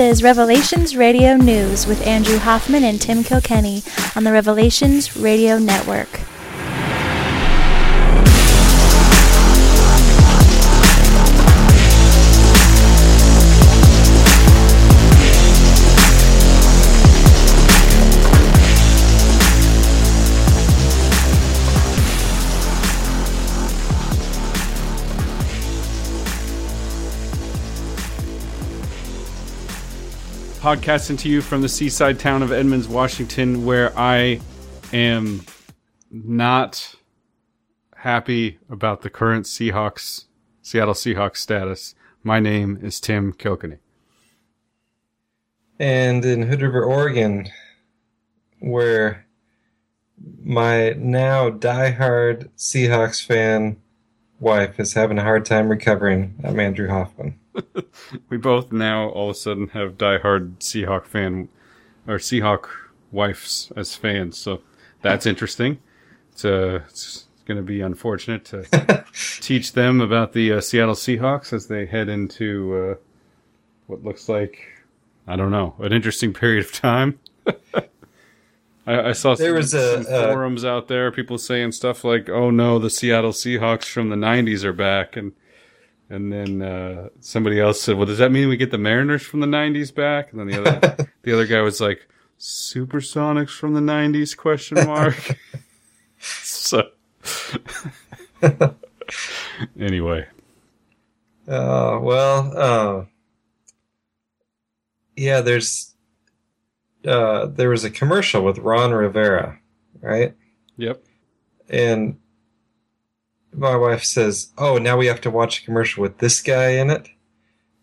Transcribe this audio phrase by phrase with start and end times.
[0.00, 3.82] is Revelations Radio News with Andrew Hoffman and Tim Kilkenny
[4.16, 6.29] on the Revelations Radio Network.
[30.60, 34.42] Podcasting to you from the seaside town of Edmonds, Washington, where I
[34.92, 35.40] am
[36.10, 36.96] not
[37.96, 40.26] happy about the current Seahawks,
[40.60, 41.94] Seattle Seahawks status.
[42.22, 43.78] My name is Tim Kilkenny.
[45.78, 47.48] And in Hood River, Oregon,
[48.58, 49.26] where
[50.44, 53.80] my now diehard Seahawks fan
[54.40, 57.40] wife is having a hard time recovering, I'm Andrew Hoffman.
[58.28, 61.48] we both now all of a sudden have diehard Seahawk fan
[62.06, 62.68] or Seahawk
[63.12, 64.60] wives as fans, so
[65.02, 65.78] that's interesting.
[66.32, 69.04] It's, uh, it's going to be unfortunate to
[69.40, 72.94] teach them about the uh, Seattle Seahawks as they head into uh,
[73.86, 74.80] what looks like
[75.26, 77.20] I don't know an interesting period of time.
[78.86, 82.28] I, I, saw there some, was a, some forums out there, people saying stuff like,
[82.28, 85.32] "Oh no, the Seattle Seahawks from the '90s are back," and
[86.10, 89.40] and then uh, somebody else said, "Well, does that mean we get the Mariners from
[89.40, 92.08] the '90s back?" And then the other the other guy was like,
[92.38, 95.38] "Supersonics from the '90s?" Question mark.
[96.18, 96.88] so
[99.78, 100.26] anyway.
[101.46, 103.04] Uh, well, uh,
[105.16, 105.40] yeah.
[105.40, 105.94] There's
[107.06, 109.60] uh, there was a commercial with Ron Rivera,
[110.00, 110.34] right?
[110.76, 111.04] Yep.
[111.68, 112.19] And
[113.52, 116.90] my wife says, "Oh, now we have to watch a commercial with this guy in
[116.90, 117.08] it."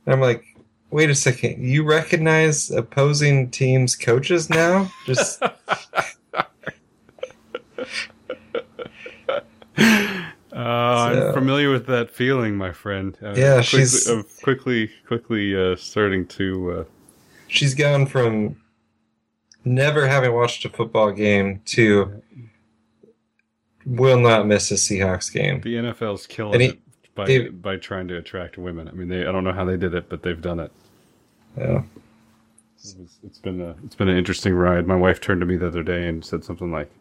[0.05, 0.43] And I'm like,
[0.91, 5.41] "Wait a second, you recognize opposing teams' coaches now?" Just.
[10.57, 13.15] Uh, so, I'm familiar with that feeling, my friend.
[13.21, 16.71] Uh, yeah, quickly, she's uh, quickly, quickly uh, starting to.
[16.71, 16.83] Uh,
[17.47, 18.55] she's gone from
[19.63, 22.23] never having watched a football game to
[23.87, 25.61] will not miss a Seahawks game.
[25.61, 26.79] The NFL's killing he, it
[27.15, 28.87] by they, by trying to attract women.
[28.87, 30.71] I mean, they I don't know how they did it, but they've done it.
[31.57, 31.83] Yeah.
[32.77, 34.87] it's, it's been a it's been an interesting ride.
[34.87, 36.91] My wife turned to me the other day and said something like,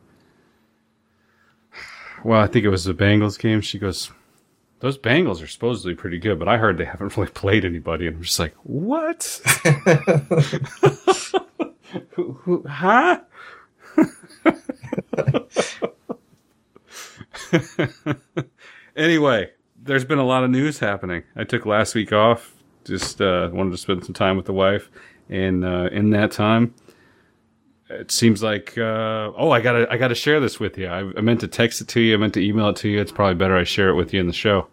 [2.25, 4.12] "Well, I think it was the Bengals game." She goes,
[4.78, 8.16] "Those Bengals are supposedly pretty good, but I heard they haven't really played anybody." And
[8.16, 9.41] I'm just like, "What?
[12.10, 13.20] who, who, huh?"
[19.06, 19.50] Anyway,
[19.81, 21.22] there's been a lot of news happening.
[21.37, 24.91] I took last week off, just uh, wanted to spend some time with the wife,
[25.28, 26.75] and uh, in that time,
[27.89, 30.89] it seems like uh, oh, I gotta I gotta share this with you.
[30.89, 32.15] I, I meant to text it to you.
[32.15, 33.00] I meant to email it to you.
[33.00, 34.67] It's probably better I share it with you in the show.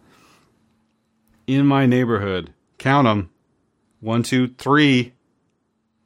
[1.45, 3.29] In my neighborhood, count them,
[3.99, 5.13] one, two, three.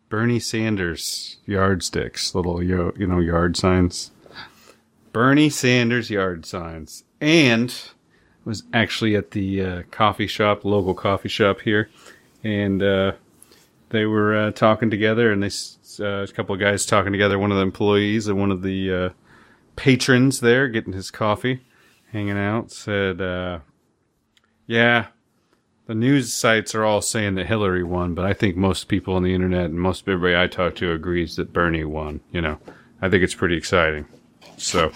[0.10, 4.12] Bernie Sanders yardsticks, little you know yard signs
[5.18, 7.74] Bernie Sanders yard signs, and
[8.48, 11.90] was actually at the uh, coffee shop, local coffee shop here,
[12.46, 13.12] and uh,
[13.90, 15.50] they were uh, talking together, and they
[16.00, 17.38] uh, a couple of guys talking together.
[17.38, 19.10] One of the employees and one of the uh,
[19.76, 21.62] patrons there, getting his coffee,
[22.14, 23.60] hanging out, said, uh,
[24.66, 25.08] "Yeah."
[25.88, 29.24] The news sites are all saying that Hillary won, but I think most people on
[29.24, 32.20] the internet and most everybody I talk to agrees that Bernie won.
[32.32, 32.60] You know,
[33.02, 34.06] I think it's pretty exciting.
[34.58, 34.92] So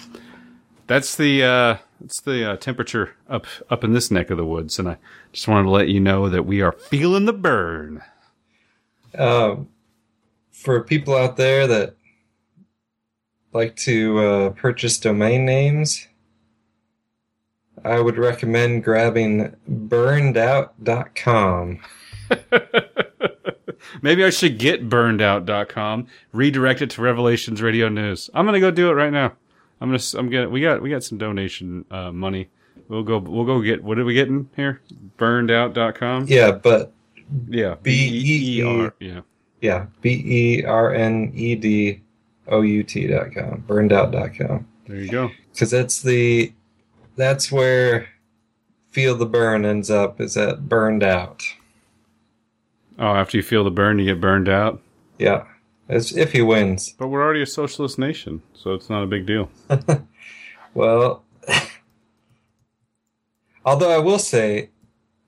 [0.88, 4.90] that's the that's the uh, temperature up up in this neck of the woods, and
[4.90, 4.98] I
[5.32, 8.02] just wanted to let you know that we are feeling the burn.
[9.18, 9.70] Um,
[10.52, 11.96] for people out there that
[13.54, 16.08] like to uh, purchase domain names,
[17.84, 21.80] I would recommend grabbing burnedout.com.
[24.02, 28.30] Maybe I should get burnedout.com, redirect it to Revelations Radio News.
[28.34, 29.34] I'm going to go do it right now.
[29.82, 30.04] I'm gonna.
[30.14, 30.50] I'm gonna.
[30.50, 30.82] We got.
[30.82, 32.50] We got some donation uh, money.
[32.88, 33.18] We'll go.
[33.18, 33.84] We'll go get.
[33.84, 34.80] What are we getting here?
[35.18, 36.28] Burnedout.com.
[36.28, 36.94] Yeah, but
[37.48, 37.76] yeah.
[37.82, 38.94] B E E R.
[39.00, 39.22] Yeah.
[39.60, 39.88] Yeah.
[40.02, 42.02] B E R N E D
[42.48, 43.64] O U T dot com.
[43.68, 44.68] Burnedout.com.
[44.86, 45.32] There you go.
[45.52, 46.54] Because that's the.
[47.16, 48.08] That's where
[48.92, 50.22] feel the burn ends up.
[50.22, 51.44] Is at burned out.
[53.00, 54.80] Oh, after you feel the burn, you get burned out.
[55.18, 55.46] Yeah.
[55.92, 56.96] As if he wins.
[56.98, 59.50] But we're already a socialist nation, so it's not a big deal.
[60.74, 61.24] well,
[63.66, 64.70] although I will say,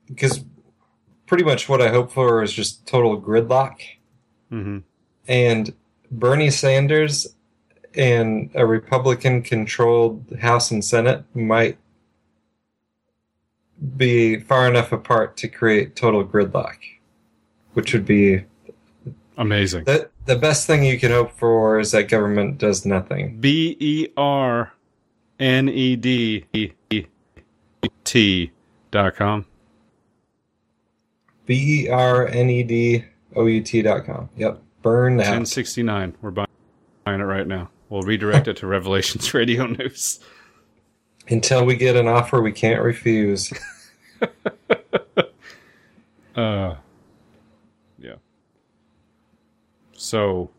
[0.07, 0.44] because
[1.25, 3.80] pretty much what I hope for is just total gridlock
[4.50, 4.80] hmm
[5.27, 5.74] and
[6.12, 7.33] Bernie Sanders
[7.95, 11.77] and a Republican controlled House and Senate might
[13.98, 16.75] be far enough apart to create total gridlock,
[17.74, 18.44] which would be
[19.38, 19.86] Amazing.
[19.86, 23.38] the, the best thing you can hope for is that government does nothing.
[23.40, 24.74] B E R
[25.40, 27.06] N E D E
[28.04, 28.52] T
[28.92, 29.46] dot com.
[31.46, 33.06] B E R N E D
[33.36, 34.30] O U T dot com.
[34.38, 34.62] Yep.
[34.81, 35.28] Burn out.
[35.28, 36.16] 1069.
[36.22, 36.48] We're buying
[37.06, 37.70] it right now.
[37.90, 40.20] We'll redirect it to Revelations Radio News.
[41.30, 43.52] Until we get an offer we can't refuse.
[46.36, 46.75] Uh,
[48.00, 48.16] yeah.
[49.95, 50.50] So,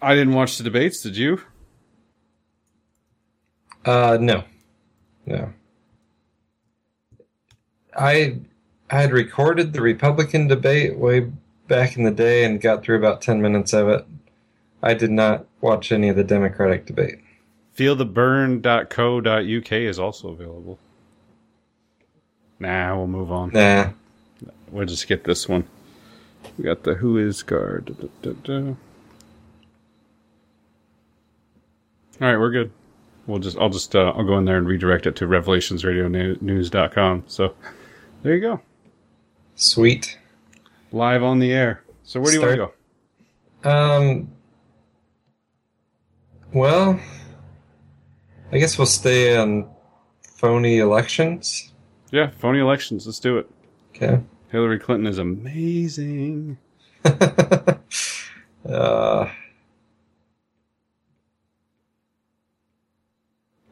[0.00, 1.02] I didn't watch the debates.
[1.02, 1.40] Did you?
[3.84, 4.44] Uh, no,
[5.26, 5.52] no.
[7.96, 8.38] I
[8.90, 11.30] I had recorded the Republican debate way
[11.68, 14.06] back in the day and got through about ten minutes of it.
[14.82, 17.20] I did not watch any of the Democratic debate.
[17.76, 20.78] Feeltheburn.co.uk is also available.
[22.58, 23.50] Nah, we'll move on.
[23.52, 23.90] Nah,
[24.70, 25.64] We'll just get this one.
[26.58, 27.96] We got the WhoisGuard.
[27.98, 28.74] Da, da, da.
[32.20, 32.70] All right, we're good.
[33.26, 37.24] We'll just I'll just uh, I'll go in there and redirect it to revelationsradionews.com.
[37.26, 37.54] So
[38.22, 38.60] there you go.
[39.54, 40.18] sweet.
[40.92, 41.82] Live on the air.
[42.04, 42.70] So where do you want to
[43.62, 43.70] go?
[43.70, 44.30] Um.
[46.52, 47.00] Well,
[48.50, 49.70] I guess we'll stay on
[50.36, 51.72] phony elections.
[52.10, 53.06] Yeah, phony elections.
[53.06, 53.48] Let's do it.
[53.94, 54.20] Okay.
[54.52, 56.58] Hillary Clinton is amazing.
[57.06, 57.78] uh,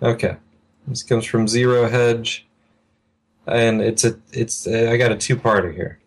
[0.03, 0.37] okay,
[0.89, 2.47] this comes from Zero Hedge,
[3.47, 6.01] and it's a it's a, I got a two parter here.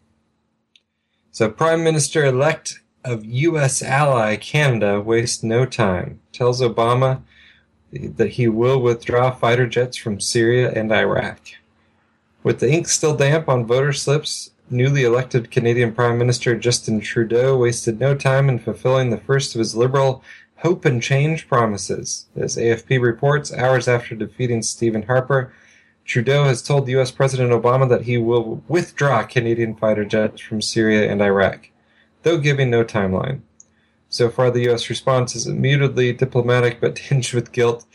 [1.30, 3.84] So, Prime Minister elect of U.S.
[3.84, 6.20] ally Canada wastes no time.
[6.32, 7.22] Tells Obama
[7.92, 11.42] that he will withdraw fighter jets from Syria and Iraq.
[12.42, 17.58] With the ink still damp on voter slips, newly elected Canadian Prime Minister Justin Trudeau
[17.58, 20.24] wasted no time in fulfilling the first of his liberal
[20.58, 22.26] hope and change promises.
[22.36, 25.54] As AFP reports, hours after defeating Stephen Harper,
[26.06, 27.12] Trudeau has told U.S.
[27.12, 31.70] President Obama that he will withdraw Canadian fighter jets from Syria and Iraq,
[32.24, 33.42] though giving no timeline.
[34.10, 34.90] So far, the U.S.
[34.90, 37.86] response is mutedly diplomatic but tinged with guilt.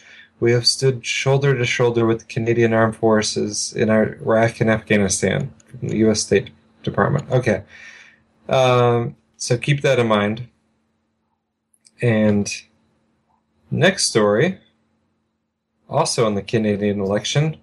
[0.40, 5.88] We have stood shoulder to shoulder with Canadian Armed Forces in Iraq and Afghanistan from
[5.88, 6.20] the U.S.
[6.20, 6.50] State
[6.88, 7.30] Department.
[7.30, 7.62] Okay.
[8.48, 10.48] Um, so keep that in mind.
[12.00, 12.50] And
[13.70, 14.58] next story,
[15.88, 17.56] also in the Canadian election,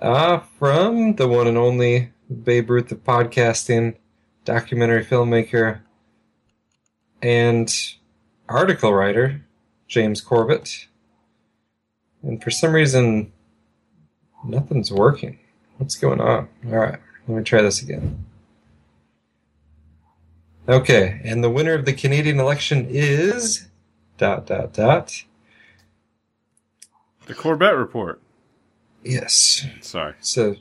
[0.00, 2.12] uh, from the one and only
[2.44, 3.96] Babe Ruth of podcasting,
[4.44, 5.80] documentary filmmaker,
[7.22, 7.72] and
[8.48, 9.42] article writer,
[9.88, 10.86] James Corbett.
[12.22, 13.32] And for some reason,
[14.44, 15.38] nothing's working.
[15.78, 16.48] What's going on?
[16.66, 16.98] All right,
[17.28, 18.24] let me try this again.
[20.68, 23.68] Okay, and the winner of the Canadian election is
[24.18, 25.24] dot dot dot.
[27.26, 28.20] The Corbett report.
[29.04, 29.64] Yes.
[29.80, 30.14] Sorry.
[30.20, 30.56] So,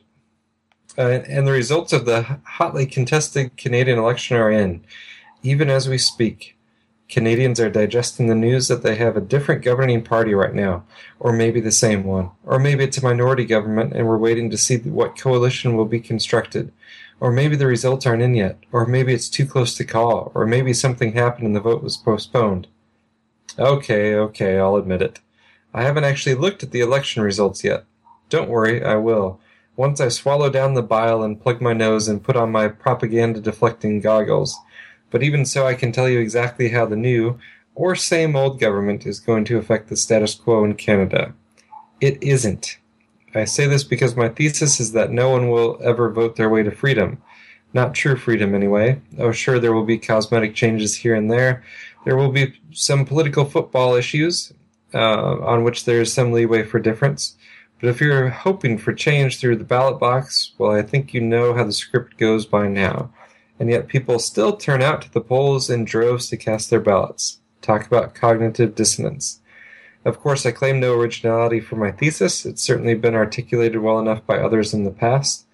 [0.97, 4.83] uh, and the results of the hotly contested Canadian election are in.
[5.41, 6.54] Even as we speak,
[7.07, 10.83] Canadians are digesting the news that they have a different governing party right now,
[11.19, 14.57] or maybe the same one, or maybe it's a minority government and we're waiting to
[14.57, 16.71] see what coalition will be constructed,
[17.19, 20.47] or maybe the results aren't in yet, or maybe it's too close to call, or
[20.47, 22.67] maybe something happened and the vote was postponed.
[23.59, 25.19] Okay, okay, I'll admit it.
[25.73, 27.85] I haven't actually looked at the election results yet.
[28.29, 29.39] Don't worry, I will.
[29.77, 33.41] Once I swallow down the bile and plug my nose and put on my propaganda
[33.41, 34.57] deflecting goggles.
[35.15, 37.39] But even so, I can tell you exactly how the new,
[37.73, 41.33] or same old government is going to affect the status quo in Canada.
[42.01, 42.79] It isn't.
[43.33, 46.63] I say this because my thesis is that no one will ever vote their way
[46.63, 47.21] to freedom.
[47.73, 48.99] Not true freedom, anyway.
[49.17, 51.63] Oh, sure, there will be cosmetic changes here and there.
[52.03, 54.51] There will be some political football issues
[54.93, 57.37] uh, on which there is some leeway for difference.
[57.79, 61.53] But if you're hoping for change through the ballot box, well, I think you know
[61.53, 63.11] how the script goes by now.
[63.59, 67.39] And yet people still turn out to the polls in droves to cast their ballots.
[67.61, 69.39] Talk about cognitive dissonance.
[70.03, 72.45] Of course, I claim no originality for my thesis.
[72.45, 75.47] It's certainly been articulated well enough by others in the past.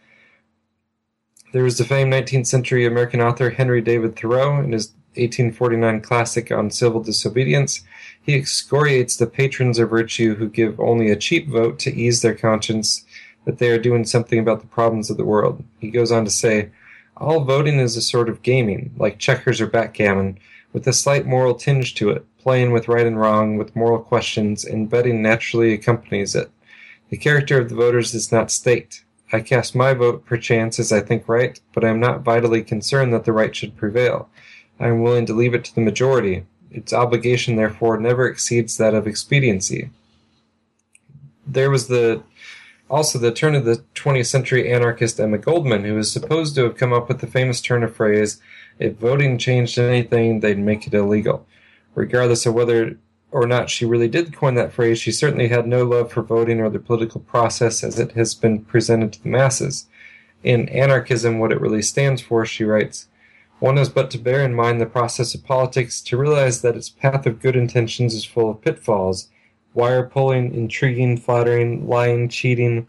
[1.53, 6.51] There was the famed 19th century American author Henry David Thoreau in his 1849 classic
[6.51, 7.83] on civil disobedience.
[8.21, 12.35] He excoriates the patrons of virtue who give only a cheap vote to ease their
[12.35, 13.05] conscience
[13.45, 15.63] that they are doing something about the problems of the world.
[15.79, 16.69] He goes on to say,
[17.21, 20.39] All voting is a sort of gaming, like checkers or backgammon,
[20.73, 24.65] with a slight moral tinge to it, playing with right and wrong, with moral questions,
[24.65, 26.49] and betting naturally accompanies it.
[27.09, 29.03] The character of the voters is not staked.
[29.31, 33.13] I cast my vote perchance as I think right, but I am not vitally concerned
[33.13, 34.27] that the right should prevail.
[34.79, 36.45] I am willing to leave it to the majority.
[36.71, 39.91] Its obligation, therefore, never exceeds that of expediency.
[41.45, 42.23] There was the
[42.91, 46.75] also the turn of the 20th century anarchist Emma Goldman, who is supposed to have
[46.75, 48.41] come up with the famous turn of phrase,
[48.79, 51.47] if voting changed anything, they'd make it illegal.
[51.95, 52.97] Regardless of whether
[53.31, 56.59] or not she really did coin that phrase, she certainly had no love for voting
[56.59, 59.87] or the political process as it has been presented to the masses.
[60.43, 63.07] In Anarchism, what it really stands for, she writes,
[63.59, 66.89] one has but to bear in mind the process of politics to realize that its
[66.89, 69.29] path of good intentions is full of pitfalls,
[69.73, 72.87] wire pulling, intriguing, flattering, lying, cheating,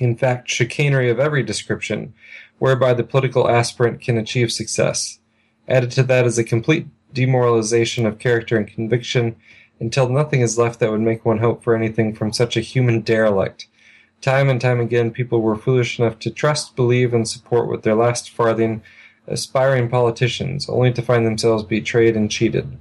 [0.00, 2.12] in fact, chicanery of every description,
[2.58, 5.18] whereby the political aspirant can achieve success.
[5.68, 9.36] Added to that is a complete demoralization of character and conviction
[9.80, 13.00] until nothing is left that would make one hope for anything from such a human
[13.00, 13.68] derelict.
[14.20, 17.94] Time and time again, people were foolish enough to trust, believe, and support with their
[17.94, 18.82] last farthing
[19.26, 22.78] aspiring politicians, only to find themselves betrayed and cheated.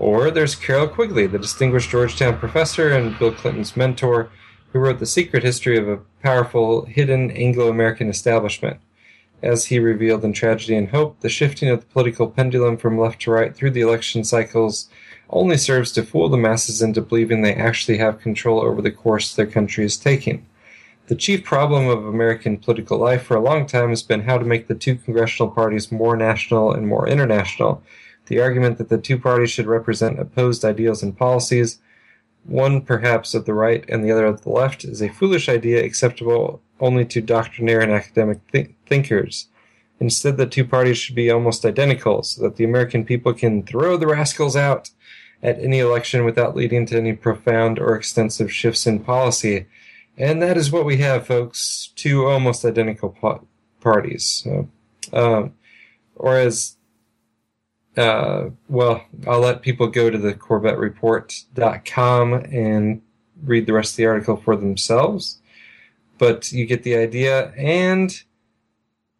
[0.00, 4.30] Or there's Carroll Quigley, the distinguished Georgetown professor and Bill Clinton's mentor,
[4.72, 8.78] who wrote The Secret History of a Powerful, Hidden Anglo American Establishment.
[9.42, 13.20] As he revealed in Tragedy and Hope, the shifting of the political pendulum from left
[13.22, 14.88] to right through the election cycles
[15.28, 19.34] only serves to fool the masses into believing they actually have control over the course
[19.34, 20.46] their country is taking.
[21.08, 24.46] The chief problem of American political life for a long time has been how to
[24.46, 27.82] make the two congressional parties more national and more international.
[28.30, 31.80] The argument that the two parties should represent opposed ideals and policies,
[32.44, 35.84] one perhaps of the right and the other of the left, is a foolish idea
[35.84, 39.48] acceptable only to doctrinaire and academic th- thinkers.
[39.98, 43.96] Instead, the two parties should be almost identical so that the American people can throw
[43.96, 44.90] the rascals out
[45.42, 49.66] at any election without leading to any profound or extensive shifts in policy
[50.20, 51.92] and that is what we have, folks.
[51.96, 53.46] Two almost identical po-
[53.80, 54.44] parties.
[54.44, 54.68] So,
[55.14, 55.54] um,
[56.14, 56.76] or as,
[57.96, 63.02] uh, well, I'll let people go to the CorbettReport.com and
[63.42, 65.38] read the rest of the article for themselves.
[66.18, 67.52] But you get the idea.
[67.56, 68.22] And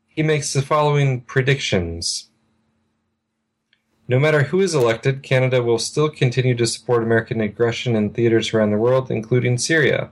[0.07, 2.29] he makes the following predictions.
[4.07, 8.53] No matter who is elected, Canada will still continue to support American aggression in theaters
[8.53, 10.11] around the world, including Syria.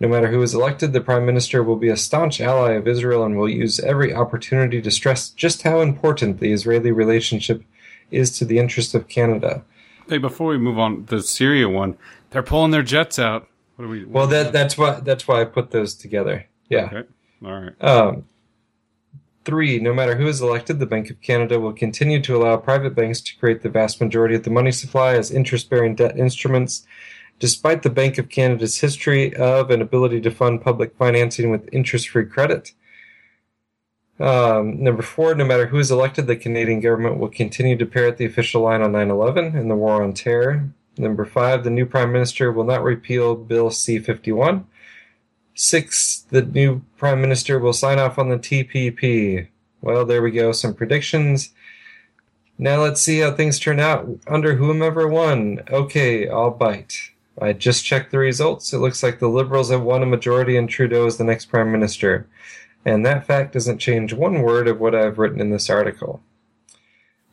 [0.00, 3.24] No matter who is elected, the Prime Minister will be a staunch ally of Israel
[3.24, 7.62] and will use every opportunity to stress just how important the Israeli relationship
[8.10, 9.64] is to the interest of Canada.
[10.08, 11.96] Hey, before we move on, the Syria one,
[12.30, 13.48] they're pulling their jets out.
[13.76, 14.04] What are we?
[14.04, 16.46] Well, that that's why that's why I put those together.
[16.68, 16.86] Yeah.
[16.92, 17.08] Okay.
[17.44, 17.84] All right.
[17.84, 18.24] Um,
[19.44, 22.94] three, no matter who is elected, the Bank of Canada will continue to allow private
[22.94, 26.86] banks to create the vast majority of the money supply as interest bearing debt instruments
[27.38, 32.08] Despite the Bank of Canada's history of and ability to fund public financing with interest
[32.08, 32.72] free credit,
[34.20, 38.16] um, number four, no matter who is elected, the Canadian government will continue to parrot
[38.16, 40.68] the official line on 9 11 and the war on terror.
[40.96, 44.66] Number five, the new Prime Minister will not repeal Bill C 51.
[45.54, 49.48] Six, the new Prime Minister will sign off on the TPP.
[49.80, 51.50] Well, there we go, some predictions.
[52.58, 55.62] Now let's see how things turn out under whomever won.
[55.70, 57.10] Okay, I'll bite.
[57.40, 58.72] I just checked the results.
[58.72, 61.70] It looks like the Liberals have won a majority and Trudeau is the next Prime
[61.70, 62.26] Minister.
[62.84, 66.22] And that fact doesn't change one word of what I've written in this article.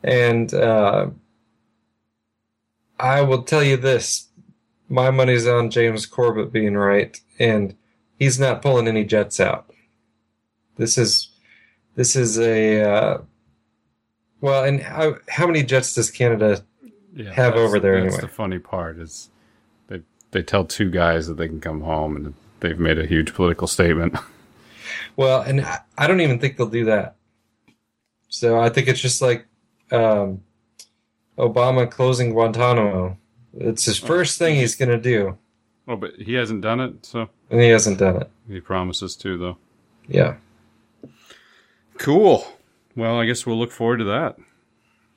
[0.02, 1.08] And uh,
[2.98, 4.28] I will tell you this
[4.88, 7.74] my money's on James Corbett being right, and
[8.18, 9.72] he's not pulling any jets out.
[10.76, 11.30] This is
[11.96, 13.18] this is a uh,
[14.40, 16.62] well, and how, how many jets does Canada
[17.14, 18.28] Yeah, have over there That's anyway.
[18.28, 19.30] the funny part is
[19.88, 23.34] they they tell two guys that they can come home and they've made a huge
[23.34, 24.16] political statement.
[25.16, 27.16] Well, and I- I don't even think they'll do that.
[28.28, 29.46] So I think it's just like
[29.90, 30.42] um,
[31.38, 33.16] Obama closing Guantanamo.
[33.58, 35.38] It's his first thing he's going to do,
[35.88, 38.30] oh, but he hasn't done it, so and he hasn't done it.
[38.48, 39.56] he promises to though.
[40.08, 40.34] Yeah.
[41.98, 42.46] Cool.
[42.94, 44.36] Well, I guess we'll look forward to that.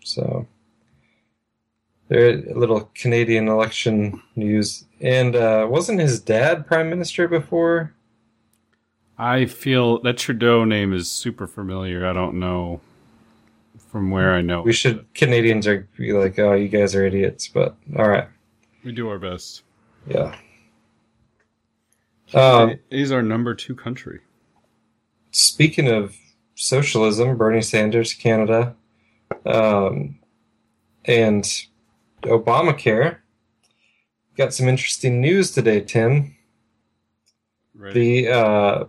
[0.05, 0.47] So
[2.07, 7.93] there, a little Canadian election news, and uh, wasn't his dad prime minister before?
[9.19, 12.07] I feel that Trudeau name is super familiar.
[12.07, 12.79] I don't know
[13.91, 14.61] from where I know.
[14.61, 18.27] We should Canadians are be like, oh, you guys are idiots, but all right,
[18.85, 19.63] We do our best.
[20.07, 20.35] yeah.
[22.33, 24.19] Um, He's our number two country.
[25.31, 26.15] speaking of
[26.55, 28.75] socialism, Bernie Sanders, Canada,
[29.45, 30.19] um,
[31.05, 31.43] and
[32.23, 33.17] Obamacare.
[34.37, 36.35] Got some interesting news today, Tim.
[37.75, 38.25] Ready?
[38.25, 38.83] The uh,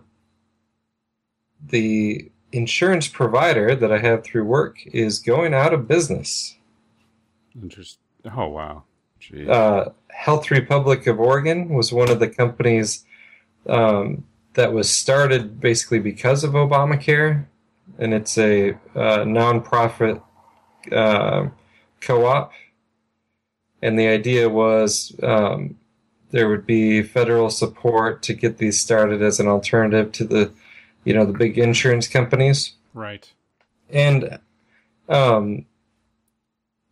[1.69, 6.57] the insurance provider that I have through work is going out of business.
[7.61, 7.97] Interest.
[8.25, 8.83] Oh wow.
[9.19, 9.47] Gee.
[9.47, 13.05] Uh, Health Republic of Oregon was one of the companies
[13.67, 17.45] um, that was started basically because of Obamacare,
[17.97, 20.21] and it's a uh, nonprofit
[20.91, 21.47] uh,
[22.01, 22.51] co-op.
[23.81, 25.77] And the idea was um,
[26.31, 30.51] there would be federal support to get these started as an alternative to the,
[31.03, 32.73] you know, the big insurance companies.
[32.93, 33.31] right.
[33.89, 34.39] And,
[35.09, 35.65] um,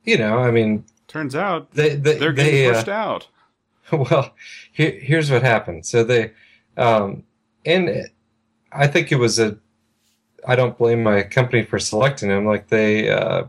[0.03, 3.27] you know, I mean, Turns out they they they're they, getting uh, pushed out.
[3.91, 4.35] well,
[4.71, 5.85] here, here's what happened.
[5.85, 6.33] So they,
[6.77, 7.23] um,
[7.65, 8.07] and
[8.71, 9.57] I think it was a,
[10.47, 12.45] I don't blame my company for selecting them.
[12.45, 13.45] Like they, uh,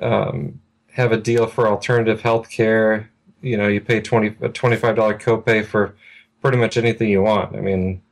[0.00, 0.60] um,
[0.92, 3.10] have a deal for alternative health care.
[3.42, 5.94] You know, you pay 20, a $25 copay for
[6.40, 7.54] pretty much anything you want.
[7.54, 8.02] I mean,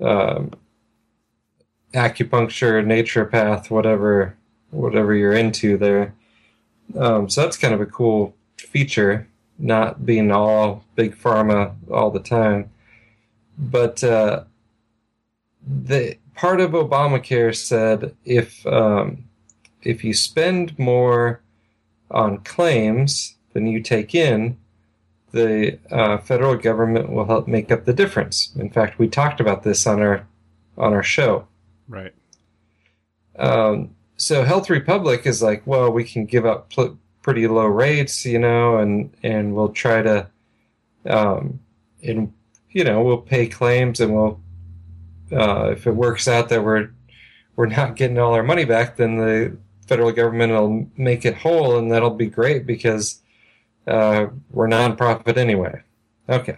[0.00, 0.52] um,
[1.92, 4.36] acupuncture, naturopath, whatever,
[4.70, 6.14] whatever you're into there.
[6.98, 12.20] Um, so that's kind of a cool feature, not being all big pharma all the
[12.20, 12.70] time.
[13.58, 14.44] But uh,
[15.66, 19.24] the part of Obamacare said if um,
[19.82, 21.40] if you spend more
[22.10, 24.56] on claims than you take in,
[25.32, 28.54] the uh, federal government will help make up the difference.
[28.56, 30.26] In fact, we talked about this on our
[30.76, 31.46] on our show.
[31.92, 32.14] Right.
[33.38, 38.24] Um, so Health Republic is like, well, we can give up pl- pretty low rates,
[38.24, 40.26] you know, and and we'll try to,
[41.04, 41.60] um,
[42.02, 42.32] and
[42.70, 44.40] you know, we'll pay claims and we'll,
[45.32, 46.88] uh, if it works out that we're
[47.56, 49.54] we're not getting all our money back, then the
[49.86, 53.20] federal government will make it whole, and that'll be great because
[53.86, 55.82] uh, we're nonprofit anyway.
[56.26, 56.56] Okay.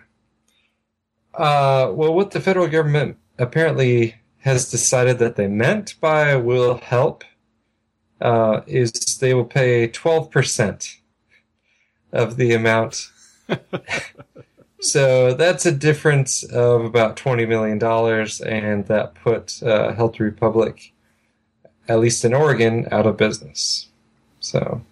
[1.34, 7.24] Uh, well, what the federal government apparently has decided that they meant by will help
[8.20, 10.96] uh, is they will pay 12%
[12.12, 13.10] of the amount.
[14.82, 17.82] so that's a difference of about $20 million,
[18.46, 20.92] and that put uh, Health Republic,
[21.88, 23.88] at least in Oregon, out of business.
[24.40, 24.82] So,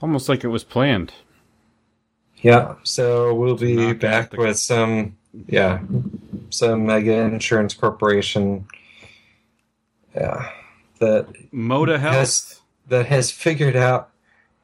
[0.00, 1.12] Almost like it was planned.
[2.42, 5.16] yeah, so we'll be back with some,
[5.48, 5.80] yeah,
[6.50, 8.66] some mega insurance corporation.
[10.14, 10.50] Yeah,
[10.98, 12.14] that Moda Health.
[12.14, 12.60] Yes.
[12.88, 14.10] that has figured out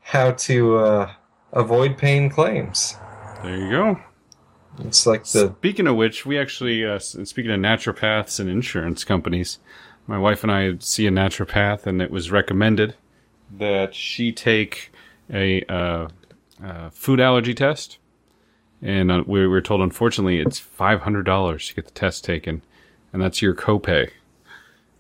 [0.00, 1.12] how to uh,
[1.52, 2.96] avoid paying claims.
[3.42, 4.00] There you go.
[4.80, 9.58] It's like the Speaking of which, we actually, uh, speaking of naturopaths and insurance companies,
[10.06, 12.94] my wife and I see a naturopath, and it was recommended
[13.58, 14.92] that she take
[15.32, 16.08] a uh,
[16.62, 17.98] uh, food allergy test.
[18.82, 22.62] And uh, we were told, unfortunately, it's five hundred dollars to get the test taken,
[23.12, 24.10] and that's your copay.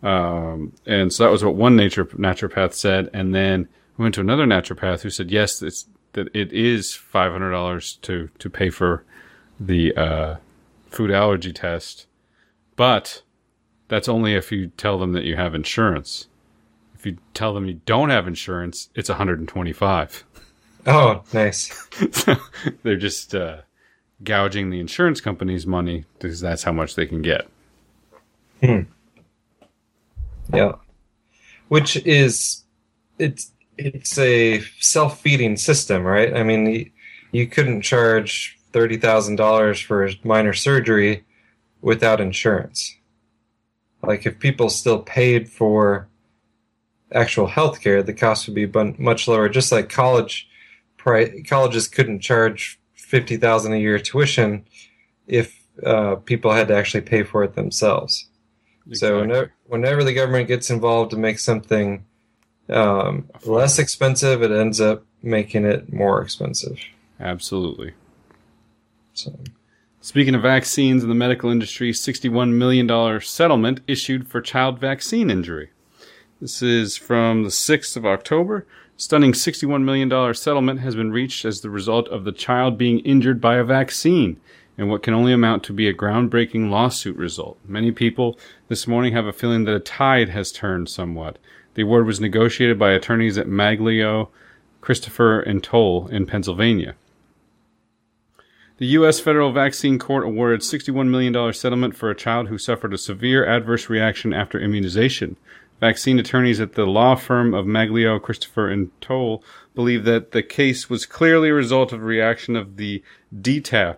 [0.02, 4.20] Um, and so that was what one nature naturopath said, and then we went to
[4.20, 8.70] another naturopath who said, yes, it's that it is five hundred dollars to to pay
[8.70, 9.04] for
[9.60, 10.36] the uh,
[10.90, 12.06] food allergy test,
[12.74, 13.22] but
[13.88, 16.26] that's only if you tell them that you have insurance.
[16.94, 20.24] If you tell them you don't have insurance, it's 125.
[20.86, 22.36] oh nice so
[22.82, 23.58] they're just uh,
[24.22, 27.46] gouging the insurance company's money because that's how much they can get.
[30.52, 30.72] Yeah,
[31.68, 32.64] which is
[33.18, 36.34] it's it's a self feeding system, right?
[36.34, 36.90] I mean,
[37.32, 41.24] you, couldn't charge thirty thousand dollars for minor surgery
[41.80, 42.96] without insurance.
[44.02, 46.08] Like if people still paid for
[47.12, 48.66] actual health care, the cost would be
[48.98, 49.48] much lower.
[49.48, 50.48] Just like college,
[50.98, 54.64] colleges couldn't charge fifty thousand a year tuition
[55.26, 58.28] if uh, people had to actually pay for it themselves.
[58.92, 59.52] So Exactly.
[59.68, 62.04] Whenever, the government gets involved to make something
[62.68, 66.78] um, less expensive, it ends up making it more expensive.
[67.20, 67.92] Absolutely.
[69.14, 69.38] So
[70.06, 75.70] Speaking of vaccines in the medical industry, $61 million settlement issued for child vaccine injury.
[76.40, 78.68] This is from the 6th of October.
[78.96, 83.40] Stunning $61 million settlement has been reached as the result of the child being injured
[83.40, 84.38] by a vaccine
[84.78, 87.58] and what can only amount to be a groundbreaking lawsuit result.
[87.66, 91.38] Many people this morning have a feeling that a tide has turned somewhat.
[91.74, 94.28] The award was negotiated by attorneys at Maglio,
[94.80, 96.94] Christopher, and Toale in Pennsylvania.
[98.78, 99.20] The U.S.
[99.20, 103.88] Federal Vaccine Court awarded $61 million settlement for a child who suffered a severe adverse
[103.88, 105.38] reaction after immunization.
[105.80, 109.42] Vaccine attorneys at the law firm of Maglio, Christopher, and Toale
[109.74, 113.02] believe that the case was clearly a result of reaction of the
[113.34, 113.96] DTaP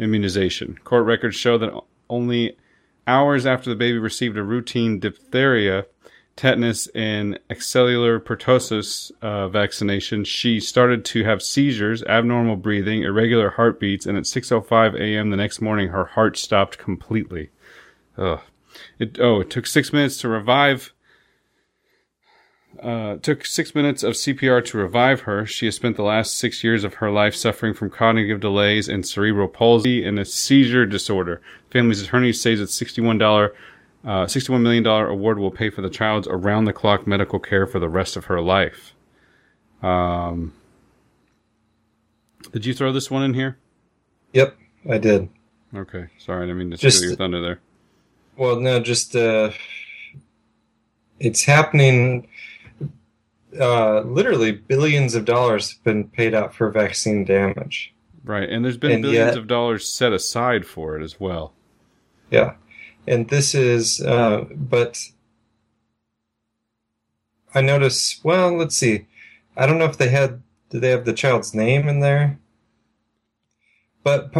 [0.00, 0.78] immunization.
[0.84, 1.72] Court records show that
[2.08, 2.56] only
[3.06, 5.86] hours after the baby received a routine diphtheria,
[6.36, 14.06] tetanus, and acellular pertussis uh, vaccination, she started to have seizures, abnormal breathing, irregular heartbeats,
[14.06, 15.30] and at 6:05 a.m.
[15.30, 17.50] the next morning, her heart stopped completely.
[18.16, 18.40] Ugh.
[18.98, 20.92] It, oh, it took six minutes to revive
[22.80, 25.44] uh, took six minutes of CPR to revive her.
[25.44, 29.06] She has spent the last six years of her life suffering from cognitive delays and
[29.06, 31.40] cerebral palsy and a seizure disorder.
[31.70, 33.54] Family's attorney says its sixty-one dollar,
[34.04, 37.88] uh, sixty-one million dollar award will pay for the child's around-the-clock medical care for the
[37.88, 38.94] rest of her life.
[39.82, 40.52] Um,
[42.52, 43.58] did you throw this one in here?
[44.32, 44.56] Yep,
[44.88, 45.28] I did.
[45.74, 47.60] Okay, sorry, I didn't mean to Just- steal your thunder there.
[48.36, 49.50] Well, no, just uh,
[51.18, 52.26] it's happening.
[53.58, 57.92] Uh, literally, billions of dollars have been paid out for vaccine damage.
[58.22, 61.52] Right, and there's been And billions yet- of dollars set aside for it as well.
[62.30, 62.54] Yeah,
[63.08, 65.00] and this is, uh, but
[67.54, 68.20] I notice.
[68.22, 69.06] Well, let's see.
[69.56, 70.42] I don't know if they had.
[70.68, 72.38] Did they have the child's name in there?
[74.04, 74.30] But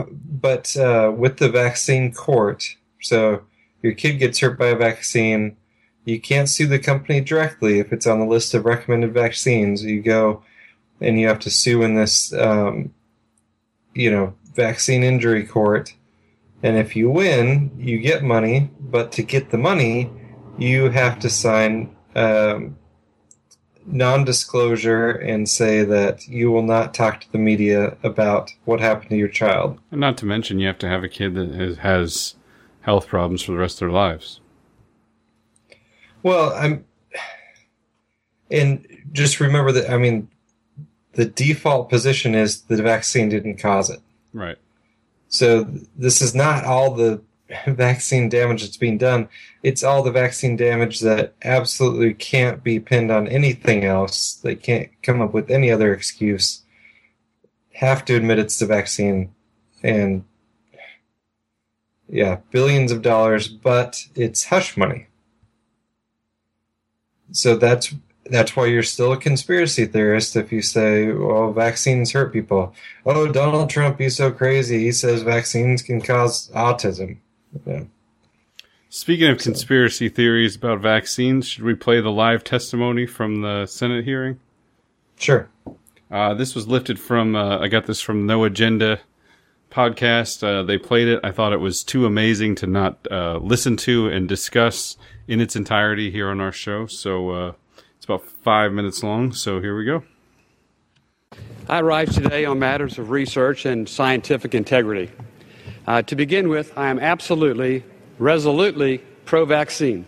[0.41, 3.43] but uh, with the vaccine court, so
[3.83, 5.57] your kid gets hurt by a vaccine,
[6.11, 9.85] you can't sue the company directly if it's on the list of recommended vaccines.
[9.85, 10.43] You go
[11.01, 12.93] and you have to sue in this, um,
[13.95, 15.95] you know, vaccine injury court.
[16.63, 18.71] And if you win, you get money.
[18.81, 20.11] But to get the money,
[20.59, 22.77] you have to sign um,
[23.87, 29.17] non-disclosure and say that you will not talk to the media about what happened to
[29.17, 29.79] your child.
[29.93, 32.35] And not to mention, you have to have a kid that has
[32.83, 34.41] health problems for the rest of their lives.
[36.23, 36.85] Well, I'm,
[38.51, 39.91] and just remember that.
[39.91, 40.29] I mean,
[41.13, 44.01] the default position is the vaccine didn't cause it.
[44.33, 44.59] Right.
[45.29, 47.23] So this is not all the
[47.67, 49.29] vaccine damage that's being done.
[49.63, 54.35] It's all the vaccine damage that absolutely can't be pinned on anything else.
[54.35, 56.63] They can't come up with any other excuse.
[57.75, 59.33] Have to admit it's the vaccine,
[59.83, 60.25] and
[62.09, 65.07] yeah, billions of dollars, but it's hush money.
[67.33, 67.95] So that's
[68.27, 72.75] that's why you're still a conspiracy theorist if you say, well, vaccines hurt people.
[73.05, 74.85] Oh, Donald Trump, he's so crazy.
[74.85, 77.19] He says vaccines can cause autism.
[77.67, 77.85] Yeah.
[78.89, 84.05] Speaking of conspiracy theories about vaccines, should we play the live testimony from the Senate
[84.05, 84.39] hearing?
[85.17, 85.49] Sure.
[86.11, 89.01] Uh, this was lifted from, uh, I got this from No Agenda
[89.71, 90.43] podcast.
[90.43, 91.21] Uh, they played it.
[91.23, 94.97] I thought it was too amazing to not uh, listen to and discuss
[95.29, 96.87] in its entirety here on our show.
[96.87, 97.53] So uh,
[97.97, 99.33] it's about five minutes long.
[99.33, 100.03] So here we go.
[101.69, 105.11] I rise today on matters of research and scientific integrity.
[105.87, 107.85] Uh, to begin with, I am absolutely,
[108.19, 110.05] resolutely pro vaccine.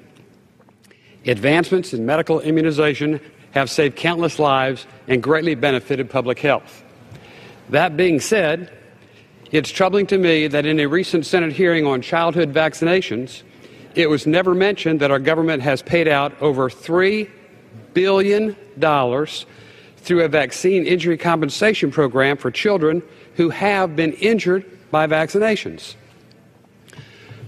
[1.25, 3.20] Advancements in medical immunization
[3.53, 6.83] have saved countless lives and greatly benefited public health.
[7.68, 8.72] That being said,
[9.53, 13.43] it's troubling to me that in a recent Senate hearing on childhood vaccinations,
[13.95, 17.31] it was never mentioned that our government has paid out over $3
[17.93, 18.57] billion
[19.99, 23.03] through a vaccine injury compensation program for children
[23.37, 25.97] who have been injured by vaccinations.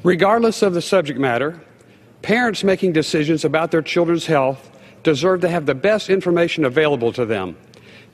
[0.03, 1.59] Regardless of the subject matter,
[2.21, 4.71] parents making decisions about their children's health
[5.03, 7.57] deserve to have the best information available to them.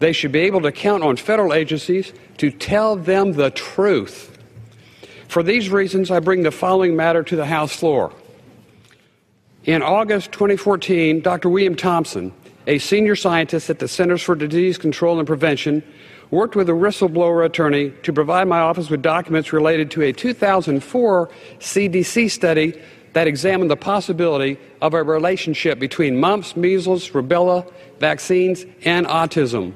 [0.00, 4.38] They should be able to count on federal agencies to tell them the truth.
[5.28, 8.12] For these reasons, I bring the following matter to the House floor.
[9.64, 11.50] In August 2014, Dr.
[11.50, 12.32] William Thompson,
[12.66, 15.82] a senior scientist at the Centers for Disease Control and Prevention,
[16.30, 21.28] worked with a whistleblower attorney to provide my office with documents related to a 2004
[21.58, 22.80] CDC study
[23.12, 29.74] that examined the possibility of a relationship between mumps, measles, rubella vaccines, and autism.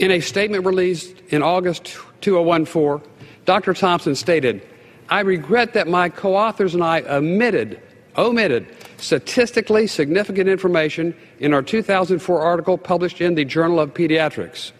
[0.00, 3.06] In a statement released in August 2014,
[3.44, 3.74] Dr.
[3.74, 4.66] Thompson stated,
[5.10, 7.78] I regret that my co authors and I omitted,
[8.16, 14.72] omitted statistically significant information in our 2004 article published in the Journal of Pediatrics.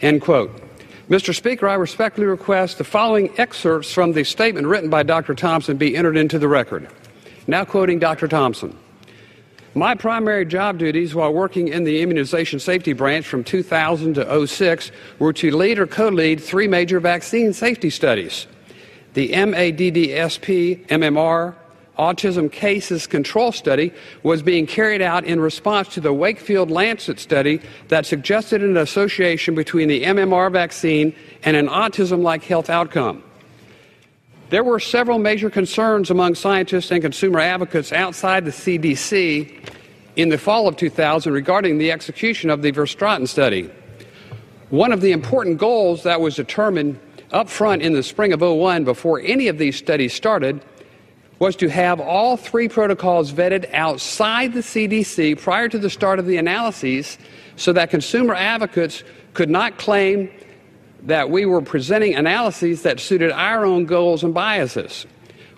[0.00, 0.60] End quote.
[1.08, 1.32] Mr.
[1.32, 5.36] Speaker, I respectfully request the following excerpts from the statement written by Dr.
[5.36, 6.88] Thompson be entered into the record.
[7.46, 8.26] Now quoting Dr.
[8.26, 8.76] Thompson.
[9.74, 14.90] My primary job duties while working in the immunization safety branch from 2000 to 06
[15.20, 18.48] were to lead or co lead three major vaccine safety studies
[19.14, 21.54] the MADDSP, MMR,
[21.98, 27.60] autism cases control study was being carried out in response to the Wakefield Lancet study
[27.88, 33.22] that suggested an association between the MMR vaccine and an autism like health outcome.
[34.50, 39.64] There were several major concerns among scientists and consumer advocates outside the CDC
[40.16, 43.70] in the fall of 2000 regarding the execution of the Verstraeten study.
[44.70, 46.98] One of the important goals that was determined
[47.30, 50.64] up front in the spring of 01 before any of these studies started
[51.38, 56.26] was to have all three protocols vetted outside the CDC prior to the start of
[56.26, 57.18] the analyses
[57.54, 60.28] so that consumer advocates could not claim
[61.02, 65.06] that we were presenting analyses that suited our own goals and biases.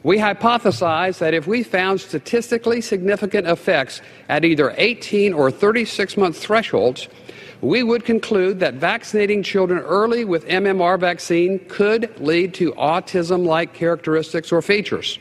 [0.03, 6.37] We hypothesized that if we found statistically significant effects at either 18 or 36 month
[6.37, 7.09] thresholds,
[7.61, 13.73] we would conclude that vaccinating children early with MMR vaccine could lead to autism like
[13.73, 15.21] characteristics or features.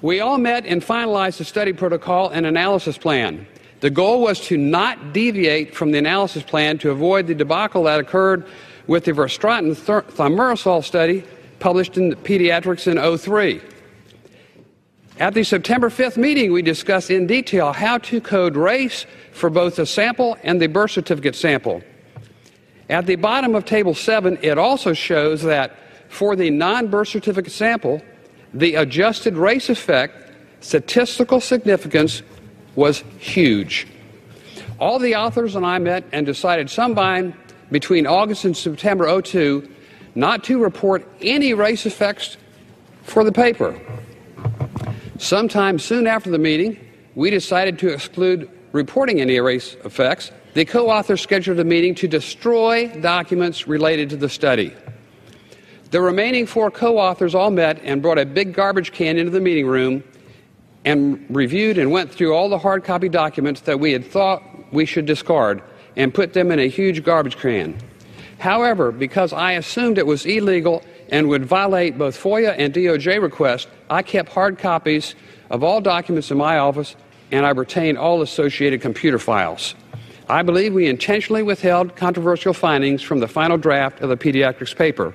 [0.00, 3.46] We all met and finalized the study protocol and analysis plan.
[3.84, 8.00] The goal was to not deviate from the analysis plan to avoid the debacle that
[8.00, 8.46] occurred
[8.86, 11.22] with the Verstraeten thimerosal study
[11.58, 13.60] published in Pediatrics in 03.
[15.20, 19.76] At the September 5th meeting, we discussed in detail how to code race for both
[19.76, 21.82] the sample and the birth certificate sample.
[22.88, 25.76] At the bottom of Table 7, it also shows that
[26.08, 28.00] for the non birth certificate sample,
[28.54, 32.22] the adjusted race effect statistical significance
[32.76, 33.86] was huge.
[34.78, 37.34] All the authors and I met and decided sometime
[37.70, 39.68] between August and September 02
[40.14, 42.36] not to report any race effects
[43.02, 43.78] for the paper.
[45.18, 46.78] Sometime soon after the meeting,
[47.14, 50.30] we decided to exclude reporting any race effects.
[50.54, 54.72] The co authors scheduled a meeting to destroy documents related to the study.
[55.90, 59.40] The remaining four co authors all met and brought a big garbage can into the
[59.40, 60.02] meeting room
[60.84, 64.42] and reviewed and went through all the hard copy documents that we had thought
[64.72, 65.62] we should discard
[65.96, 67.76] and put them in a huge garbage can.
[68.38, 73.68] However, because I assumed it was illegal and would violate both FOIA and DOJ requests,
[73.88, 75.14] I kept hard copies
[75.50, 76.96] of all documents in my office
[77.30, 79.74] and I retained all associated computer files.
[80.28, 85.14] I believe we intentionally withheld controversial findings from the final draft of the pediatrics paper.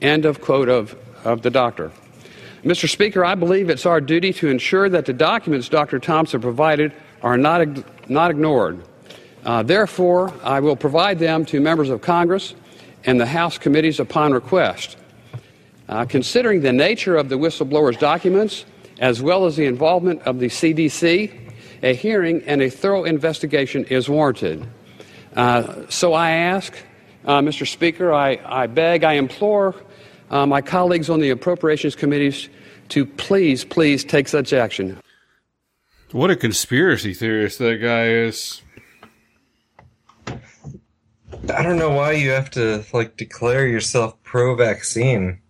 [0.00, 1.90] End of quote of, of the doctor.
[2.64, 2.88] Mr.
[2.88, 5.98] Speaker, I believe it's our duty to ensure that the documents Dr.
[5.98, 7.66] Thompson provided are not,
[8.08, 8.80] not ignored.
[9.44, 12.54] Uh, therefore, I will provide them to members of Congress
[13.02, 14.96] and the House committees upon request.
[15.88, 18.64] Uh, considering the nature of the whistleblower's documents,
[19.00, 21.32] as well as the involvement of the CDC,
[21.82, 24.64] a hearing and a thorough investigation is warranted.
[25.34, 26.72] Uh, so I ask,
[27.24, 27.66] uh, Mr.
[27.66, 29.74] Speaker, I, I, beg, I implore
[30.32, 32.48] uh, my colleagues on the appropriations committees
[32.88, 34.98] to please, please take such action.
[36.10, 38.62] What a conspiracy theorist that guy is.
[40.26, 45.40] I don't know why you have to like declare yourself pro-vaccine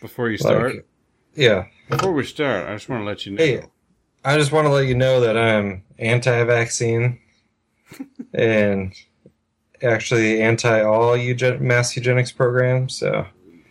[0.00, 0.76] before you start.
[0.76, 0.86] Like,
[1.34, 1.66] yeah.
[1.88, 3.42] Before we start, I just want to let you know.
[3.42, 3.62] Hey,
[4.24, 7.18] I just want to let you know that I'm anti-vaccine
[8.34, 8.94] and
[9.82, 12.96] actually anti all eugen- mass eugenics programs.
[12.98, 13.26] So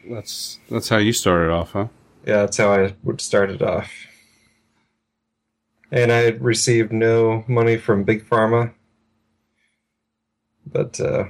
[0.10, 1.88] that's that's how you started off, huh?
[2.26, 3.92] Yeah, that's how I would start it off.
[5.92, 8.74] And I received no money from Big Pharma,
[10.66, 11.26] but uh,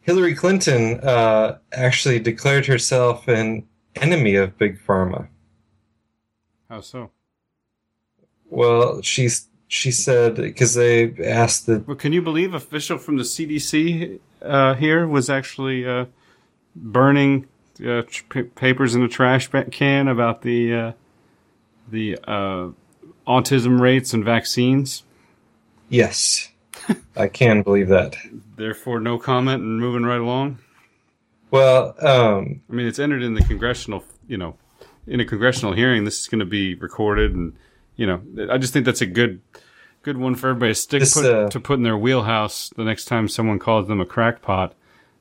[0.00, 5.28] Hillary Clinton uh, actually declared herself an enemy of Big Pharma.
[6.68, 7.10] How so?
[8.46, 11.84] Well, she's she said because they asked the.
[11.86, 16.06] Well, can you believe official from the CDC uh, here was actually uh,
[16.74, 17.46] burning
[17.84, 20.92] uh, tr- papers in a trash can about the uh,
[21.90, 22.68] the uh,
[23.26, 25.04] autism rates and vaccines?
[25.88, 26.50] Yes,
[27.16, 28.16] I can believe that.
[28.56, 30.58] Therefore, no comment and moving right along.
[31.50, 34.56] Well, um, I mean, it's entered in the congressional, you know,
[35.06, 36.04] in a congressional hearing.
[36.04, 37.56] This is going to be recorded and
[37.98, 39.42] you know, I just think that's a good
[40.02, 42.84] good one for everybody to stick this, put, uh, to put in their wheelhouse the
[42.84, 44.74] next time someone calls them a crackpot.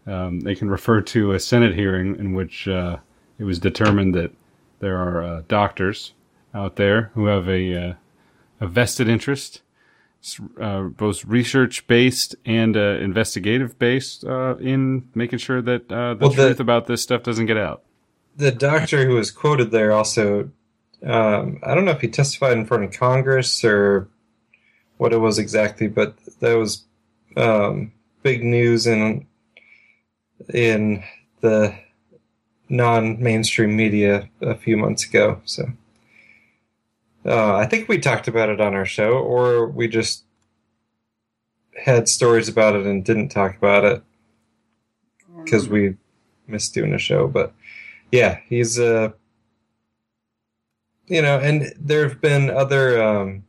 [0.08, 2.98] Um, they can refer to a Senate hearing in which uh,
[3.38, 4.32] it was determined that
[4.80, 6.14] there are uh, doctors
[6.54, 7.94] out there who have a, uh,
[8.62, 9.62] a vested interest,
[10.60, 16.58] uh, both research based and uh, investigative based, in making sure that the well, truth
[16.58, 17.84] the, about this stuff doesn't get out.
[18.38, 20.52] The doctor who was quoted there also
[21.04, 24.10] um, I don't know if he testified in front of Congress or
[24.98, 26.84] what it was exactly, but that was
[27.36, 27.92] um,
[28.24, 29.28] big news in
[30.54, 31.04] in
[31.42, 31.78] the
[32.70, 35.42] non-mainstream media a few months ago.
[35.46, 35.72] So
[37.26, 40.24] uh, I think we talked about it on our show, or we just
[41.86, 44.04] had stories about it and didn't talk about it
[45.44, 45.96] because we
[46.48, 47.28] missed doing a show.
[47.28, 47.54] But
[48.12, 49.12] yeah, he's uh,
[51.08, 53.44] you know, and there have been other, um,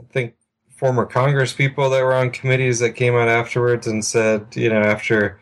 [0.00, 0.34] I think,
[0.76, 4.80] former Congress people that were on committees that came out afterwards and said, you know,
[4.80, 5.40] after,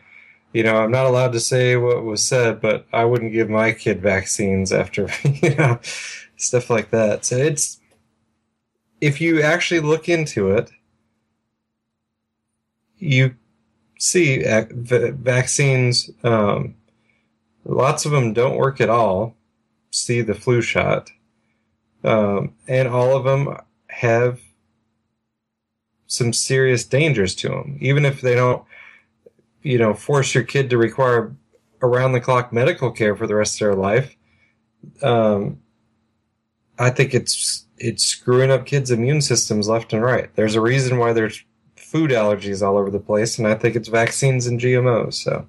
[0.57, 3.73] you know, I'm not allowed to say what was said, but I wouldn't give my
[3.73, 5.79] kid vaccines after, you know,
[6.35, 7.25] stuff like that.
[7.25, 7.79] So it's,
[8.99, 10.71] if you actually look into it,
[12.97, 13.35] you
[13.99, 16.73] see vaccines, um,
[17.63, 19.35] lots of them don't work at all.
[19.91, 21.11] See the flu shot.
[22.03, 24.39] Um, and all of them have
[26.07, 27.77] some serious dangers to them.
[27.79, 28.65] Even if they don't,
[29.61, 31.35] you know, force your kid to require
[31.81, 34.15] around the clock medical care for the rest of their life,
[35.03, 35.59] um,
[36.79, 40.33] I think it's it's screwing up kids' immune systems left and right.
[40.35, 41.43] There's a reason why there's
[41.75, 45.15] food allergies all over the place, and I think it's vaccines and GMOs.
[45.15, 45.47] So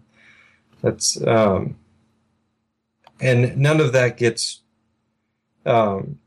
[0.83, 1.77] that's um,
[3.21, 4.63] and none of that gets.
[5.67, 6.19] Um,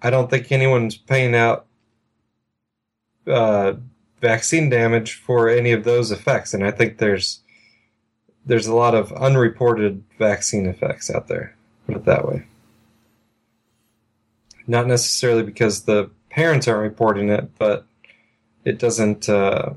[0.00, 1.66] I don't think anyone's paying out
[3.26, 3.74] uh,
[4.20, 7.40] vaccine damage for any of those effects, and I think there's
[8.46, 11.54] there's a lot of unreported vaccine effects out there.
[11.86, 12.46] Put it that way.
[14.66, 17.86] Not necessarily because the parents aren't reporting it, but
[18.64, 19.74] it doesn't uh,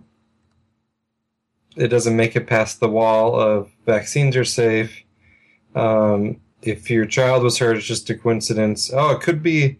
[1.75, 5.03] it doesn't make it past the wall of vaccines are safe.
[5.75, 8.91] Um, if your child was hurt, it's just a coincidence.
[8.93, 9.79] Oh, it could be.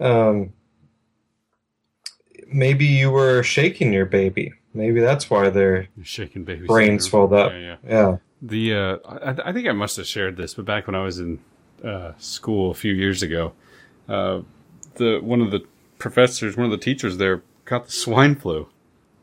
[0.00, 0.52] Um,
[2.52, 4.52] maybe you were shaking your baby.
[4.74, 6.66] Maybe that's why their Shaking baby.
[6.66, 7.00] brain syndrome.
[7.00, 7.52] swelled up.
[7.52, 7.76] Yeah, yeah.
[7.88, 8.16] Yeah.
[8.42, 11.18] The uh, I, I think I must have shared this, but back when I was
[11.18, 11.40] in
[11.84, 13.52] uh, school a few years ago,
[14.08, 14.42] uh,
[14.94, 15.64] the one of the
[15.98, 18.68] professors, one of the teachers there, got the swine flu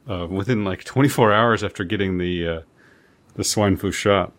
[0.10, 2.62] uh, within like 24 hours after getting the uh,
[3.36, 4.34] the swine flu shot,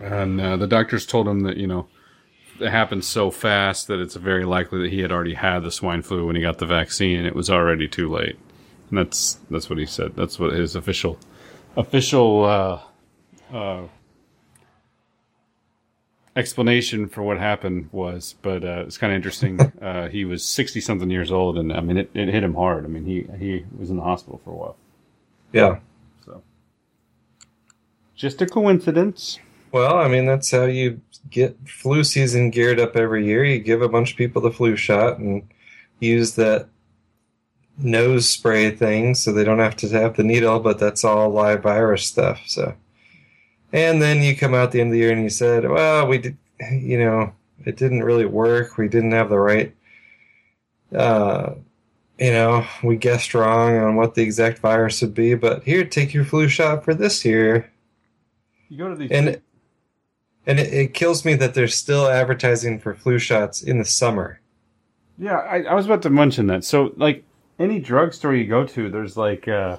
[0.00, 1.88] and uh, the doctors told him that you know
[2.60, 6.26] happened so fast that it's very likely that he had already had the swine flu
[6.26, 8.38] when he got the vaccine, and it was already too late.
[8.90, 10.14] And that's that's what he said.
[10.16, 11.18] That's what his official
[11.76, 13.82] official uh, uh,
[16.36, 19.60] explanation for what happened was, but uh, it's kind of interesting.
[19.82, 22.84] uh, he was sixty something years old, and I mean, it, it hit him hard.
[22.84, 24.76] I mean, he he was in the hospital for a while.
[25.52, 25.78] Yeah.
[26.24, 26.42] So,
[28.14, 29.38] just a coincidence.
[29.72, 33.42] Well, I mean, that's how you get flu season geared up every year.
[33.44, 35.48] You give a bunch of people the flu shot and
[35.98, 36.68] use that
[37.78, 41.62] nose spray thing so they don't have to have the needle, but that's all live
[41.62, 42.42] virus stuff.
[42.46, 42.74] So,
[43.72, 46.18] and then you come out the end of the year and you said, well, we
[46.18, 46.36] did,
[46.70, 47.32] you know,
[47.64, 48.76] it didn't really work.
[48.76, 49.74] We didn't have the right,
[50.94, 51.54] uh,
[52.18, 56.12] you know, we guessed wrong on what the exact virus would be, but here, take
[56.12, 57.72] your flu shot for this year.
[58.68, 59.40] You go to these And
[60.46, 64.40] and it, it kills me that they're still advertising for flu shots in the summer.
[65.18, 66.64] Yeah, I, I was about to mention that.
[66.64, 67.24] So, like
[67.58, 69.78] any drugstore you go to, there's like uh,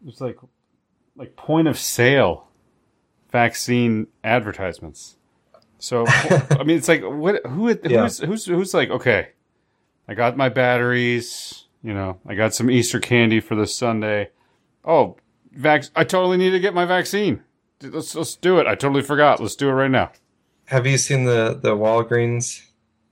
[0.00, 0.38] there's like
[1.16, 2.48] like point of sale
[3.30, 5.16] vaccine advertisements.
[5.78, 8.08] So, I mean, it's like what who who's Yeah.
[8.26, 9.28] who's who's like okay,
[10.08, 11.66] I got my batteries.
[11.84, 14.30] You know, I got some Easter candy for this Sunday.
[14.84, 15.16] Oh,
[15.52, 15.84] vac!
[15.96, 17.42] I totally need to get my vaccine.
[17.82, 18.66] Let's let's do it.
[18.66, 19.40] I totally forgot.
[19.40, 20.12] Let's do it right now.
[20.66, 22.62] Have you seen the the Walgreens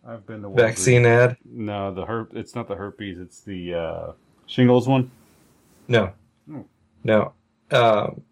[0.06, 0.56] I've been to Walgreens.
[0.56, 1.37] vaccine ad?
[1.44, 2.35] No, the herp.
[2.37, 3.18] It's not the herpes.
[3.18, 4.12] It's the uh,
[4.46, 5.11] shingles one.
[5.88, 6.12] No,
[6.46, 6.61] Hmm.
[7.04, 7.33] no.
[7.70, 8.22] Um,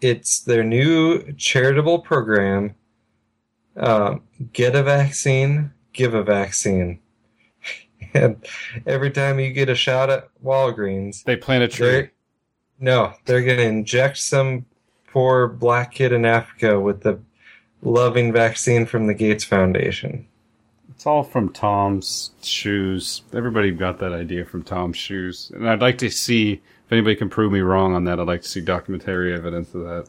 [0.00, 2.74] it's their new charitable program.
[3.76, 6.98] Um, get a vaccine, give a vaccine.
[8.14, 8.44] and
[8.86, 11.86] every time you get a shot at Walgreens, They plant a tree.
[11.86, 12.12] They're,
[12.80, 14.66] no, they're going to inject some
[15.12, 17.18] poor black kid in Africa with the
[17.82, 20.26] loving vaccine from the Gates Foundation.
[20.90, 23.22] It's all from Tom's shoes.
[23.34, 26.52] Everybody got that idea from Tom's shoes, and I'd like to see
[26.86, 28.18] if anybody can prove me wrong on that.
[28.18, 30.08] I'd like to see documentary evidence of that.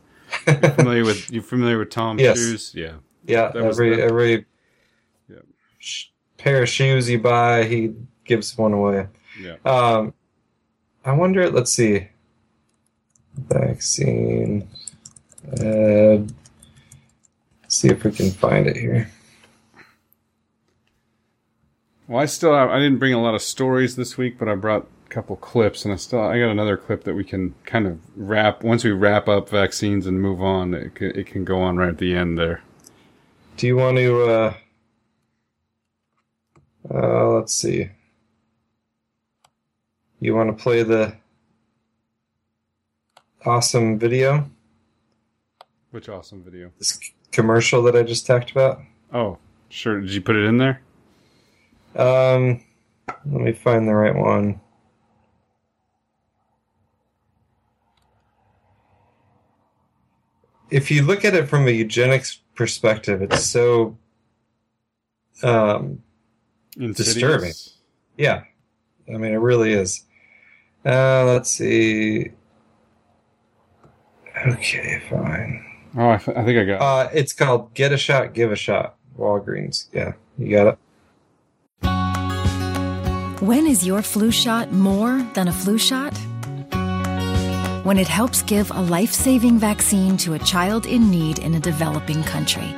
[0.64, 2.38] You familiar with you familiar with Tom's Yes.
[2.38, 2.72] shoes?
[2.76, 2.94] Yeah.
[3.26, 4.46] Yeah, That every every
[5.30, 5.38] Yeah.
[5.80, 6.06] sh-
[6.38, 7.94] pair of shoes you buy, he
[8.26, 9.08] gives one away.
[9.42, 9.56] Yeah.
[9.66, 10.14] Um,
[11.04, 11.50] I wonder.
[11.50, 12.08] Let's see.
[13.36, 14.68] Vaccine.
[15.52, 16.26] Uh,
[17.68, 19.10] see if we can find it here.
[22.08, 24.56] Well, I still have, I didn't bring a lot of stories this week, but I
[24.56, 27.88] brought a couple clips, and I still I got another clip that we can kind
[27.88, 30.74] of wrap once we wrap up vaccines and move on.
[30.74, 32.62] It can, it can go on right at the end there.
[33.58, 34.24] Do you want to?
[34.24, 34.54] Uh,
[36.94, 37.90] uh, let's see.
[40.20, 41.16] You want to play the
[43.46, 44.50] awesome video?
[45.94, 46.72] Which awesome video?
[46.80, 48.82] This c- commercial that I just talked about.
[49.14, 49.38] Oh,
[49.70, 50.02] sure.
[50.02, 50.82] Did you put it in there?
[51.96, 52.64] Um,
[53.28, 54.60] let me find the right one.
[60.72, 63.96] If you look at it from a eugenics perspective, it's so
[65.44, 66.02] um,
[66.76, 67.14] Insidious?
[67.14, 67.54] Disturbing.
[68.18, 68.46] yeah.
[69.08, 70.06] I mean, it really is.
[70.84, 72.32] Uh, let's see.
[74.48, 75.73] Okay, fine.
[75.96, 76.76] Oh, I, f- I think I got.
[76.76, 76.82] it.
[76.82, 79.88] Uh, it's called "Get a Shot, Give a Shot." Walgreens.
[79.94, 80.78] Yeah, you got it.
[83.42, 86.18] When is your flu shot more than a flu shot?
[87.84, 91.60] When it helps give a life saving vaccine to a child in need in a
[91.60, 92.74] developing country.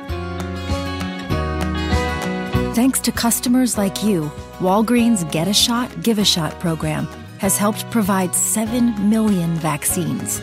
[2.74, 7.06] Thanks to customers like you, Walgreens Get a Shot, Give a Shot program
[7.38, 10.40] has helped provide 7 million vaccines.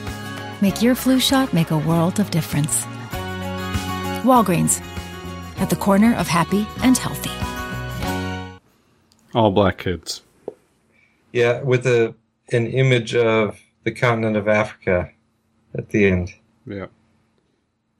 [0.63, 2.85] Make your flu shot make a world of difference.
[4.23, 4.81] Walgreens,
[5.57, 7.31] at the corner of happy and healthy.
[9.35, 10.21] All black kids.
[11.33, 12.15] Yeah, with a
[12.53, 15.11] an image of the continent of Africa
[15.77, 16.33] at the end.
[16.65, 16.85] Yeah.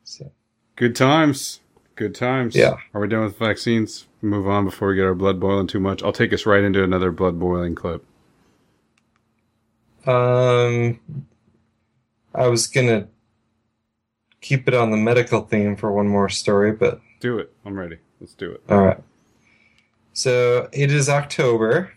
[0.06, 0.32] So,
[0.78, 1.60] Good times.
[1.96, 2.56] Good times.
[2.56, 2.78] Yeah.
[2.94, 4.08] Are we done with vaccines?
[4.22, 6.02] Move on before we get our blood boiling too much.
[6.02, 8.06] I'll take us right into another blood boiling clip.
[10.08, 10.98] um,
[12.34, 13.08] I was gonna
[14.42, 17.54] keep it on the medical theme for one more story, but Do it.
[17.66, 17.98] I'm ready.
[18.20, 18.62] Let's do it.
[18.70, 18.98] All right.
[20.14, 21.92] So it is October,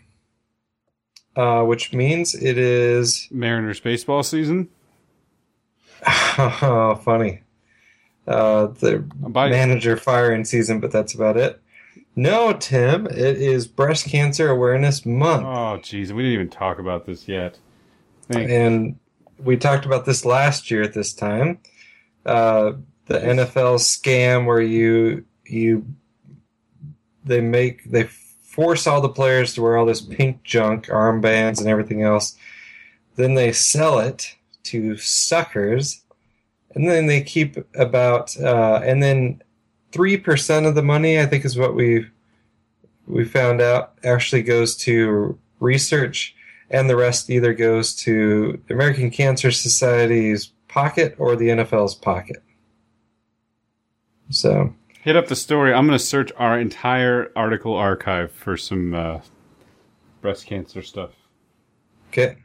[1.35, 4.69] uh, which means it is Mariners baseball season.
[6.07, 7.41] oh, funny.
[8.27, 11.61] Uh, the manager firing season, but that's about it.
[12.15, 17.05] No, Tim, it is Breast Cancer Awareness Month, Oh, jeez, we didn't even talk about
[17.05, 17.59] this yet.
[18.29, 18.97] And
[19.39, 21.59] we talked about this last year at this time.
[22.25, 22.73] Uh,
[23.05, 25.85] the NFL scam where you you
[27.23, 31.67] they make they force all the players to wear all this pink junk, armbands and
[31.67, 32.35] everything else.
[33.15, 36.01] Then they sell it to suckers,
[36.75, 39.41] and then they keep about uh, and then
[39.91, 42.07] three percent of the money, I think, is what we
[43.07, 46.35] we found out actually goes to research,
[46.69, 52.43] and the rest either goes to the American Cancer Society's pocket or the NFL's pocket.
[54.29, 54.73] So
[55.07, 55.73] Hit up the story.
[55.73, 59.21] I'm going to search our entire article archive for some uh,
[60.19, 61.11] breast cancer stuff.
[62.09, 62.35] Okay.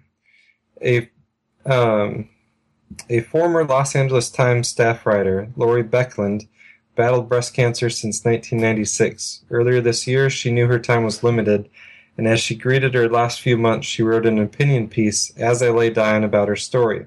[0.80, 1.10] A
[1.66, 2.28] um,
[3.10, 6.46] a former Los Angeles Times staff writer, Laurie Becklund,
[6.94, 9.44] battled breast cancer since 1996.
[9.50, 11.68] Earlier this year, she knew her time was limited,
[12.16, 15.70] and as she greeted her last few months, she wrote an opinion piece, As I
[15.70, 17.06] Lay Dying, about her story.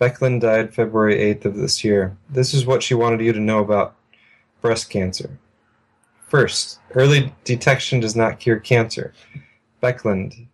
[0.00, 2.16] Becklund died February 8th of this year.
[2.28, 3.94] This is what she wanted you to know about
[4.60, 5.38] breast cancer.
[6.26, 9.14] First, early detection does not cure cancer.
[9.82, 10.46] Becklund,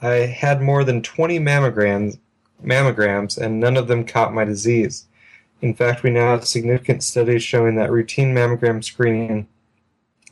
[0.00, 2.18] I had more than 20 mammograms,
[2.64, 5.06] mammograms and none of them caught my disease.
[5.60, 9.46] In fact, we now have significant studies showing that routine mammogram screening,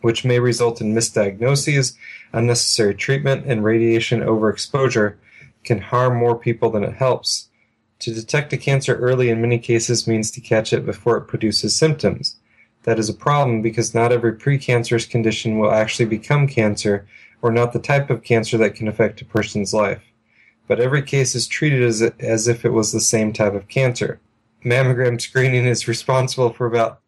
[0.05, 1.97] which may result in misdiagnoses,
[2.35, 5.17] unnecessary treatment, and radiation overexposure,
[5.65, 7.49] can harm more people than it helps.
[8.01, 11.75] To detect a cancer early in many cases means to catch it before it produces
[11.75, 12.37] symptoms.
[12.83, 17.07] That is a problem because not every precancerous condition will actually become cancer
[17.41, 20.03] or not the type of cancer that can affect a person's life.
[20.69, 24.21] But every case is treated as, as if it was the same type of cancer.
[24.63, 27.01] Mammogram screening is responsible for about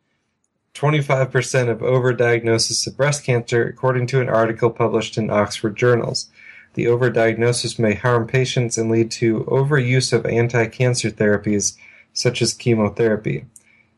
[0.77, 6.29] 25% of overdiagnosis of breast cancer, according to an article published in Oxford Journals.
[6.75, 11.79] The overdiagnosis may harm patients and lead to overuse of anti cancer therapies,
[12.13, 13.47] such as chemotherapy.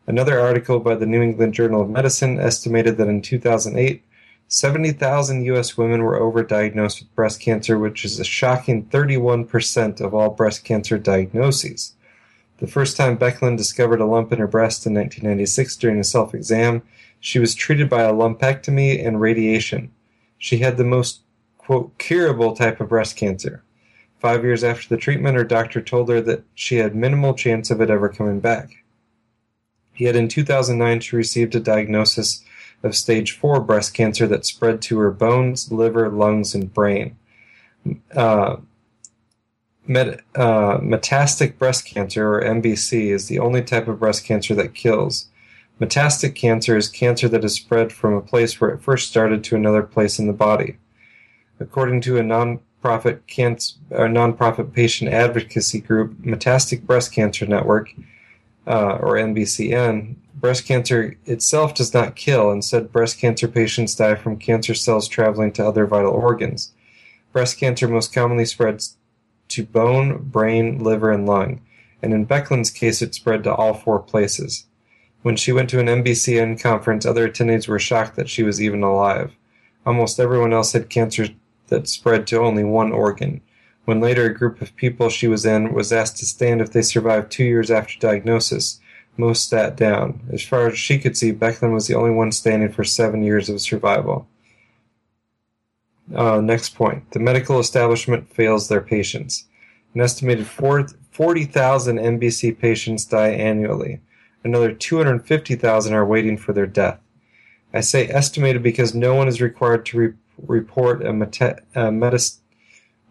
[0.06, 4.04] Another article by the New England Journal of Medicine estimated that in 2008,
[4.46, 5.76] 70,000 U.S.
[5.76, 10.96] women were overdiagnosed with breast cancer, which is a shocking 31% of all breast cancer
[10.96, 11.94] diagnoses.
[12.58, 16.34] The first time Becklund discovered a lump in her breast in 1996 during a self
[16.34, 16.82] exam,
[17.20, 19.92] she was treated by a lumpectomy and radiation.
[20.38, 21.20] She had the most,
[21.56, 23.62] quote, curable type of breast cancer.
[24.18, 27.80] Five years after the treatment, her doctor told her that she had minimal chance of
[27.80, 28.84] it ever coming back.
[29.96, 32.44] Yet in 2009, she received a diagnosis
[32.82, 37.16] of stage 4 breast cancer that spread to her bones, liver, lungs, and brain.
[38.14, 38.56] Uh,
[39.88, 44.74] Met, uh, metastatic breast cancer, or MBC, is the only type of breast cancer that
[44.74, 45.28] kills.
[45.80, 49.56] Metastatic cancer is cancer that is spread from a place where it first started to
[49.56, 50.76] another place in the body.
[51.58, 57.94] According to a nonprofit cancer, nonprofit patient advocacy group, Metastatic Breast Cancer Network,
[58.66, 62.50] uh, or MBCN, breast cancer itself does not kill.
[62.50, 66.72] Instead, breast cancer patients die from cancer cells traveling to other vital organs.
[67.32, 68.97] Breast cancer most commonly spreads
[69.48, 71.60] to bone, brain, liver, and lung,
[72.02, 74.66] and in Becklund's case, it spread to all four places.
[75.22, 78.82] When she went to an MBCN conference, other attendees were shocked that she was even
[78.82, 79.32] alive.
[79.84, 81.28] Almost everyone else had cancer
[81.68, 83.40] that spread to only one organ.
[83.84, 86.82] When later a group of people she was in was asked to stand if they
[86.82, 88.80] survived two years after diagnosis,
[89.16, 90.20] most sat down.
[90.32, 93.48] As far as she could see, Becklund was the only one standing for seven years
[93.48, 94.28] of survival.
[96.14, 97.10] Uh, next point.
[97.10, 99.46] The medical establishment fails their patients.
[99.94, 104.00] An estimated 40,000 MBC patients die annually.
[104.44, 107.00] Another 250,000 are waiting for their death.
[107.74, 110.14] I say estimated because no one is required to re-
[110.46, 112.40] report a, a metas-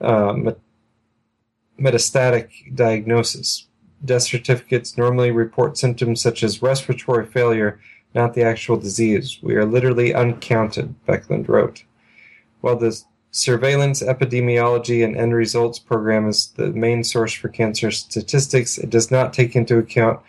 [0.01, 0.59] uh, met-
[1.79, 3.67] metastatic diagnosis.
[4.03, 7.79] Death certificates normally report symptoms such as respiratory failure,
[8.15, 9.39] not the actual disease.
[9.41, 11.83] We are literally uncounted, Becklund wrote.
[12.61, 13.01] While the
[13.31, 19.11] surveillance, epidemiology, and end results program is the main source for cancer statistics, it does
[19.11, 20.19] not take into account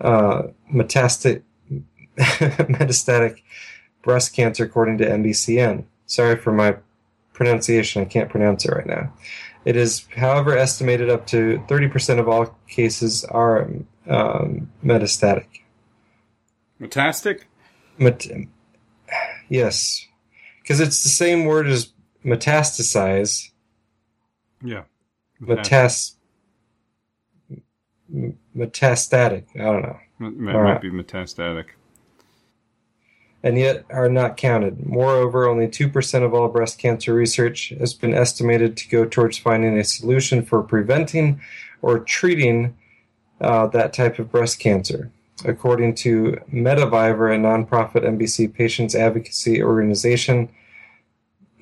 [0.00, 1.42] uh, metastatic,
[2.16, 3.42] metastatic
[4.02, 5.84] breast cancer, according to MBCN.
[6.06, 6.76] Sorry for my
[7.32, 9.12] pronunciation, I can't pronounce it right now.
[9.66, 13.68] It is, however, estimated up to 30% of all cases are
[14.08, 15.46] um, metastatic.
[16.80, 17.42] Metastic?
[17.98, 18.26] Met-
[19.48, 20.05] yes.
[20.66, 21.92] Because it's the same word as
[22.24, 23.50] metastasize.
[24.64, 24.82] Yeah.
[25.38, 26.16] Metas-
[28.12, 29.44] metastatic.
[29.54, 30.00] I don't know.
[30.26, 30.82] It might, right.
[30.82, 31.66] be metastatic.
[33.44, 34.84] and yet are not counted.
[34.84, 39.78] Moreover, only 2% of all breast cancer research has been estimated to go towards finding
[39.78, 41.40] a solution for preventing
[41.80, 42.76] or treating
[43.40, 45.12] uh, that type of breast cancer.
[45.44, 50.48] According to METAvivor, a nonprofit MBC patients advocacy organization,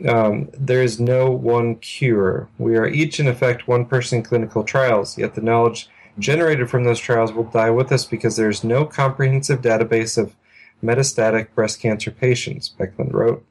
[0.08, 2.48] um, there is no one cure.
[2.58, 7.00] We are each, in effect, one person clinical trials, yet the knowledge generated from those
[7.00, 10.36] trials will die with us because there is no comprehensive database of
[10.82, 13.44] metastatic breast cancer patients, Becklund wrote.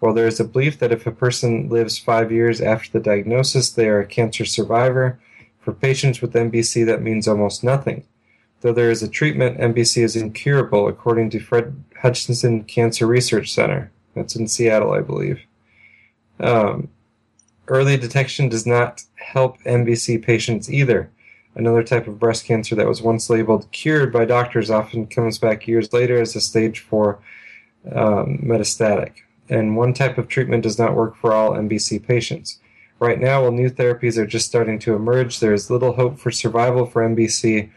[0.00, 3.70] While there is a belief that if a person lives five years after the diagnosis,
[3.70, 5.20] they are a cancer survivor,
[5.60, 8.04] for patients with MBC that means almost nothing.
[8.62, 13.90] Though there is a treatment, MBC is incurable, according to Fred Hutchinson Cancer Research Center.
[14.14, 15.40] That's in Seattle, I believe.
[16.38, 16.88] Um,
[17.66, 21.10] early detection does not help MBC patients either.
[21.56, 25.66] Another type of breast cancer that was once labeled cured by doctors often comes back
[25.66, 27.18] years later as a stage 4
[27.92, 29.12] um, metastatic.
[29.48, 32.60] And one type of treatment does not work for all MBC patients.
[33.00, 36.30] Right now, while new therapies are just starting to emerge, there is little hope for
[36.30, 37.68] survival for MBC,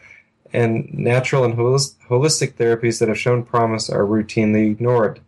[0.56, 5.20] and natural and holistic therapies that have shown promise are routinely ignored.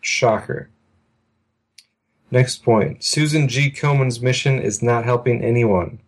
[0.00, 0.70] Shocker.
[2.30, 3.70] Next point Susan G.
[3.70, 6.00] Komen's mission is not helping anyone.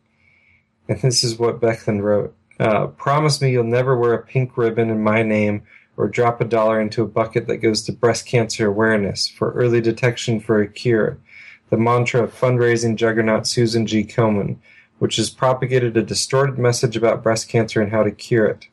[0.89, 4.89] And this is what Becklund wrote uh, Promise me you'll never wear a pink ribbon
[4.89, 5.63] in my name
[5.99, 9.83] or drop a dollar into a bucket that goes to breast cancer awareness for early
[9.83, 11.19] detection for a cure.
[11.69, 14.03] The mantra of fundraising juggernaut Susan G.
[14.03, 14.57] Komen,
[15.03, 18.69] which has propagated a distorted message about breast cancer and how to cure it.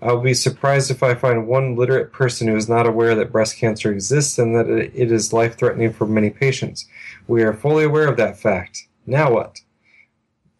[0.00, 3.58] I'll be surprised if I find one literate person who is not aware that breast
[3.58, 6.88] cancer exists and that it is life threatening for many patients.
[7.28, 8.88] We are fully aware of that fact.
[9.06, 9.60] Now what?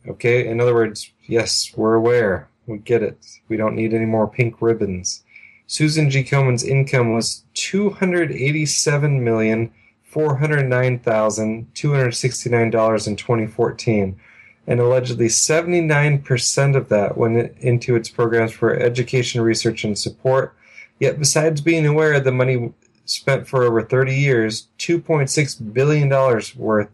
[0.06, 2.50] Okay, in other words, yes, we're aware.
[2.66, 3.16] We get it.
[3.48, 5.24] We don't need any more pink ribbons.
[5.68, 6.22] Susan G.
[6.22, 13.06] Komen's income was two hundred eighty-seven million four hundred nine thousand two hundred sixty-nine dollars
[13.06, 14.20] in 2014,
[14.66, 20.54] and allegedly 79% of that went into its programs for education, research, and support.
[20.98, 22.72] Yet, besides being aware of the money
[23.04, 26.88] spent for over 30 years, 2.6 billion dollars worth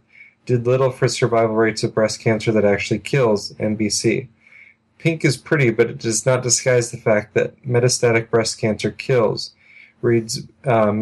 [0.47, 4.29] did little for survival rates of breast cancer that actually kills MBC.
[4.99, 9.55] Pink is pretty, but it does not disguise the fact that metastatic breast cancer kills,
[10.01, 10.93] reads uh,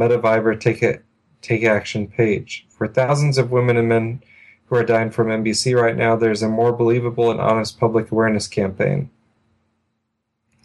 [0.58, 0.98] Take, a,
[1.42, 2.66] Take Action page.
[2.70, 4.22] For thousands of women and men
[4.66, 8.48] who are dying from MBC right now, there's a more believable and honest public awareness
[8.48, 9.10] campaign.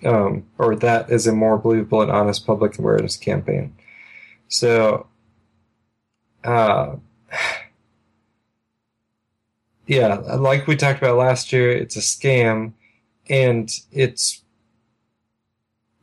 [0.05, 3.75] Um, or that is a more believable and honest public awareness campaign.
[4.47, 5.07] So,
[6.43, 6.95] uh,
[9.87, 12.73] yeah, like we talked about last year, it's a scam,
[13.29, 14.41] and it's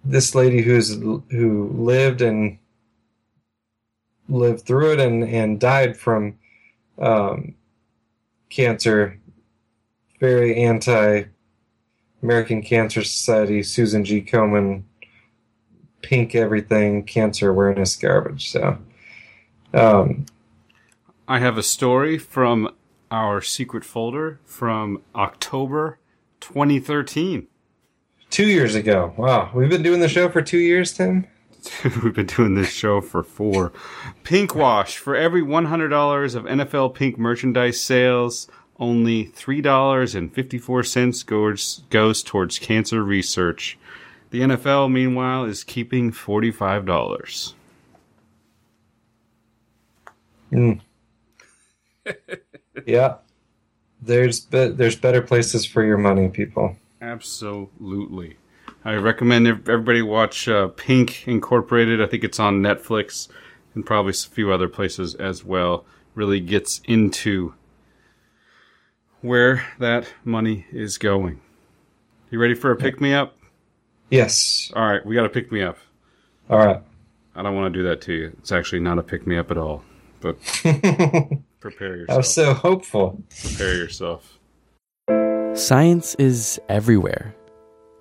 [0.05, 2.59] this lady who's who lived and
[4.29, 6.39] lived through it and and died from
[6.99, 7.55] um,
[8.51, 9.19] cancer.
[10.21, 11.25] Very anti
[12.23, 14.23] American Cancer Society, Susan G.
[14.23, 14.83] Komen,
[16.03, 18.51] pink everything, cancer awareness garbage.
[18.51, 18.79] So,
[19.75, 20.27] um,
[21.29, 22.75] I have a story from
[23.11, 25.99] our secret folder from October
[26.41, 27.47] 2013.
[28.31, 29.15] two years ago.
[29.17, 31.27] Wow, we've been doing the show for two years, Tim.
[32.03, 33.73] We've been doing this show for four.
[34.25, 38.49] Pink wash for every $100 of NFL pink merchandise sales,
[38.79, 43.79] only $3.54 goes, goes towards cancer research.
[44.31, 47.55] The NFL, meanwhile, is keeping $45.
[50.51, 50.73] Hmm.
[52.87, 53.17] Yeah,
[54.03, 56.77] there's be- there's better places for your money, people.
[57.01, 58.37] Absolutely.
[58.87, 62.01] I recommend everybody watch uh, Pink Incorporated.
[62.01, 63.27] I think it's on Netflix
[63.75, 65.85] and probably a few other places as well.
[66.15, 67.55] Really gets into
[69.23, 71.41] where that money is going.
[72.31, 73.37] You ready for a pick me up?
[74.09, 74.71] Yes.
[74.77, 75.79] All right, we got to pick me up.
[76.49, 76.81] All right.
[77.35, 78.37] I don't want to do that to you.
[78.39, 79.83] It's actually not a pick me up at all.
[80.21, 80.41] But
[81.59, 82.09] prepare yourself.
[82.09, 82.17] I yourself.
[82.19, 83.25] was so hopeful.
[83.49, 84.39] Prepare yourself.
[85.55, 87.35] Science is everywhere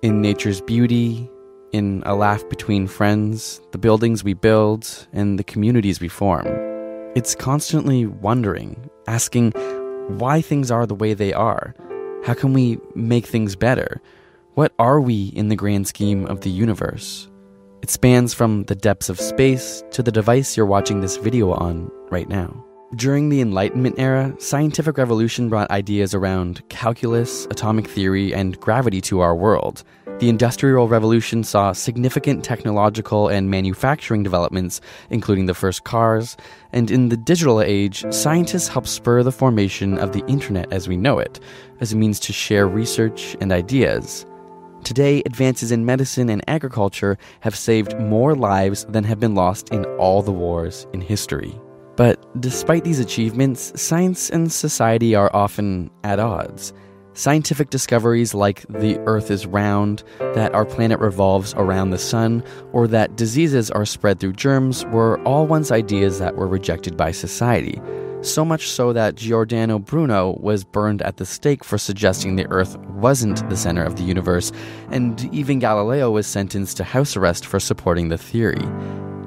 [0.06, 1.28] in nature's beauty,
[1.72, 6.46] in a laugh between friends, the buildings we build, and the communities we form.
[7.16, 9.50] It's constantly wondering, asking
[10.06, 11.74] why things are the way they are.
[12.24, 14.00] How can we make things better?
[14.54, 17.28] What are we in the grand scheme of the universe?
[17.82, 21.90] It spans from the depths of space to the device you're watching this video on
[22.10, 22.65] right now.
[22.94, 29.18] During the Enlightenment era, scientific revolution brought ideas around calculus, atomic theory, and gravity to
[29.20, 29.82] our world.
[30.20, 34.80] The Industrial Revolution saw significant technological and manufacturing developments,
[35.10, 36.36] including the first cars,
[36.72, 40.96] and in the digital age, scientists helped spur the formation of the internet as we
[40.96, 41.40] know it,
[41.80, 44.24] as a means to share research and ideas.
[44.84, 49.84] Today, advances in medicine and agriculture have saved more lives than have been lost in
[49.96, 51.60] all the wars in history.
[51.96, 56.72] But despite these achievements, science and society are often at odds.
[57.14, 62.86] Scientific discoveries like the Earth is round, that our planet revolves around the sun, or
[62.86, 67.80] that diseases are spread through germs were all once ideas that were rejected by society.
[68.20, 72.76] So much so that Giordano Bruno was burned at the stake for suggesting the Earth
[72.80, 74.52] wasn't the center of the universe,
[74.90, 78.66] and even Galileo was sentenced to house arrest for supporting the theory.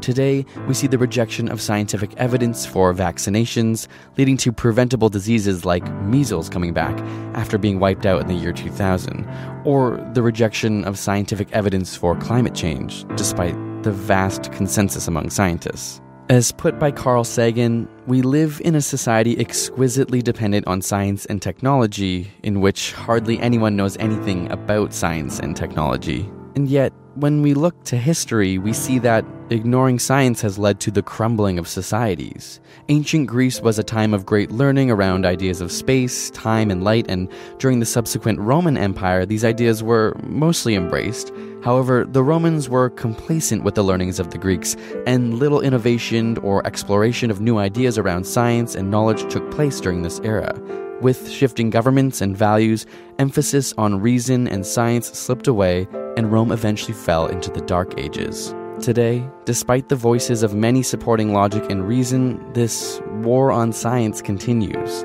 [0.02, 3.88] Today, we see the rejection of scientific evidence for vaccinations,
[4.18, 6.98] leading to preventable diseases like measles coming back
[7.36, 9.28] after being wiped out in the year 2000,
[9.66, 16.02] or the rejection of scientific evidence for climate change, despite the vast consensus among scientists.
[16.30, 21.42] As put by Carl Sagan, we live in a society exquisitely dependent on science and
[21.42, 26.30] technology, in which hardly anyone knows anything about science and technology.
[26.56, 30.92] And yet, when we look to history, we see that ignoring science has led to
[30.92, 32.60] the crumbling of societies.
[32.90, 37.06] Ancient Greece was a time of great learning around ideas of space, time, and light,
[37.10, 41.32] and during the subsequent Roman Empire, these ideas were mostly embraced.
[41.64, 44.76] However, the Romans were complacent with the learnings of the Greeks,
[45.06, 50.02] and little innovation or exploration of new ideas around science and knowledge took place during
[50.02, 50.54] this era.
[51.02, 52.86] With shifting governments and values,
[53.20, 55.88] emphasis on reason and science slipped away,
[56.18, 58.54] and Rome eventually fell into the Dark Ages.
[58.82, 65.04] Today, despite the voices of many supporting logic and reason, this war on science continues.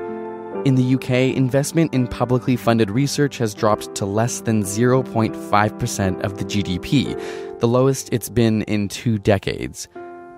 [0.63, 6.37] In the UK, investment in publicly funded research has dropped to less than 0.5% of
[6.37, 9.89] the GDP, the lowest it's been in two decades.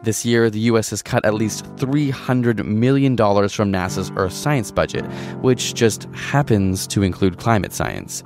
[0.01, 5.05] This year, the US has cut at least $300 million from NASA's Earth science budget,
[5.41, 8.23] which just happens to include climate science.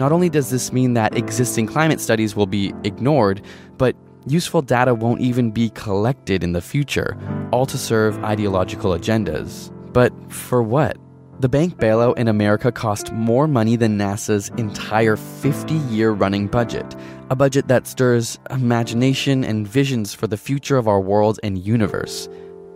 [0.00, 3.40] Not only does this mean that existing climate studies will be ignored,
[3.78, 3.94] but
[4.26, 7.16] useful data won't even be collected in the future,
[7.52, 9.72] all to serve ideological agendas.
[9.92, 10.96] But for what?
[11.40, 16.94] The bank bailout in America cost more money than NASA's entire 50 year running budget,
[17.28, 22.28] a budget that stirs imagination and visions for the future of our world and universe.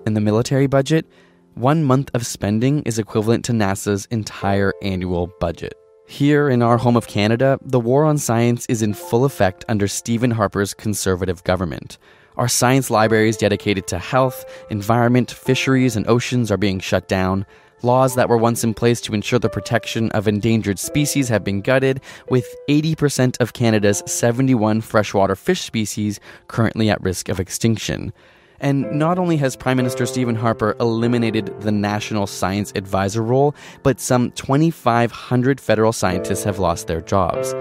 [0.07, 1.07] In the military budget,
[1.55, 5.75] one month of spending is equivalent to NASA's entire annual budget.
[6.11, 9.87] Here in our home of Canada, the war on science is in full effect under
[9.87, 11.99] Stephen Harper's conservative government.
[12.39, 17.45] Our science libraries dedicated to health, environment, fisheries, and oceans are being shut down.
[17.83, 21.61] Laws that were once in place to ensure the protection of endangered species have been
[21.61, 22.01] gutted,
[22.31, 28.15] with 80% of Canada's 71 freshwater fish species currently at risk of extinction.
[28.61, 34.01] And not only has Prime Minister Stephen Harper eliminated the National Science Advisor role, but
[34.01, 37.55] some 2,500 federal scientists have lost their jobs.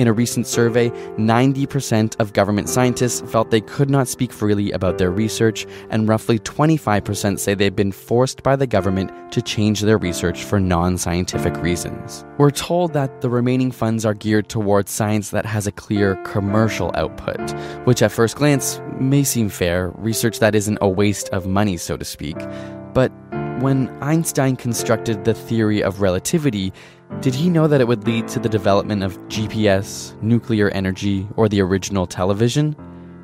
[0.00, 0.88] In a recent survey,
[1.18, 6.38] 90% of government scientists felt they could not speak freely about their research, and roughly
[6.38, 11.54] 25% say they've been forced by the government to change their research for non scientific
[11.58, 12.24] reasons.
[12.38, 16.92] We're told that the remaining funds are geared towards science that has a clear commercial
[16.94, 17.50] output,
[17.84, 21.98] which at first glance may seem fair, research that isn't a waste of money, so
[21.98, 22.38] to speak.
[22.94, 23.12] But
[23.60, 26.72] when Einstein constructed the theory of relativity,
[27.20, 31.48] did he know that it would lead to the development of GPS, nuclear energy, or
[31.48, 32.74] the original television?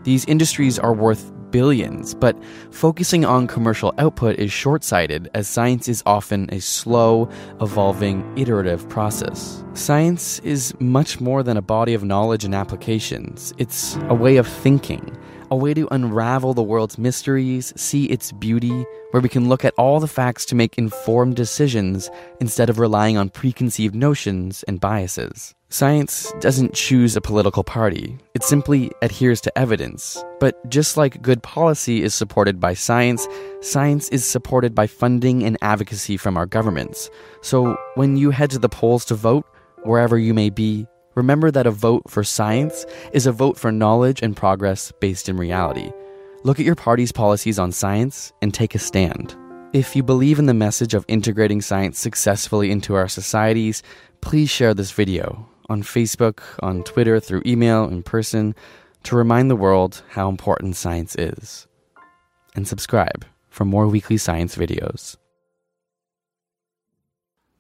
[0.03, 2.37] These industries are worth billions, but
[2.71, 7.29] focusing on commercial output is short sighted as science is often a slow,
[7.63, 9.65] evolving, iterative process.
[9.73, 14.47] Science is much more than a body of knowledge and applications, it's a way of
[14.47, 15.17] thinking
[15.51, 19.75] a way to unravel the world's mysteries, see its beauty, where we can look at
[19.79, 25.55] all the facts to make informed decisions instead of relying on preconceived notions and biases.
[25.69, 30.23] Science doesn't choose a political party, it simply adheres to evidence.
[30.39, 33.27] But just like good policy is supported by science,
[33.63, 37.11] science is supported by funding and advocacy from our governments.
[37.43, 39.45] So when you head to the polls to vote,
[39.83, 40.87] wherever you may be,
[41.17, 45.37] remember that a vote for science is a vote for knowledge and progress based in
[45.37, 45.91] reality.
[46.45, 49.35] Look at your party's policies on science and take a stand.
[49.73, 53.83] If you believe in the message of integrating science successfully into our societies,
[54.21, 58.55] please share this video on Facebook, on Twitter, through email, in person,
[59.03, 61.67] to remind the world how important science is.
[62.55, 65.17] And subscribe for more weekly science videos.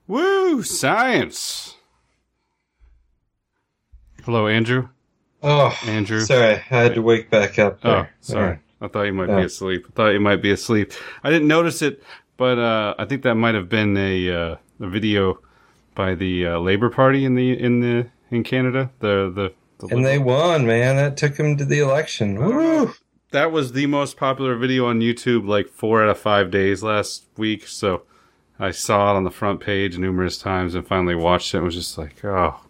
[0.07, 0.62] Woo!
[0.62, 1.76] Science!
[4.27, 4.89] Hello, Andrew.
[5.41, 6.18] Oh, Andrew.
[6.18, 7.79] Sorry, I had to wake back up.
[7.85, 8.12] Oh, There.
[8.20, 8.59] sorry.
[8.81, 9.87] I thought you might be asleep.
[9.89, 10.93] I thought you might be asleep.
[11.22, 12.03] I didn't notice it,
[12.37, 15.39] but uh, I think that might have been a uh, a video
[15.95, 18.91] by the uh, Labor Party in the in the in Canada.
[18.99, 20.97] The the, the And they won, man.
[20.97, 22.35] That took them to the election.
[22.45, 22.95] Woo!
[23.31, 27.27] that was the most popular video on YouTube like four out of five days last
[27.37, 27.68] week.
[27.68, 28.03] So
[28.59, 31.59] I saw it on the front page numerous times and finally watched it.
[31.59, 32.61] and was just like, oh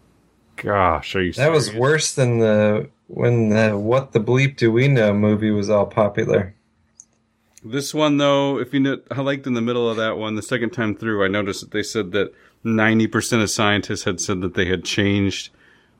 [0.57, 1.33] gosh, are you?
[1.33, 5.71] That was worse than the when the "What the bleep do we know" movie was
[5.71, 6.55] all popular.
[7.65, 10.43] This one, though, if you know, I liked in the middle of that one, the
[10.43, 12.33] second time through, I noticed that they said that
[12.65, 15.51] 90% of scientists had said that they had changed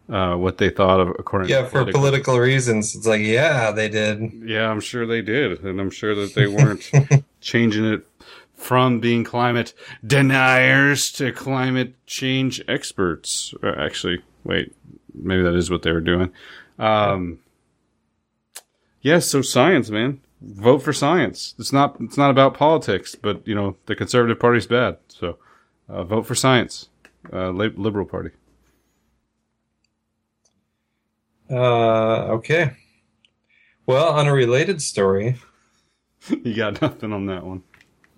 [0.09, 1.55] uh, what they thought of according to.
[1.55, 2.95] Yeah, to for political reasons.
[2.95, 4.33] It's like, yeah, they did.
[4.45, 5.65] Yeah, I'm sure they did.
[5.65, 6.89] And I'm sure that they weren't
[7.41, 8.07] changing it
[8.55, 9.75] from being climate
[10.07, 13.55] deniers to climate change experts.
[13.63, 14.75] Uh, actually, wait,
[15.15, 16.33] maybe that is what they were doing.
[16.79, 17.41] Um,
[19.03, 20.21] yeah, so science, man.
[20.41, 21.55] Vote for science.
[21.59, 24.99] It's not it's not about politics, but you know the Conservative Party's bad.
[25.09, 25.39] So
[25.89, 26.89] uh, vote for science.
[27.33, 28.31] Uh, Liberal Party.
[31.51, 32.73] Uh, okay.
[33.87, 35.37] Well, on a related story,
[36.45, 37.63] you got nothing on that one.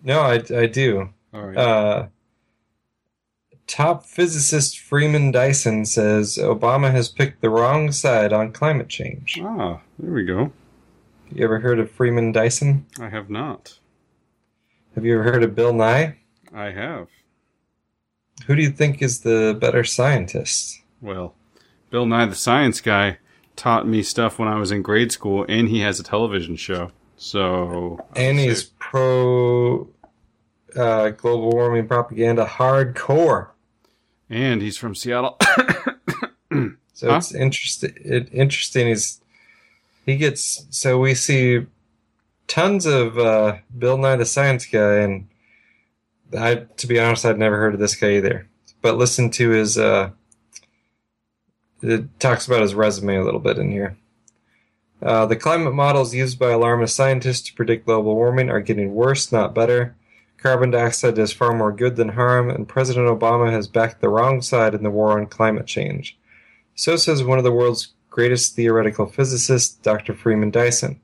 [0.02, 1.10] no, I, I do.
[1.32, 1.56] All right.
[1.56, 2.06] Uh,
[3.68, 9.38] top physicist Freeman Dyson says Obama has picked the wrong side on climate change.
[9.42, 10.52] ah, there we go.
[11.30, 12.86] You ever heard of Freeman Dyson?
[12.98, 13.78] I have not.
[14.94, 16.16] Have you ever heard of Bill Nye?
[16.52, 17.08] I have.
[18.46, 20.80] Who do you think is the better scientist?
[21.00, 21.34] Well,
[21.90, 23.18] Bill Nye the Science Guy
[23.54, 26.92] taught me stuff when I was in grade school, and he has a television show.
[27.16, 29.88] So, And he's pro
[30.76, 33.48] uh, global warming propaganda hardcore.
[34.30, 35.38] And he's from Seattle.
[36.94, 37.18] So Huh?
[37.18, 37.92] it's interesting.
[38.04, 39.20] It, interesting is
[40.04, 40.66] he gets.
[40.70, 41.64] So we see
[42.48, 45.28] tons of uh, Bill Nye the Science Guy, and
[46.36, 48.48] I, to be honest, I'd never heard of this guy either.
[48.82, 49.78] But listen to his.
[49.78, 50.10] Uh,
[51.82, 53.96] it talks about his resume a little bit in here.
[55.00, 59.30] Uh, the climate models used by alarmist scientists to predict global warming are getting worse,
[59.30, 59.94] not better.
[60.38, 64.40] Carbon dioxide does far more good than harm, and President Obama has backed the wrong
[64.40, 66.16] side in the war on climate change.
[66.76, 70.14] So says one of the world's greatest theoretical physicists, Dr.
[70.14, 71.00] Freeman Dyson.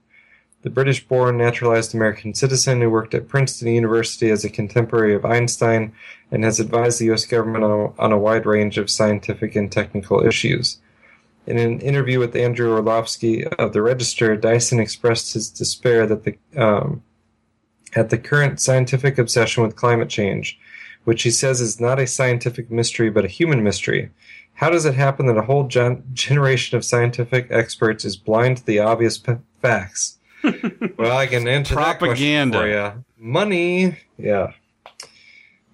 [0.62, 5.24] The British born naturalized American citizen who worked at Princeton University as a contemporary of
[5.24, 5.93] Einstein
[6.30, 7.26] and has advised the U.S.
[7.26, 10.78] government on a, on a wide range of scientific and technical issues.
[11.47, 16.39] In an interview with Andrew Orlowski of the Register, Dyson expressed his despair that the
[16.57, 17.03] um,
[17.95, 20.59] at the current scientific obsession with climate change,
[21.05, 24.11] which he says is not a scientific mystery but a human mystery.
[24.55, 28.66] How does it happen that a whole gen- generation of scientific experts is blind to
[28.66, 30.18] the obvious p- facts?
[30.97, 32.59] well, I can answer Propaganda.
[32.59, 33.05] that question for you.
[33.18, 34.53] Money, yeah.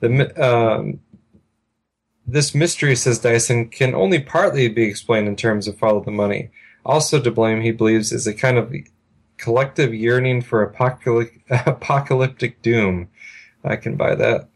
[0.00, 1.00] The um,
[2.26, 6.50] this mystery, says Dyson, can only partly be explained in terms of follow the money.
[6.86, 8.72] Also to blame, he believes, is a kind of
[9.40, 13.08] collective yearning for apocalyptic, apocalyptic doom.
[13.64, 14.48] I can buy that.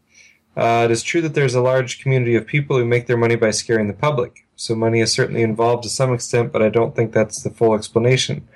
[0.55, 3.35] Uh, it is true that there's a large community of people who make their money
[3.35, 4.45] by scaring the public.
[4.55, 7.73] So money is certainly involved to some extent, but I don't think that's the full
[7.73, 8.47] explanation.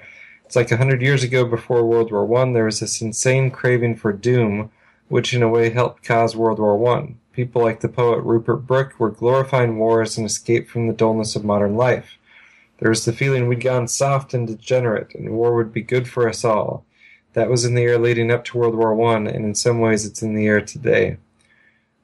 [0.45, 3.97] It's like a hundred years ago before World War One, there was this insane craving
[3.97, 4.71] for doom,
[5.09, 7.19] which in a way helped cause World War One.
[7.33, 11.35] People like the poet Rupert Brooke were glorifying war as an escape from the dullness
[11.35, 12.17] of modern life.
[12.79, 16.27] There was the feeling we'd gone soft and degenerate, and war would be good for
[16.27, 16.85] us all.
[17.33, 20.05] That was in the air leading up to World War One, and in some ways
[20.05, 21.17] it's in the air today.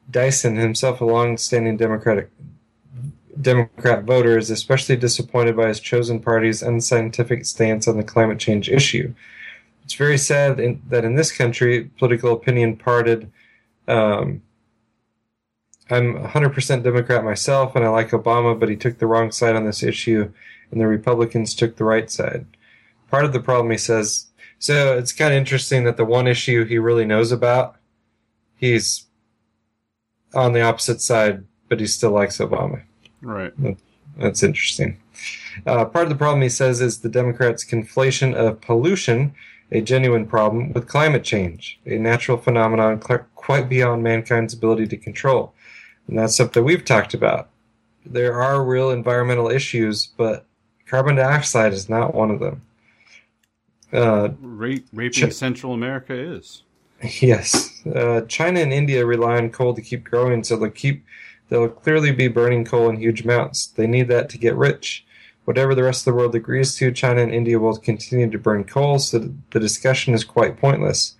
[0.10, 2.30] Dyson, himself a long-standing Democratic
[3.40, 8.70] Democrat voter, is especially disappointed by his chosen party's unscientific stance on the climate change
[8.70, 9.14] issue.
[9.84, 13.32] It's very sad in, that in this country, political opinion parted.
[13.88, 14.42] Um,
[15.90, 19.66] I'm 100% Democrat myself, and I like Obama, but he took the wrong side on
[19.66, 20.32] this issue,
[20.72, 22.46] and the Republicans took the right side.
[23.10, 24.28] Part of the problem, he says,
[24.60, 27.76] so it's kind of interesting that the one issue he really knows about,
[28.56, 29.06] he's
[30.34, 32.84] on the opposite side, but he still likes Obama.
[33.22, 33.54] Right.
[34.18, 34.98] That's interesting.
[35.66, 39.34] Uh, part of the problem, he says, is the Democrats' conflation of pollution,
[39.72, 44.98] a genuine problem, with climate change, a natural phenomenon cl- quite beyond mankind's ability to
[44.98, 45.54] control.
[46.08, 47.50] And that's something we've talked about.
[48.06, 50.46] There are real environmental issues, but
[50.86, 52.62] carbon dioxide is not one of them.
[53.92, 56.64] Uh, Rape, raping Ch- Central America is.
[57.20, 61.06] Yes, uh, China and India rely on coal to keep growing, so they'll keep
[61.50, 63.68] they'll clearly be burning coal in huge amounts.
[63.68, 65.06] They need that to get rich.
[65.44, 68.64] Whatever the rest of the world agrees to, China and India will continue to burn
[68.64, 69.20] coal, so
[69.52, 71.16] the discussion is quite pointless.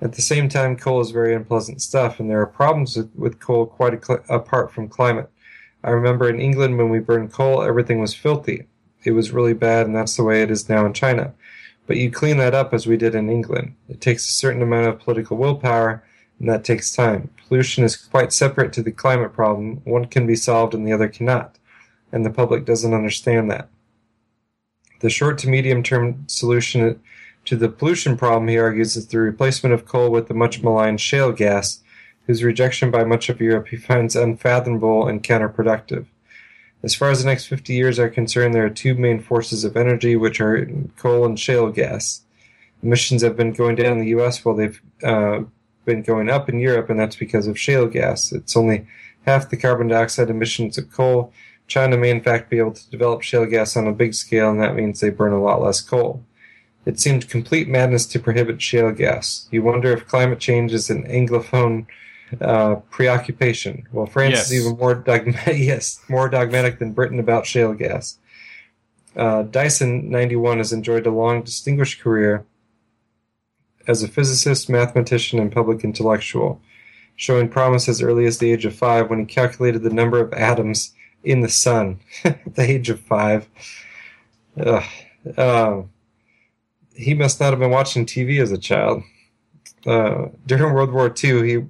[0.00, 3.40] At the same time, coal is very unpleasant stuff, and there are problems with, with
[3.40, 5.30] coal quite a cl- apart from climate.
[5.84, 8.66] I remember in England when we burned coal, everything was filthy.
[9.04, 11.34] It was really bad, and that's the way it is now in China.
[11.86, 13.74] But you clean that up as we did in England.
[13.88, 16.04] It takes a certain amount of political willpower,
[16.38, 17.30] and that takes time.
[17.46, 19.80] Pollution is quite separate to the climate problem.
[19.84, 21.58] One can be solved and the other cannot.
[22.12, 23.68] And the public doesn't understand that.
[25.00, 27.00] The short to medium term solution
[27.44, 31.00] to the pollution problem, he argues, is the replacement of coal with the much maligned
[31.00, 31.82] shale gas,
[32.26, 36.06] whose rejection by much of Europe he finds unfathomable and counterproductive.
[36.82, 39.76] As far as the next 50 years are concerned, there are two main forces of
[39.76, 42.22] energy, which are coal and shale gas.
[42.82, 44.44] Emissions have been going down in the U.S.
[44.44, 45.40] while they've uh,
[45.84, 48.30] been going up in Europe, and that's because of shale gas.
[48.30, 48.86] It's only
[49.26, 51.32] half the carbon dioxide emissions of coal.
[51.66, 54.60] China may, in fact, be able to develop shale gas on a big scale, and
[54.60, 56.24] that means they burn a lot less coal.
[56.86, 59.48] It seemed complete madness to prohibit shale gas.
[59.50, 61.86] You wonder if climate change is an Anglophone
[62.40, 63.84] uh, preoccupation.
[63.92, 64.50] Well, France Yes.
[64.50, 65.56] is even more dogmatic.
[65.58, 68.18] Yes, more dogmatic than Britain about shale gas.
[69.16, 72.44] Uh, Dyson, 91, has enjoyed a long, distinguished career
[73.86, 76.60] as a physicist, mathematician, and public intellectual,
[77.16, 80.32] showing promise as early as the age of five when he calculated the number of
[80.34, 80.92] atoms
[81.24, 83.48] in the sun at the age of five.
[84.60, 84.84] Ugh.
[85.36, 85.82] Uh,
[86.94, 89.02] he must not have been watching TV as a child.
[89.86, 91.64] Uh, during World War II, he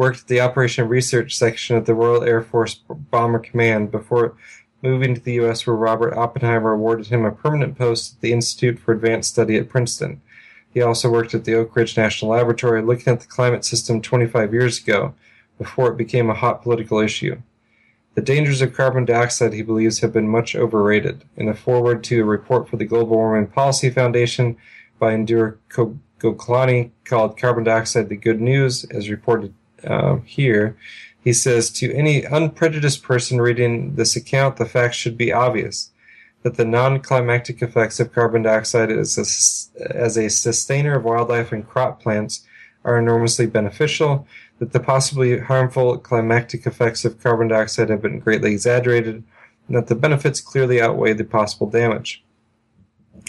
[0.00, 4.34] worked at the Operation Research Section at the Royal Air Force Bomber Command before
[4.80, 8.78] moving to the U.S., where Robert Oppenheimer awarded him a permanent post at the Institute
[8.78, 10.22] for Advanced Study at Princeton.
[10.72, 14.54] He also worked at the Oak Ridge National Laboratory looking at the climate system 25
[14.54, 15.12] years ago,
[15.58, 17.36] before it became a hot political issue.
[18.14, 21.26] The dangers of carbon dioxide, he believes, have been much overrated.
[21.36, 24.56] In a foreword to a report for the Global Warming Policy Foundation
[24.98, 29.52] by Indur Goklany called Carbon Dioxide the Good News, as reported
[29.86, 30.76] um, here,
[31.22, 35.90] he says, To any unprejudiced person reading this account, the facts should be obvious
[36.42, 41.52] that the non climactic effects of carbon dioxide as a, as a sustainer of wildlife
[41.52, 42.46] and crop plants
[42.84, 44.26] are enormously beneficial,
[44.58, 49.22] that the possibly harmful climactic effects of carbon dioxide have been greatly exaggerated,
[49.68, 52.24] and that the benefits clearly outweigh the possible damage.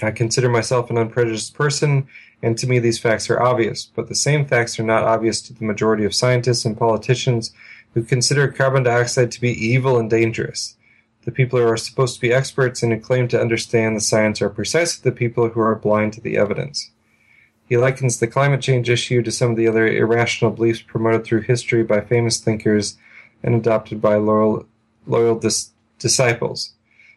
[0.02, 2.08] I consider myself an unprejudiced person,
[2.44, 5.54] and to me these facts are obvious, but the same facts are not obvious to
[5.54, 7.54] the majority of scientists and politicians
[7.94, 10.76] who consider carbon dioxide to be evil and dangerous.
[11.24, 14.42] The people who are supposed to be experts and who claim to understand the science
[14.42, 16.89] are precisely the people who are blind to the evidence.
[17.70, 21.42] He likens the climate change issue to some of the other irrational beliefs promoted through
[21.42, 22.98] history by famous thinkers
[23.44, 24.66] and adopted by loyal,
[25.06, 25.70] loyal dis-
[26.00, 26.74] disciples.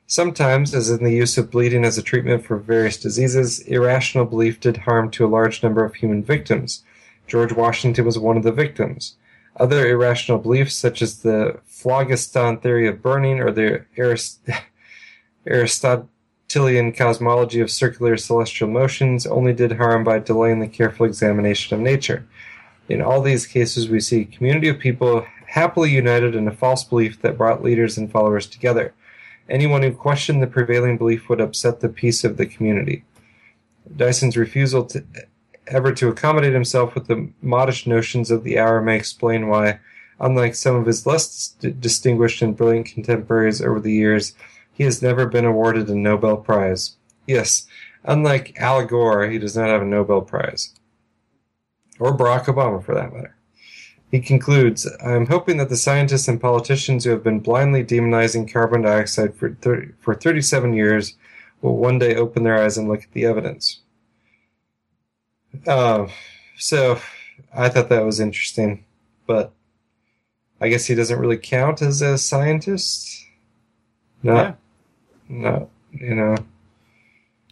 [0.07, 4.61] Sometimes, as in the use of bleeding as a treatment for various diseases, irrational belief
[4.61, 6.85] did harm to a large number of human victims.
[7.27, 9.17] George Washington was one of the victims.
[9.57, 14.47] Other irrational beliefs, such as the phlogiston theory of burning or the Arist-
[15.47, 21.81] Aristotelian cosmology of circular celestial motions, only did harm by delaying the careful examination of
[21.81, 22.27] nature.
[22.91, 26.85] In all these cases, we see a community of people happily united in a false
[26.85, 28.93] belief that brought leaders and followers together.
[29.49, 33.05] Anyone who questioned the prevailing belief would upset the peace of the community.
[33.97, 35.05] Dyson's refusal to
[35.67, 39.81] ever to accommodate himself with the modish notions of the hour may explain why,
[40.21, 44.35] unlike some of his less distinguished and brilliant contemporaries over the years,
[44.73, 46.97] he has never been awarded a Nobel Prize.
[47.27, 47.67] Yes,
[48.03, 50.75] unlike Al Gore, he does not have a Nobel Prize.
[51.99, 53.37] Or Barack Obama, for that matter.
[54.15, 58.49] He concludes, I am hoping that the scientists and politicians who have been blindly demonizing
[58.53, 61.17] carbon dioxide for, 30, for 37 years
[61.61, 63.81] will one day open their eyes and look at the evidence.
[65.67, 66.07] Uh,
[66.57, 67.01] so,
[67.53, 68.85] I thought that was interesting,
[69.27, 69.53] but
[70.61, 73.27] I guess he doesn't really count as a scientist.
[74.23, 74.55] No, Yeah.
[75.29, 76.37] no, you know,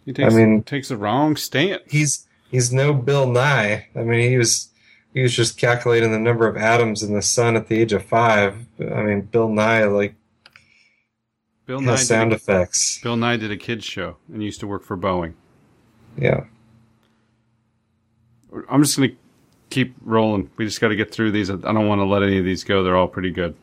[0.05, 1.81] He takes, I mean- takes the wrong stance.
[1.91, 3.87] he's he's no Bill Nye.
[3.93, 4.69] I mean, he was
[5.13, 8.03] he was just calculating the number of atoms in the sun at the age of
[8.03, 8.65] five.
[8.79, 10.15] I mean, Bill Nye like
[11.65, 12.99] Bill Nye, sound did, effects.
[13.01, 15.33] Bill Nye did a kids show and used to work for Boeing.
[16.17, 16.45] Yeah,
[18.69, 19.15] I'm just going to
[19.69, 20.49] keep rolling.
[20.57, 21.49] We just got to get through these.
[21.49, 22.83] I don't want to let any of these go.
[22.83, 23.55] They're all pretty good.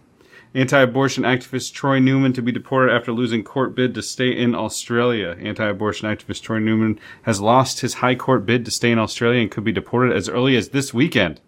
[0.53, 5.37] Anti-abortion activist Troy Newman to be deported after losing court bid to stay in Australia.
[5.41, 9.51] Anti-abortion activist Troy Newman has lost his high court bid to stay in Australia and
[9.51, 11.41] could be deported as early as this weekend.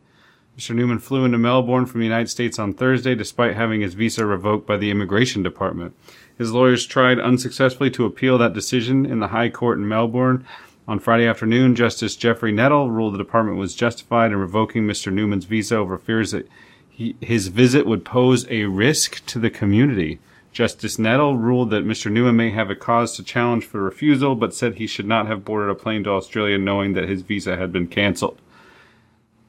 [0.56, 0.72] Mr.
[0.72, 4.68] Newman flew into Melbourne from the United States on Thursday despite having his visa revoked
[4.68, 5.96] by the immigration department.
[6.38, 10.46] His lawyers tried unsuccessfully to appeal that decision in the High Court in Melbourne.
[10.86, 15.12] On Friday afternoon, Justice Geoffrey Nettle ruled the department was justified in revoking Mr.
[15.12, 16.48] Newman's visa over fears that
[16.92, 20.20] he, his visit would pose a risk to the community.
[20.52, 22.12] Justice Nettle ruled that Mr.
[22.12, 25.44] Newman may have a cause to challenge for refusal, but said he should not have
[25.44, 28.38] boarded a plane to Australia knowing that his visa had been cancelled.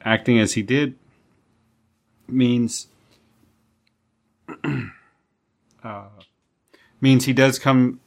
[0.05, 0.95] Acting as he did
[2.27, 2.87] means
[5.83, 6.05] uh,
[7.01, 7.99] means he does come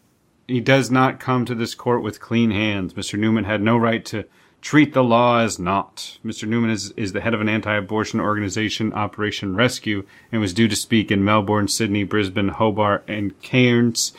[0.49, 2.95] he does not come to this court with clean hands.
[2.95, 3.19] Mr.
[3.19, 4.25] Newman had no right to
[4.67, 6.19] treat the law as not.
[6.25, 6.49] Mr.
[6.49, 10.75] Newman is, is the head of an anti-abortion organization, Operation Rescue, and was due to
[10.75, 14.13] speak in Melbourne, Sydney, Brisbane, Hobart, and Cairns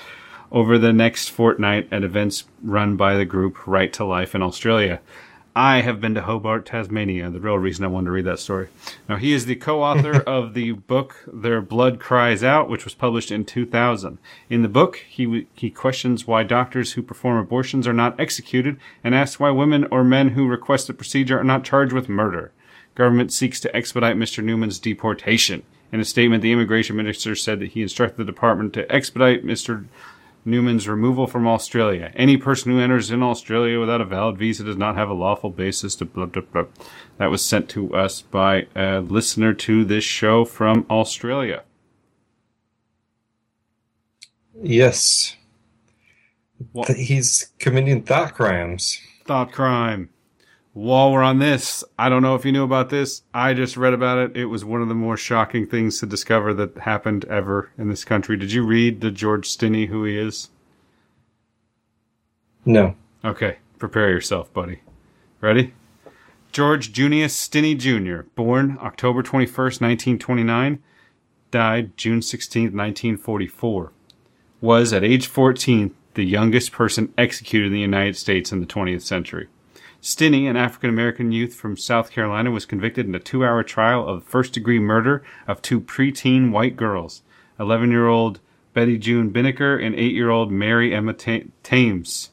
[0.49, 5.01] over the next fortnight at events run by the group Right to Life in Australia.
[5.57, 7.31] I have been to Hobart, Tasmania.
[7.31, 8.67] The real reason I wanted to read that story.
[9.09, 13.31] Now, he is the co-author of the book "Their Blood Cries Out," which was published
[13.31, 14.19] in 2000.
[14.51, 19.15] In the book, he he questions why doctors who perform abortions are not executed, and
[19.15, 22.51] asks why women or men who request the procedure are not charged with murder.
[22.93, 24.43] Government seeks to expedite Mr.
[24.43, 25.63] Newman's deportation.
[25.91, 29.85] In a statement, the immigration minister said that he instructed the department to expedite Mr.
[30.47, 32.11] Newman's removal from Australia.
[32.15, 35.49] Any person who enters in Australia without a valid visa does not have a lawful
[35.49, 36.65] basis to blah, blah, blah.
[37.17, 41.63] That was sent to us by a listener to this show from Australia.
[44.63, 45.35] yes,
[46.71, 46.89] What?
[46.89, 48.99] He's committing thought crimes.
[49.25, 50.09] Thought crime.
[50.77, 53.23] While we're on this, I don't know if you knew about this.
[53.33, 54.37] I just read about it.
[54.37, 58.05] It was one of the more shocking things to discover that happened ever in this
[58.05, 58.37] country.
[58.37, 60.49] Did you read the George Stinney who he is?
[62.63, 64.81] No, Okay, prepare yourself, buddy.
[65.41, 65.73] Ready?
[66.51, 70.77] George Junius Stinney Jr., born October 21st, 1929,
[71.49, 73.91] died June 16th, 1944,
[74.61, 79.01] was at age 14 the youngest person executed in the United States in the 20th
[79.01, 79.47] century.
[80.01, 84.07] Stinney, an African American youth from South Carolina, was convicted in a two hour trial
[84.07, 87.23] of first degree murder of two preteen white girls
[87.59, 88.39] 11 year old
[88.73, 92.29] Betty June Binnicker and 8 year old Mary Emma Thames.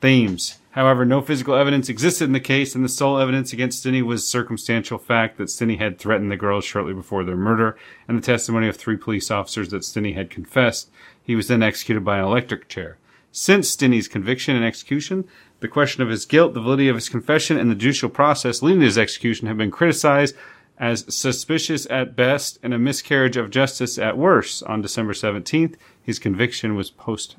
[0.00, 0.58] Thames.
[0.70, 4.24] However, no physical evidence existed in the case, and the sole evidence against Stinney was
[4.24, 8.68] circumstantial fact that Stinney had threatened the girls shortly before their murder, and the testimony
[8.68, 10.88] of three police officers that Stinney had confessed.
[11.20, 12.96] He was then executed by an electric chair.
[13.32, 15.26] Since Stinney's conviction and execution,
[15.60, 18.80] the question of his guilt, the validity of his confession, and the judicial process leading
[18.80, 20.34] to his execution have been criticized
[20.78, 24.62] as suspicious at best and a miscarriage of justice at worst.
[24.64, 27.36] On December 17th, his conviction was post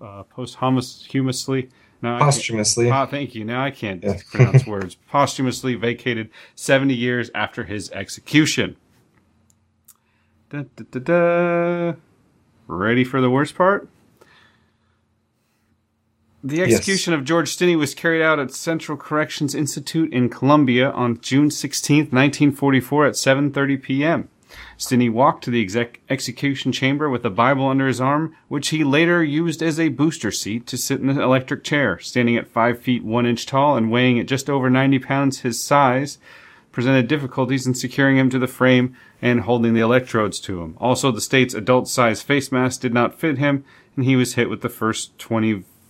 [0.00, 1.68] uh, posthumously?
[2.00, 2.90] no, posthumously.
[2.90, 3.44] Ah, thank you.
[3.44, 4.18] Now I can't Yeah.
[4.30, 4.94] pronounce words.
[5.10, 8.76] Posthumously vacated 70 years after his execution.
[10.50, 11.94] Da, da, da, da.
[12.68, 13.88] Ready for the worst part?
[16.44, 16.72] The Yes.
[16.72, 21.50] execution of George Stinney was carried out at Central Corrections Institute in Columbia on June
[21.50, 24.28] 16, 1944 at 7:30 p.m.
[24.76, 28.82] Stinney walked to the exec- execution chamber with a Bible under his arm, which he
[28.84, 31.98] later used as a booster seat to sit in the electric chair.
[32.00, 35.62] Standing at 5 feet 1 inch tall and weighing at just over 90 pounds his
[35.62, 36.18] size,
[36.72, 40.74] presented difficulties in securing him to the frame and holding the electrodes to him.
[40.78, 43.64] Also, the state's adult size face mask did not fit him,
[43.94, 45.16] and he was hit with the first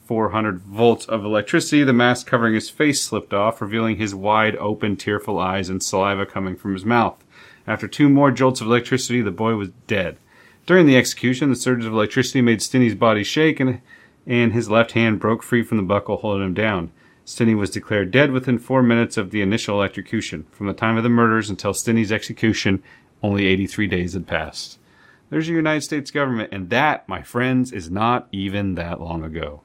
[0.09, 1.85] 2400 volts of electricity.
[1.85, 6.27] The mask covering his face slipped off, revealing his wide open, tearful eyes and saliva
[6.27, 7.23] coming from his mouth.
[7.67, 10.19] After two more jolts of electricity, the boy was dead.
[10.67, 13.81] During the execution, the surge of electricity made Stinney's body shake, and,
[14.27, 16.93] and his left hand broke free from the buckle holding him down.
[17.25, 20.45] Stinney was declared dead within four minutes of the initial electrocution.
[20.51, 22.83] From the time of the murders until Stinney's execution,
[23.23, 24.79] only 83 days had passed.
[25.31, 29.63] There's your United States government, and that, my friends, is not even that long ago.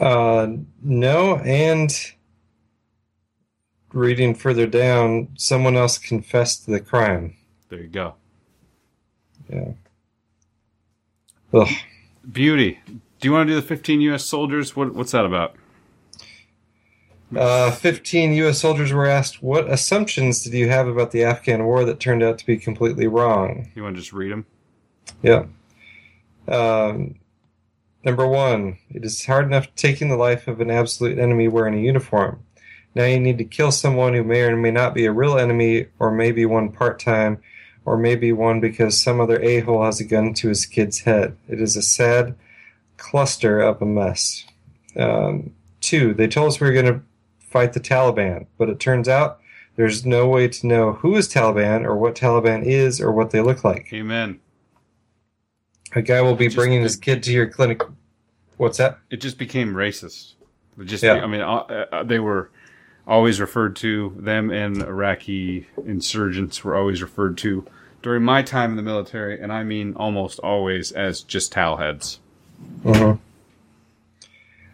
[0.00, 0.48] Uh,
[0.82, 1.92] no, and
[3.92, 7.36] reading further down, someone else confessed to the crime.
[7.68, 8.14] There you go.
[9.50, 9.72] Yeah.
[11.52, 11.68] Ugh.
[12.30, 12.78] Beauty.
[12.86, 14.24] Do you want to do the 15 U.S.
[14.24, 14.76] soldiers?
[14.76, 15.54] What, what's that about?
[17.34, 18.58] Uh, 15 U.S.
[18.58, 22.38] soldiers were asked, What assumptions did you have about the Afghan war that turned out
[22.38, 23.70] to be completely wrong?
[23.74, 24.46] You want to just read them?
[25.22, 25.46] Yeah.
[26.46, 27.16] Um,
[28.08, 31.82] number one, it is hard enough taking the life of an absolute enemy wearing a
[31.82, 32.42] uniform.
[32.94, 35.88] Now you need to kill someone who may or may not be a real enemy,
[35.98, 37.42] or maybe one part time,
[37.84, 41.36] or maybe one because some other a hole has a gun to his kid's head.
[41.48, 42.34] It is a sad
[42.96, 44.46] cluster of a mess.
[44.96, 47.02] Um, two, they told us we were going to
[47.40, 49.38] fight the Taliban, but it turns out
[49.76, 53.42] there's no way to know who is Taliban, or what Taliban is, or what they
[53.42, 53.92] look like.
[53.92, 54.40] Amen.
[55.94, 57.82] A guy will be Just bringing his kid to your clinic.
[58.56, 58.98] What's that?
[59.10, 60.34] It just became racist.
[60.78, 61.14] It just, Yeah.
[61.14, 62.50] I mean, uh, uh, they were
[63.06, 67.66] always referred to, them and Iraqi insurgents were always referred to
[68.02, 72.18] during my time in the military, and I mean almost always as just towelheads.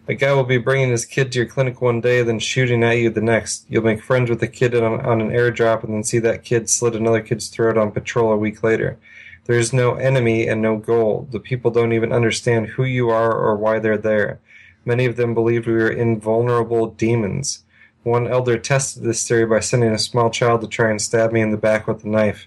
[0.06, 2.98] A guy will be bringing his kid to your clinic one day, then shooting at
[2.98, 3.64] you the next.
[3.70, 6.68] You'll make friends with the kid on, on an airdrop, and then see that kid
[6.68, 8.98] slit another kid's throat on patrol a week later.
[9.44, 11.28] There is no enemy and no goal.
[11.30, 14.40] The people don't even understand who you are or why they're there.
[14.84, 17.64] Many of them believed we were invulnerable demons.
[18.02, 21.40] One elder tested this theory by sending a small child to try and stab me
[21.40, 22.46] in the back with a knife,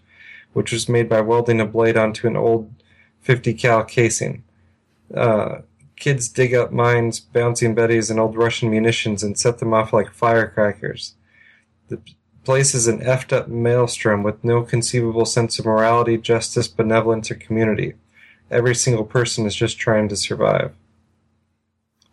[0.53, 2.71] which was made by welding a blade onto an old
[3.21, 4.43] 50 cal casing.
[5.13, 5.59] Uh,
[5.95, 10.11] kids dig up mines, bouncing betties, and old Russian munitions and set them off like
[10.11, 11.15] firecrackers.
[11.89, 11.99] The
[12.47, 17.35] place is an effed up maelstrom with no conceivable sense of morality, justice, benevolence, or
[17.35, 17.93] community.
[18.49, 20.73] Every single person is just trying to survive.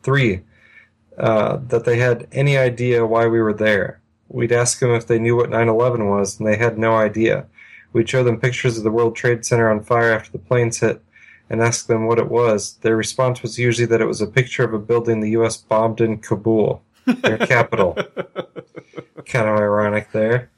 [0.02, 0.40] Three,
[1.16, 4.00] uh, that they had any idea why we were there.
[4.26, 7.46] We'd ask them if they knew what 9 11 was, and they had no idea.
[7.92, 11.00] We'd show them pictures of the World Trade Center on fire after the planes hit
[11.48, 12.74] and ask them what it was.
[12.82, 15.56] Their response was usually that it was a picture of a building the U.S.
[15.56, 17.94] bombed in Kabul, their capital.
[19.26, 20.50] kind of ironic there.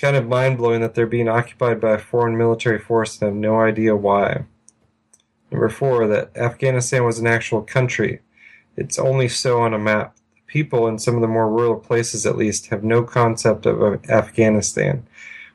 [0.00, 3.36] Kind of mind blowing that they're being occupied by a foreign military force and have
[3.36, 4.44] no idea why.
[5.50, 8.20] Number four, that Afghanistan was an actual country.
[8.76, 10.16] It's only so on a map.
[10.46, 15.06] People in some of the more rural places, at least, have no concept of Afghanistan.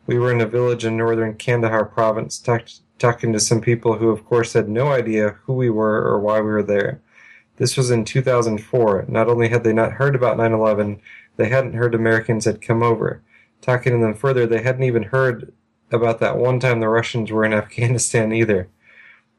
[0.06, 4.10] We were in a village in northern Kandahar province talk- talking to some people who,
[4.10, 7.02] of course, had no idea who we were or why we were there.
[7.58, 9.06] This was in 2004.
[9.08, 11.02] Not only had they not heard about 9 11,
[11.36, 13.22] they hadn't heard Americans had come over.
[13.62, 15.52] Talking to them further, they hadn't even heard
[15.92, 18.70] about that one time the Russians were in Afghanistan either.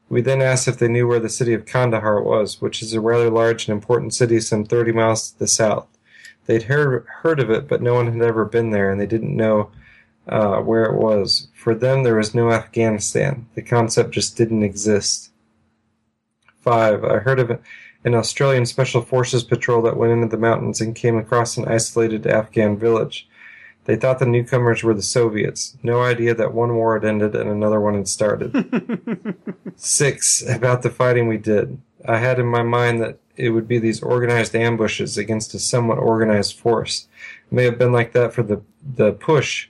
[0.09, 3.01] We then asked if they knew where the city of Kandahar was, which is a
[3.01, 5.87] rather large and important city some 30 miles to the south.
[6.47, 9.35] They'd heard, heard of it, but no one had ever been there, and they didn't
[9.35, 9.69] know
[10.27, 11.47] uh, where it was.
[11.53, 13.45] For them, there was no Afghanistan.
[13.53, 15.31] The concept just didn't exist.
[16.59, 17.51] Five, I heard of
[18.03, 22.25] an Australian Special Forces patrol that went into the mountains and came across an isolated
[22.25, 23.27] Afghan village.
[23.85, 25.75] They thought the newcomers were the Soviets.
[25.83, 29.35] No idea that one war had ended and another one had started.
[29.75, 31.81] Six, about the fighting we did.
[32.07, 35.97] I had in my mind that it would be these organized ambushes against a somewhat
[35.97, 37.07] organized force.
[37.51, 38.61] It may have been like that for the,
[38.95, 39.69] the push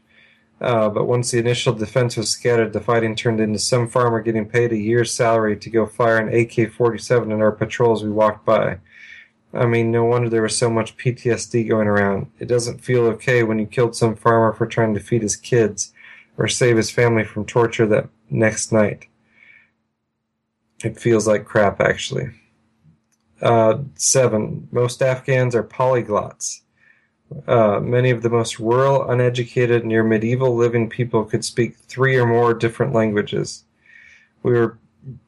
[0.62, 4.46] Uh, but once the initial defense was scattered, the fighting turned into some farmer getting
[4.46, 8.46] paid a year's salary to go fire an AK 47 in our patrols we walked
[8.46, 8.78] by.
[9.54, 12.30] I mean, no wonder there was so much PTSD going around.
[12.40, 15.94] It doesn't feel okay when you killed some farmer for trying to feed his kids
[16.38, 19.08] or save his family from torture that next night.
[20.84, 22.30] It feels like crap, actually.
[23.42, 24.68] Uh, seven.
[24.72, 26.62] Most Afghans are polyglots.
[27.48, 32.26] Uh, many of the most rural, uneducated, near medieval living people could speak three or
[32.26, 33.66] more different languages.
[34.42, 34.78] We were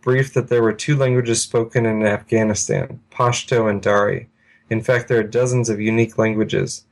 [0.02, 4.30] briefed that there were two languages spoken in Afghanistan Pashto and Dari.
[4.70, 6.86] In fact, there are dozens of unique languages.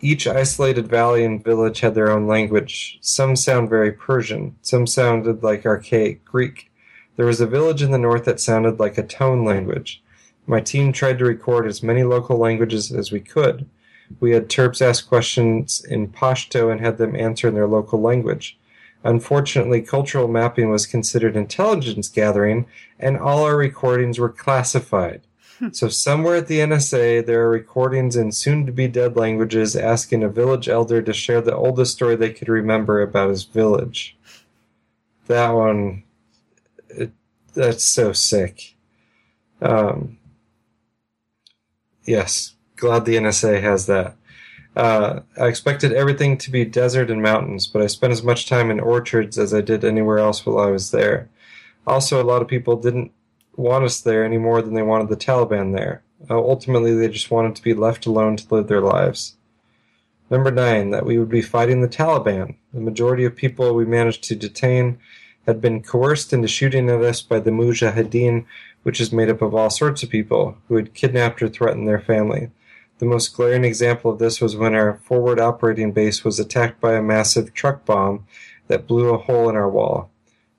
[0.00, 2.98] Each isolated valley and village had their own language.
[3.00, 6.70] Some sound very Persian, some sounded like archaic Greek.
[7.16, 10.02] There was a village in the north that sounded like a tone language.
[10.46, 13.66] My team tried to record as many local languages as we could.
[14.20, 18.58] We had Terps ask questions in Pashto and had them answer in their local language.
[19.04, 22.66] Unfortunately, cultural mapping was considered intelligence gathering,
[22.98, 25.22] and all our recordings were classified.
[25.72, 30.24] so, somewhere at the NSA, there are recordings in soon to be dead languages asking
[30.24, 34.16] a village elder to share the oldest story they could remember about his village.
[35.28, 36.02] That one,
[36.88, 37.12] it,
[37.54, 38.74] that's so sick.
[39.62, 40.18] Um,
[42.04, 44.16] yes, glad the NSA has that.
[44.76, 48.70] Uh, I expected everything to be desert and mountains, but I spent as much time
[48.70, 51.30] in orchards as I did anywhere else while I was there.
[51.86, 53.10] Also, a lot of people didn't
[53.56, 56.02] want us there any more than they wanted the Taliban there.
[56.28, 59.36] Uh, ultimately, they just wanted to be left alone to live their lives.
[60.30, 62.56] Number nine, that we would be fighting the Taliban.
[62.74, 64.98] The majority of people we managed to detain
[65.46, 68.44] had been coerced into shooting at us by the Mujahideen,
[68.82, 72.00] which is made up of all sorts of people who had kidnapped or threatened their
[72.00, 72.50] family.
[72.98, 76.94] The most glaring example of this was when our forward operating base was attacked by
[76.94, 78.26] a massive truck bomb
[78.68, 80.10] that blew a hole in our wall.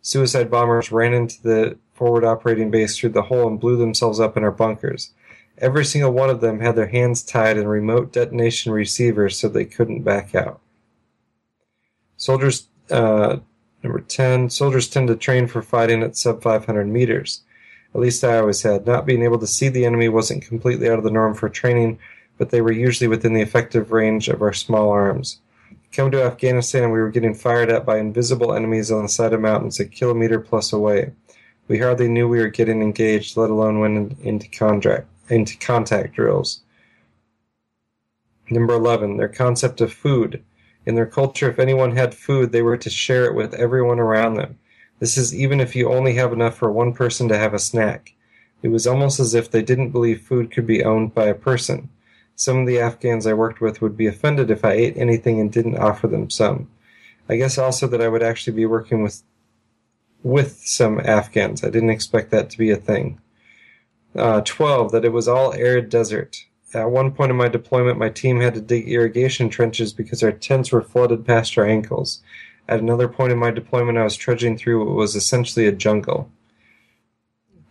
[0.01, 4.37] Suicide bombers ran into the forward operating base through the hole and blew themselves up
[4.37, 5.11] in our bunkers.
[5.57, 9.65] Every single one of them had their hands tied in remote detonation receivers so they
[9.65, 10.61] couldn't back out.
[12.15, 13.37] Soldiers, uh,
[13.81, 17.41] number 10, soldiers tend to train for fighting at sub 500 meters.
[17.95, 18.85] At least I always had.
[18.85, 21.97] Not being able to see the enemy wasn't completely out of the norm for training
[22.37, 25.39] but they were usually within the effective range of our small arms.
[25.91, 29.33] Come to Afghanistan, and we were getting fired at by invisible enemies on the side
[29.33, 31.11] of mountains a kilometer plus away.
[31.67, 36.61] We hardly knew we were getting engaged, let alone went into contract into contact drills.
[38.49, 40.43] Number 11, their concept of food.
[40.85, 44.35] In their culture, if anyone had food, they were to share it with everyone around
[44.35, 44.57] them.
[44.99, 48.13] This is even if you only have enough for one person to have a snack.
[48.63, 51.89] It was almost as if they didn't believe food could be owned by a person.
[52.37, 55.51] Some of the Afghans I worked with would be offended if I ate anything and
[55.51, 56.69] didn't offer them some.
[57.27, 59.23] I guess also that I would actually be working with
[60.21, 61.63] with some Afghans.
[61.63, 63.19] I didn't expect that to be a thing.
[64.15, 64.91] Uh, 12.
[64.91, 66.45] That it was all arid desert.
[66.75, 70.31] At one point in my deployment, my team had to dig irrigation trenches because our
[70.31, 72.21] tents were flooded past our ankles.
[72.69, 76.29] At another point in my deployment, I was trudging through what was essentially a jungle.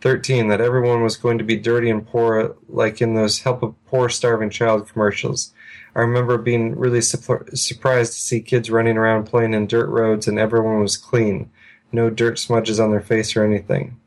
[0.01, 3.71] 13 that everyone was going to be dirty and poor like in those help a
[3.87, 5.53] poor starving child commercials.
[5.95, 10.27] I remember being really su- surprised to see kids running around playing in dirt roads
[10.27, 11.49] and everyone was clean.
[11.91, 13.99] No dirt smudges on their face or anything.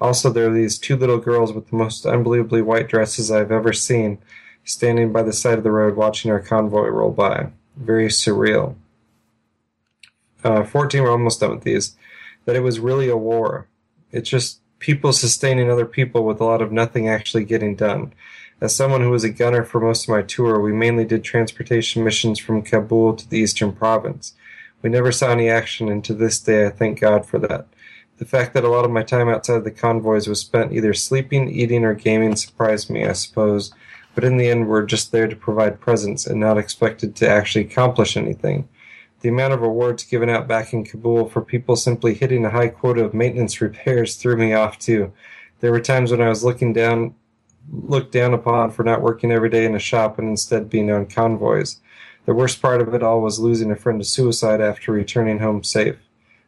[0.00, 3.72] Also there are these two little girls with the most unbelievably white dresses i've ever
[3.72, 4.18] seen
[4.64, 7.50] standing by the side of the road watching our convoy roll by.
[7.76, 8.76] Very surreal.
[10.44, 11.96] Uh, 14 we're almost done with these.
[12.44, 13.68] That it was really a war.
[14.10, 18.12] It just people sustaining other people with a lot of nothing actually getting done.
[18.60, 22.02] As someone who was a gunner for most of my tour, we mainly did transportation
[22.02, 24.34] missions from Kabul to the eastern province.
[24.82, 27.66] We never saw any action, and to this day I thank God for that.
[28.18, 31.48] The fact that a lot of my time outside the convoys was spent either sleeping,
[31.48, 33.72] eating, or gaming surprised me, I suppose,
[34.16, 37.64] but in the end we're just there to provide presents and not expected to actually
[37.64, 38.68] accomplish anything.
[39.22, 42.68] The amount of awards given out back in Kabul for people simply hitting a high
[42.68, 45.12] quota of maintenance repairs threw me off too.
[45.60, 47.14] There were times when I was looking down
[47.70, 51.06] looked down upon for not working every day in a shop and instead being on
[51.06, 51.80] convoys.
[52.26, 55.62] The worst part of it all was losing a friend to suicide after returning home
[55.62, 55.96] safe.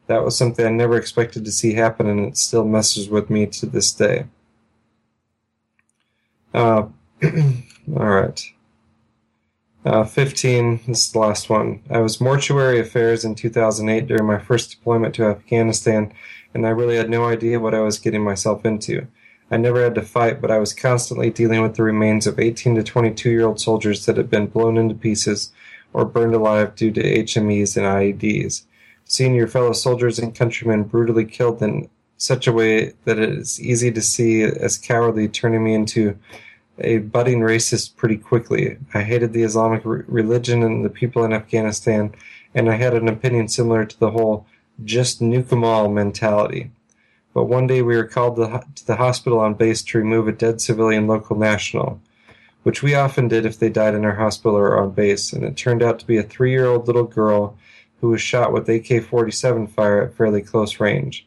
[0.06, 3.46] That was something I never expected to see happen, and it still messes with me
[3.46, 4.26] to this day.
[6.52, 6.88] Uh,
[7.22, 8.53] all right.
[9.84, 11.82] Uh, 15, this is the last one.
[11.90, 16.10] I was mortuary affairs in 2008 during my first deployment to Afghanistan,
[16.54, 19.06] and I really had no idea what I was getting myself into.
[19.50, 22.76] I never had to fight, but I was constantly dealing with the remains of 18
[22.76, 25.52] to 22 year old soldiers that had been blown into pieces,
[25.92, 28.64] or burned alive due to HMEs and IEDs.
[29.04, 33.60] Seeing your fellow soldiers and countrymen brutally killed in such a way that it is
[33.60, 36.18] easy to see as cowardly turning me into
[36.78, 38.78] a budding racist pretty quickly.
[38.92, 42.14] I hated the Islamic re- religion and the people in Afghanistan,
[42.54, 44.46] and I had an opinion similar to the whole
[44.84, 46.70] just nuke 'em all mentality.
[47.32, 50.32] But one day we were called to, to the hospital on base to remove a
[50.32, 52.00] dead civilian local national,
[52.62, 55.56] which we often did if they died in our hospital or on base, and it
[55.56, 57.56] turned out to be a three year old little girl
[58.00, 61.26] who was shot with AK 47 fire at fairly close range.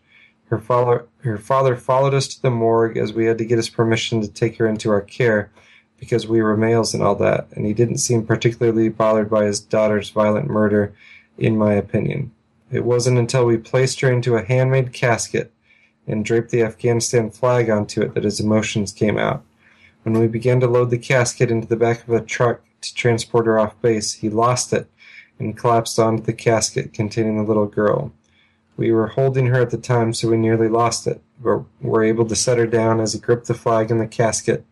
[0.49, 3.69] Her father, her father followed us to the morgue as we had to get his
[3.69, 5.51] permission to take her into our care
[5.99, 9.59] because we were males and all that, and he didn't seem particularly bothered by his
[9.59, 10.93] daughter's violent murder,
[11.37, 12.31] in my opinion.
[12.71, 15.51] It wasn't until we placed her into a handmade casket
[16.05, 19.43] and draped the Afghanistan flag onto it that his emotions came out.
[20.03, 23.45] When we began to load the casket into the back of a truck to transport
[23.45, 24.89] her off base, he lost it
[25.39, 28.11] and collapsed onto the casket containing the little girl.
[28.77, 32.25] We were holding her at the time, so we nearly lost it, but were able
[32.27, 34.63] to set her down as he gripped the flag in the casket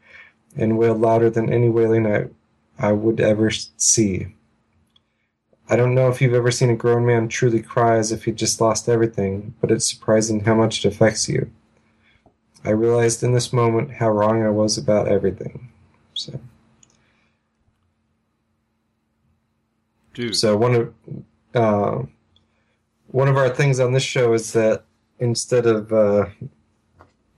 [0.55, 2.27] and wailed louder than any wailing I,
[2.77, 4.27] I would ever see.
[5.67, 8.37] I don't know if you've ever seen a grown man truly cry as if he'd
[8.37, 11.49] just lost everything, but it's surprising how much it affects you.
[12.63, 15.71] I realized in this moment how wrong I was about everything.
[16.13, 16.39] So,
[20.13, 20.35] Dude.
[20.35, 20.93] so one of
[21.55, 22.03] uh,
[23.15, 24.83] one of our things on this show is that
[25.19, 26.25] instead of uh,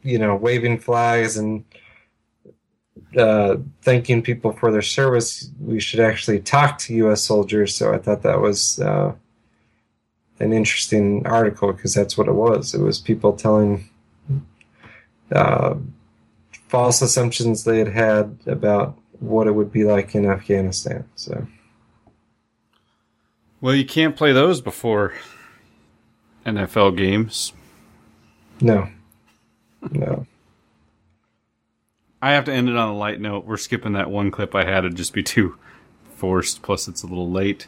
[0.01, 1.63] you know waving flags and
[3.15, 7.21] uh, thanking people for their service, we should actually talk to U.S.
[7.21, 7.75] soldiers.
[7.75, 9.13] So I thought that was uh,
[10.39, 12.73] an interesting article because that's what it was.
[12.73, 13.87] It was people telling
[15.31, 15.75] uh,
[16.69, 21.07] false assumptions they had had about what it would be like in Afghanistan.
[21.13, 21.45] So
[23.61, 25.13] Well, you can't play those before
[26.47, 27.53] NFL games.
[28.61, 28.89] no,
[29.91, 30.25] no.
[32.21, 33.45] I have to end it on a light note.
[33.45, 34.85] We're skipping that one clip I had.
[34.85, 35.57] It'd just be too
[36.15, 36.63] forced.
[36.63, 37.67] Plus, it's a little late.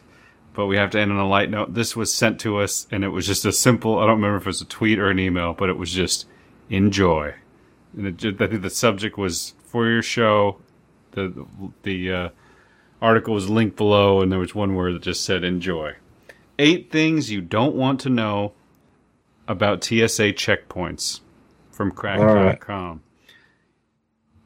[0.54, 1.74] But we have to end on a light note.
[1.74, 3.98] This was sent to us, and it was just a simple.
[3.98, 6.26] I don't remember if it was a tweet or an email, but it was just
[6.68, 7.34] enjoy.
[7.96, 10.58] And it, I think the subject was for your show.
[11.12, 11.46] The
[11.84, 12.28] the uh,
[13.00, 15.94] article was linked below, and there was one word that just said enjoy.
[16.58, 18.52] Eight things you don't want to know
[19.50, 21.20] about TSA checkpoints
[21.72, 23.02] from Cracked.com.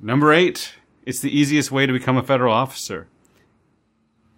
[0.00, 3.06] Number eight, it's the easiest way to become a federal officer.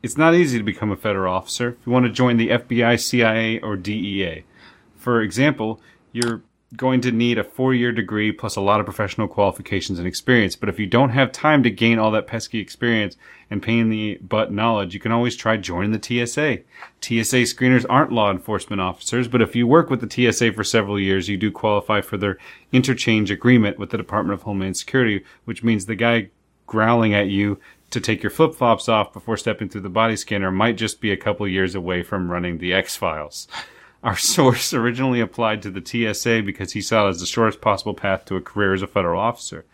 [0.03, 3.01] It's not easy to become a federal officer if you want to join the FBI,
[3.01, 4.45] CIA, or DEA.
[4.97, 5.81] For example,
[6.11, 6.43] you're
[6.75, 10.57] going to need a four year degree plus a lot of professional qualifications and experience.
[10.57, 13.17] But if you don't have time to gain all that pesky experience
[13.51, 16.59] and pain in the butt knowledge, you can always try joining the TSA.
[17.01, 20.99] TSA screeners aren't law enforcement officers, but if you work with the TSA for several
[20.99, 22.39] years, you do qualify for their
[22.73, 26.31] interchange agreement with the Department of Homeland Security, which means the guy
[26.67, 27.61] growling at you
[27.91, 31.13] to take your flip flops off before stepping through the body scanner might just be
[31.13, 33.47] a couple years away from running the X Files.
[34.07, 37.93] Our source originally applied to the TSA because he saw it as the shortest possible
[37.93, 39.67] path to a career as a federal officer.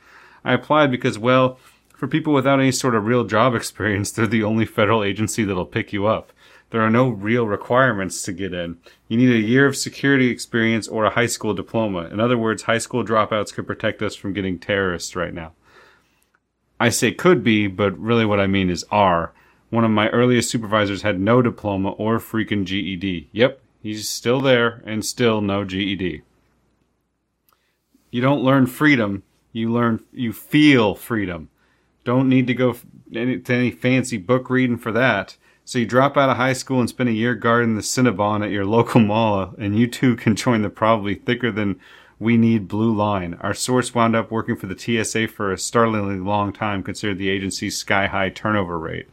[0.43, 1.59] I applied because, well,
[1.95, 5.67] for people without any sort of real job experience, they're the only federal agency that'll
[5.67, 6.33] pick you up.
[6.71, 8.79] There are no real requirements to get in.
[9.07, 12.09] You need a year of security experience or a high school diploma.
[12.11, 15.53] In other words, high school dropouts could protect us from getting terrorists right now.
[16.81, 19.35] I say could be, but really what I mean is are.
[19.69, 23.29] One of my earliest supervisors had no diploma or freaking GED.
[23.33, 26.23] Yep, he's still there and still no GED.
[28.11, 29.23] You don't learn freedom,
[29.53, 31.49] you learn you feel freedom.
[32.05, 32.77] Don't need to go
[33.15, 35.37] any, to any fancy book reading for that.
[35.65, 38.51] So you drop out of high school and spend a year guarding the Cinnabon at
[38.51, 41.79] your local mall, and you too can join the probably thicker than
[42.19, 43.35] we need blue line.
[43.41, 47.29] Our source wound up working for the TSA for a startlingly long time, considered the
[47.29, 49.09] agency's sky high turnover rate.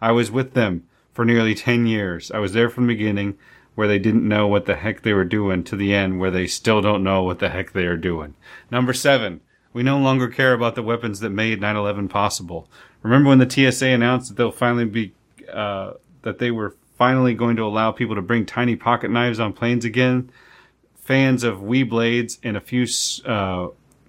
[0.00, 2.30] I was with them for nearly 10 years.
[2.30, 3.38] I was there from the beginning,
[3.76, 6.46] where they didn't know what the heck they were doing, to the end, where they
[6.46, 8.34] still don't know what the heck they are doing.
[8.70, 9.40] Number seven,
[9.72, 12.68] we no longer care about the weapons that made 9 11 possible.
[13.02, 15.12] Remember when the TSA announced that they'll finally be,
[15.52, 15.92] uh,
[16.22, 19.84] that they were finally going to allow people to bring tiny pocket knives on planes
[19.84, 20.30] again?
[20.96, 22.86] Fans of Wii Blades and a few,
[23.26, 23.68] uh,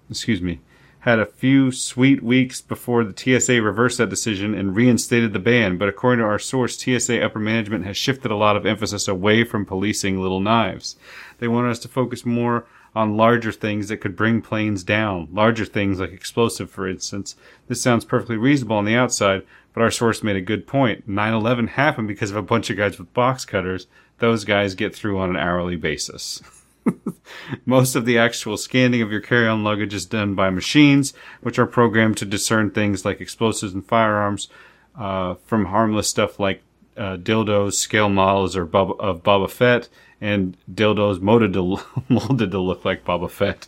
[0.10, 0.61] excuse me,
[1.07, 5.77] had a few sweet weeks before the TSA reversed that decision and reinstated the ban,
[5.77, 9.45] but according to our source, TSA upper management has shifted a lot of emphasis away
[9.45, 10.97] from policing little knives.
[11.39, 15.63] They want us to focus more on larger things that could bring planes down, larger
[15.63, 17.38] things like explosive, for instance.
[17.69, 19.43] This sounds perfectly reasonable on the outside,
[19.73, 21.09] but our source made a good point.
[21.09, 23.88] 9-11 happened because of a bunch of guys with box cutters.
[24.19, 26.41] Those guys get through on an hourly basis.
[27.65, 31.65] Most of the actual scanning of your carry-on luggage is done by machines, which are
[31.65, 34.49] programmed to discern things like explosives and firearms
[34.97, 36.61] uh, from harmless stuff like
[36.97, 39.88] uh, dildos, scale models, or Boba, of Boba Fett,
[40.19, 43.68] and dildos molded to, molded to look like Boba Fett.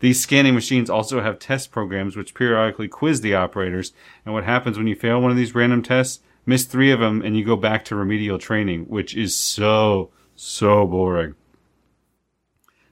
[0.00, 3.92] These scanning machines also have test programs which periodically quiz the operators.
[4.24, 6.20] And what happens when you fail one of these random tests?
[6.46, 10.86] Miss three of them, and you go back to remedial training, which is so so
[10.86, 11.34] boring.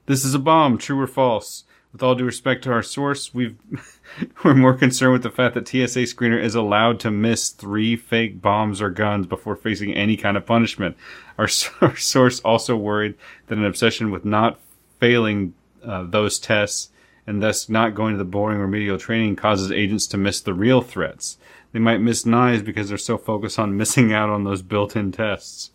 [0.07, 1.65] This is a bomb, true or false?
[1.91, 3.57] With all due respect to our source, we've
[4.43, 8.41] we're more concerned with the fact that TSA screener is allowed to miss three fake
[8.41, 10.95] bombs or guns before facing any kind of punishment.
[11.37, 11.49] Our,
[11.81, 13.15] our source also worried
[13.47, 14.59] that an obsession with not
[14.99, 15.53] failing
[15.83, 16.89] uh, those tests
[17.25, 20.81] and thus not going to the boring remedial training causes agents to miss the real
[20.81, 21.37] threats.
[21.73, 25.71] They might miss knives because they're so focused on missing out on those built-in tests.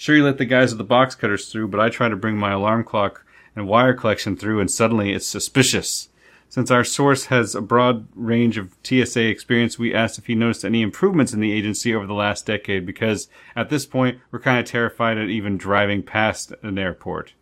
[0.00, 2.38] Sure, you let the guys with the box cutters through, but I try to bring
[2.38, 3.22] my alarm clock
[3.54, 6.08] and wire collection through, and suddenly it's suspicious.
[6.48, 10.64] Since our source has a broad range of TSA experience, we asked if he noticed
[10.64, 14.58] any improvements in the agency over the last decade because at this point, we're kind
[14.58, 17.34] of terrified at even driving past an airport.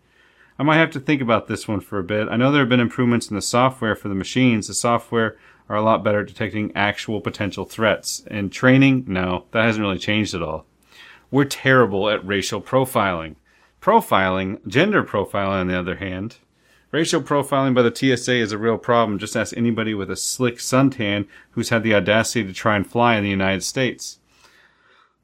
[0.59, 2.27] I might have to think about this one for a bit.
[2.29, 4.67] I know there have been improvements in the software for the machines.
[4.67, 8.25] The software are a lot better at detecting actual potential threats.
[8.27, 10.67] And training, no, that hasn't really changed at all.
[11.31, 13.37] We're terrible at racial profiling.
[13.83, 16.37] Profiling, gender profiling, on the other hand,
[16.91, 19.19] racial profiling by the TSA is a real problem.
[19.19, 23.17] Just ask anybody with a slick suntan who's had the audacity to try and fly
[23.17, 24.19] in the United States.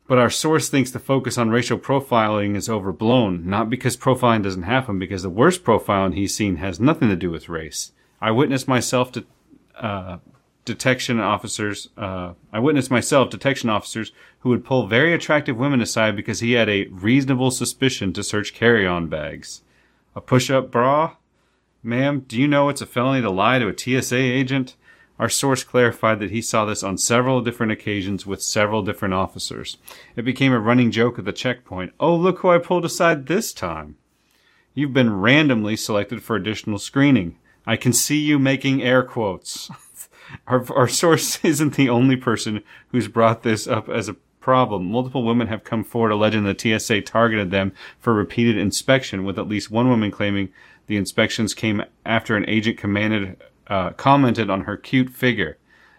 [0.06, 4.64] But our source thinks the focus on racial profiling is overblown, not because profiling doesn't
[4.64, 7.92] happen, because the worst profiling he's seen has nothing to do with race.
[8.20, 9.24] I witnessed myself to,
[9.76, 10.18] uh,
[10.64, 16.16] detection officers, uh, I witnessed myself detection officers who would pull very attractive women aside
[16.16, 19.62] because he had a reasonable suspicion to search carry-on bags.
[20.14, 21.16] A push-up bra?
[21.82, 24.76] Ma'am, do you know it's a felony to lie to a TSA agent?
[25.18, 29.76] Our source clarified that he saw this on several different occasions with several different officers.
[30.16, 31.92] It became a running joke at the checkpoint.
[32.00, 33.96] Oh, look who I pulled aside this time.
[34.74, 37.38] You've been randomly selected for additional screening.
[37.64, 39.70] I can see you making air quotes.
[40.46, 44.84] Our, our source isn't the only person who's brought this up as a problem.
[44.84, 49.48] Multiple women have come forward alleging the TSA targeted them for repeated inspection, with at
[49.48, 50.50] least one woman claiming
[50.86, 55.56] the inspections came after an agent commanded, uh, commented on her cute figure.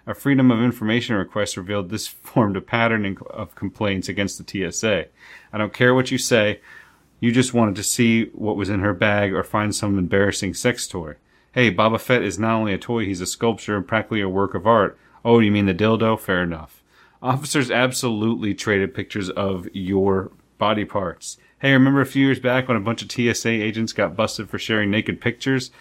[0.07, 5.07] A Freedom of Information request revealed this formed a pattern of complaints against the TSA.
[5.51, 6.61] I don't care what you say.
[7.19, 10.85] You just wanted to see what was in her bag or find some embarrassing sex
[10.87, 11.15] toy.
[11.55, 14.55] Hey, Boba Fett is not only a toy, he's a sculpture and practically a work
[14.55, 14.97] of art.
[15.23, 16.19] Oh, you mean the dildo?
[16.19, 16.83] Fair enough.
[17.21, 21.37] Officers absolutely traded pictures of your body parts.
[21.59, 24.59] Hey, remember a few years back when a bunch of TSA agents got busted for
[24.59, 25.71] sharing naked pictures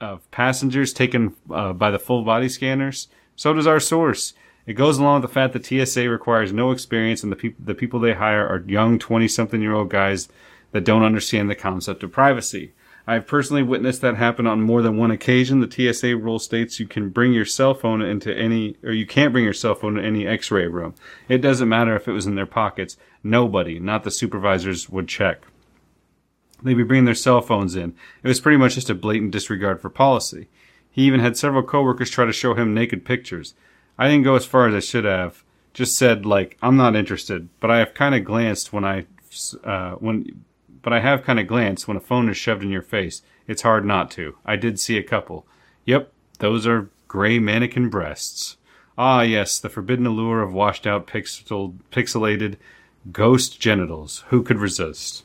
[0.00, 3.08] of passengers taken uh, by the full body scanners?
[3.34, 4.32] So does our source.
[4.64, 7.74] It goes along with the fact that TSA requires no experience and the, pe- the
[7.74, 10.28] people they hire are young 20 something year old guys
[10.70, 12.74] that don't understand the concept of privacy.
[13.06, 15.60] I've personally witnessed that happen on more than one occasion.
[15.60, 19.32] The TSA rule states you can bring your cell phone into any, or you can't
[19.32, 20.94] bring your cell phone to any x-ray room.
[21.28, 22.96] It doesn't matter if it was in their pockets.
[23.22, 25.42] Nobody, not the supervisors, would check.
[26.62, 27.94] They'd be bringing their cell phones in.
[28.22, 30.48] It was pretty much just a blatant disregard for policy.
[30.90, 33.54] He even had several coworkers try to show him naked pictures.
[33.98, 35.44] I didn't go as far as I should have.
[35.74, 39.06] Just said like, I'm not interested, but I have kind of glanced when I,
[39.62, 40.44] uh, when
[40.84, 43.22] but I have kind of glanced when a phone is shoved in your face.
[43.48, 44.36] It's hard not to.
[44.44, 45.46] I did see a couple.
[45.86, 48.56] Yep, those are gray mannequin breasts.
[48.96, 52.56] Ah, yes, the forbidden allure of washed out pixel, pixelated
[53.10, 54.24] ghost genitals.
[54.28, 55.24] Who could resist?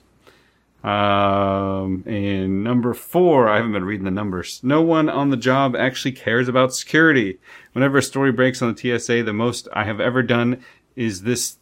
[0.83, 4.61] Um, and number four, I haven't been reading the numbers.
[4.63, 7.39] No one on the job actually cares about security.
[7.73, 10.63] Whenever a story breaks on the TSA, the most I have ever done
[10.95, 11.57] is this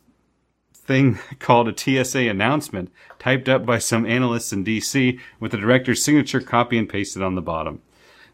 [0.88, 6.04] thing called a TSA announcement typed up by some analysts in DC with the director's
[6.04, 7.82] signature copy and pasted on the bottom.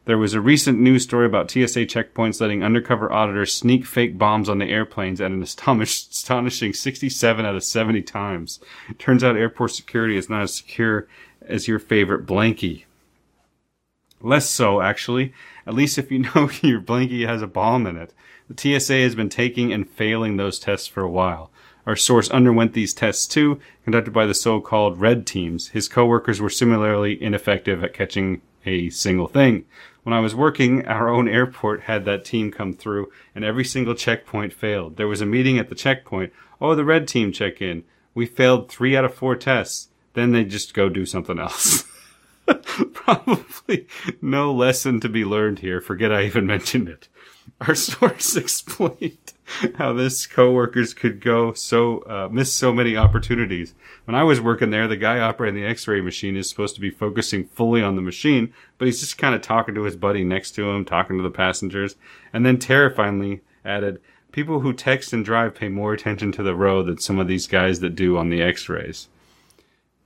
[0.05, 4.49] There was a recent news story about TSA checkpoints letting undercover auditors sneak fake bombs
[4.49, 5.41] on the airplanes at an
[5.81, 8.59] astonishing 67 out of 70 times.
[8.89, 11.07] It turns out airport security is not as secure
[11.41, 12.83] as your favorite blankie.
[14.21, 15.33] Less so, actually.
[15.65, 18.13] At least if you know your blankie has a bomb in it.
[18.49, 21.49] The TSA has been taking and failing those tests for a while.
[21.85, 25.69] Our source underwent these tests too, conducted by the so-called red teams.
[25.69, 29.65] His coworkers were similarly ineffective at catching a single thing.
[30.03, 33.95] When I was working, our own airport had that team come through, and every single
[33.95, 34.97] checkpoint failed.
[34.97, 36.33] There was a meeting at the checkpoint.
[36.59, 37.83] Oh, the red team check in.
[38.13, 39.89] We failed three out of four tests.
[40.13, 41.85] Then they just go do something else.
[42.93, 43.87] Probably
[44.21, 45.81] no lesson to be learned here.
[45.81, 47.07] Forget I even mentioned it.
[47.61, 49.32] Our source explained
[49.75, 53.73] how this coworkers could go so uh, miss so many opportunities.
[54.05, 56.89] When I was working there, the guy operating the X-ray machine is supposed to be
[56.89, 60.51] focusing fully on the machine, but he's just kind of talking to his buddy next
[60.51, 61.95] to him, talking to the passengers,
[62.31, 63.99] and then terrifyingly added,
[64.31, 67.47] "People who text and drive pay more attention to the road than some of these
[67.47, 69.07] guys that do on the X-rays."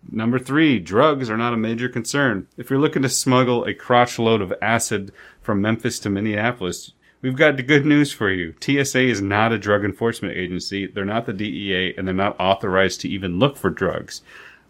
[0.09, 2.47] Number three, drugs are not a major concern.
[2.55, 5.11] If you're looking to smuggle a crotch load of acid
[5.41, 8.53] from Memphis to Minneapolis, we've got the good news for you.
[8.59, 10.87] TSA is not a drug enforcement agency.
[10.87, 14.21] They're not the DEA, and they're not authorized to even look for drugs.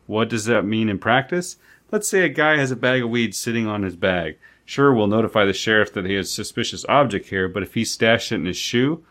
[0.05, 1.57] What does that mean in practice?
[1.91, 4.37] Let's say a guy has a bag of weed sitting on his bag.
[4.65, 7.85] Sure, we'll notify the sheriff that he has a suspicious object here, but if he
[7.85, 9.03] stashed it in his shoe,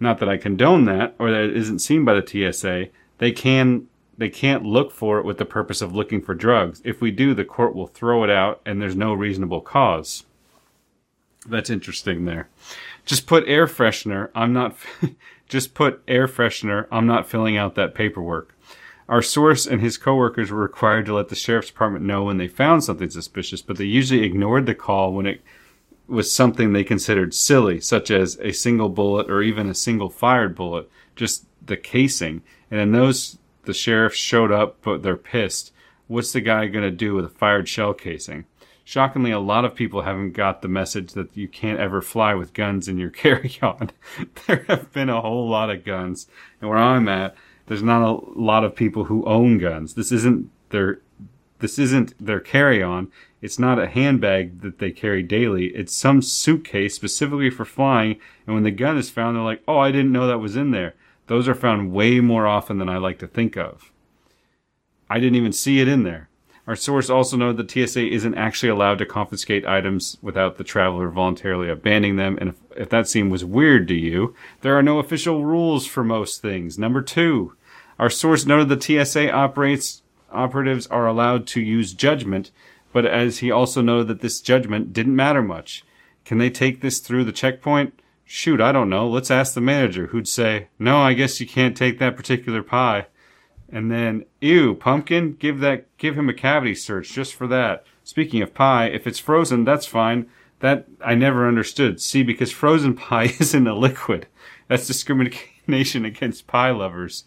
[0.00, 2.88] not that I condone that, or that it isn't seen by the TSA,
[3.18, 3.88] they can
[4.18, 6.80] they can't look for it with the purpose of looking for drugs.
[6.84, 10.24] If we do, the court will throw it out and there's no reasonable cause.
[11.46, 12.48] That's interesting there.
[13.04, 14.30] Just put air freshener.
[14.34, 14.76] I'm not,
[15.48, 16.86] just put air freshener.
[16.90, 18.54] I'm not filling out that paperwork.
[19.08, 22.48] Our source and his coworkers were required to let the sheriff's department know when they
[22.48, 25.42] found something suspicious, but they usually ignored the call when it
[26.08, 30.56] was something they considered silly, such as a single bullet or even a single fired
[30.56, 32.42] bullet, just the casing.
[32.70, 35.72] And in those the sheriff showed up, but they're pissed.
[36.06, 38.46] What's the guy going to do with a fired shell casing?
[38.88, 42.52] Shockingly, a lot of people haven't got the message that you can't ever fly with
[42.52, 43.90] guns in your carry-on.
[44.46, 46.28] there have been a whole lot of guns,
[46.60, 47.34] and where I'm at,
[47.66, 49.94] there's not a lot of people who own guns.
[49.94, 51.00] This isn't their
[51.58, 53.10] this isn't their carry-on.
[53.42, 55.74] It's not a handbag that they carry daily.
[55.74, 58.20] It's some suitcase specifically for flying.
[58.46, 60.70] And when the gun is found, they're like, "Oh, I didn't know that was in
[60.70, 60.94] there."
[61.26, 63.90] Those are found way more often than I like to think of.
[65.10, 66.28] I didn't even see it in there.
[66.66, 71.08] Our source also noted that TSA isn't actually allowed to confiscate items without the traveler
[71.08, 72.36] voluntarily abandoning them.
[72.40, 76.02] And if, if that seemed was weird to you, there are no official rules for
[76.02, 76.76] most things.
[76.76, 77.54] Number two,
[77.98, 80.02] our source noted that the TSA operates
[80.32, 82.50] operatives are allowed to use judgment,
[82.92, 85.84] but as he also noted that this judgment didn't matter much.
[86.24, 88.00] Can they take this through the checkpoint?
[88.24, 89.08] Shoot, I don't know.
[89.08, 93.06] Let's ask the manager who'd say, no, I guess you can't take that particular pie.
[93.68, 97.84] And then, ew, pumpkin, give that, give him a cavity search just for that.
[98.04, 100.28] Speaking of pie, if it's frozen, that's fine.
[100.60, 102.00] That I never understood.
[102.00, 104.26] See, because frozen pie isn't a liquid.
[104.68, 107.24] That's discrimination against pie lovers.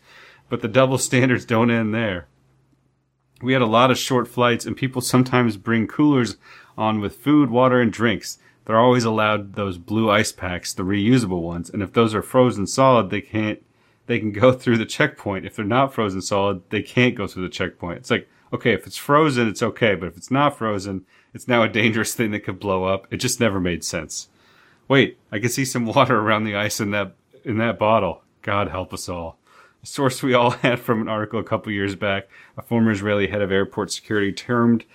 [0.49, 2.27] But the double standards don't end there.
[3.41, 6.37] We had a lot of short flights and people sometimes bring coolers
[6.77, 8.39] on with food, water, and drinks
[8.69, 11.71] they're always allowed those blue ice packs, the reusable ones.
[11.71, 13.65] And if those are frozen solid, they can't,
[14.09, 15.45] they can go through the checkpoint.
[15.45, 17.99] If they're not frozen solid, they can't go through the checkpoint.
[17.99, 19.93] It's like, okay, if it's frozen, it's okay.
[19.93, 23.05] But if it's not frozen, it's now a dangerous thing that could blow up.
[23.11, 24.29] It just never made sense.
[24.87, 27.13] Wait, I can see some water around the ice in that,
[27.43, 28.23] in that bottle.
[28.41, 29.37] God help us all.
[29.83, 33.27] A source we all had from an article a couple years back, a former Israeli
[33.27, 34.85] head of airport security termed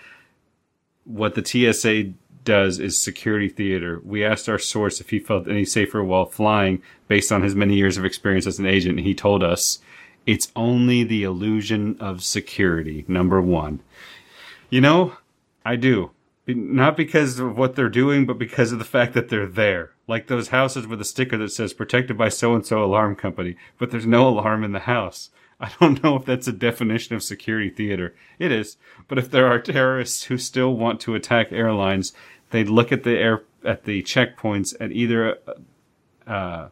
[1.05, 2.15] what the TSA
[2.45, 4.01] does is security theater.
[4.05, 7.75] We asked our source if he felt any safer while flying based on his many
[7.75, 8.99] years of experience as an agent.
[8.99, 9.79] And he told us
[10.27, 13.05] it's only the illusion of security.
[13.09, 13.81] Number one.
[14.71, 15.16] You know,
[15.65, 16.11] I do.
[16.47, 19.93] Not because of what they're doing, but because of the fact that they're there.
[20.07, 23.57] Like those houses with a sticker that says protected by so and so alarm company,
[23.79, 25.31] but there's no alarm in the house.
[25.61, 28.15] I don't know if that's a definition of security theater.
[28.39, 28.77] It is.
[29.09, 32.12] But if there are terrorists who still want to attack airlines,
[32.51, 35.39] they'd look at the air at the checkpoints at either
[36.27, 36.69] uh,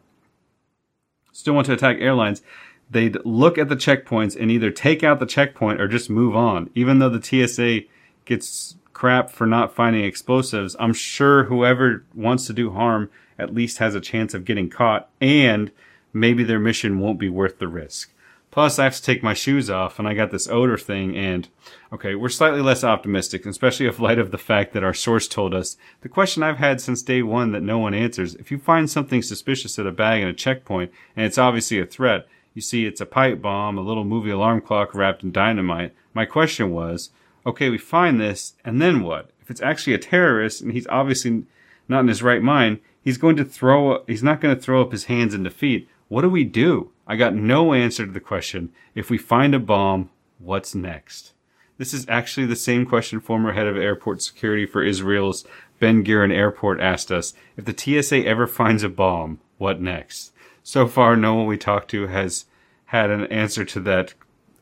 [1.31, 2.41] still want to attack airlines
[2.89, 6.69] they'd look at the checkpoints and either take out the checkpoint or just move on.
[6.75, 7.87] Even though the TSA
[8.25, 13.09] gets crap for not finding explosives i'm sure whoever wants to do harm
[13.39, 15.71] at least has a chance of getting caught and
[16.13, 18.12] maybe their mission won't be worth the risk
[18.53, 21.47] Plus, I have to take my shoes off, and I got this odor thing, and
[21.91, 25.55] okay, we're slightly less optimistic, especially in light of the fact that our source told
[25.55, 28.35] us the question I've had since day one that no one answers.
[28.35, 31.87] If you find something suspicious at a bag in a checkpoint, and it's obviously a
[31.87, 35.95] threat, you see it's a pipe bomb, a little movie alarm clock wrapped in dynamite.
[36.13, 37.09] My question was,
[37.47, 39.31] okay, we find this, and then what?
[39.41, 41.45] If it's actually a terrorist, and he's obviously
[41.87, 44.91] not in his right mind, he's going to throw, he's not going to throw up
[44.91, 45.89] his hands in defeat.
[46.07, 46.91] What do we do?
[47.05, 50.09] I got no answer to the question if we find a bomb,
[50.39, 51.33] what's next?
[51.77, 55.43] This is actually the same question former head of airport security for Israel's
[55.79, 60.31] Ben Gurion Airport asked us if the TSA ever finds a bomb, what next?
[60.63, 62.45] So far, no one we talked to has
[62.85, 64.13] had an answer to that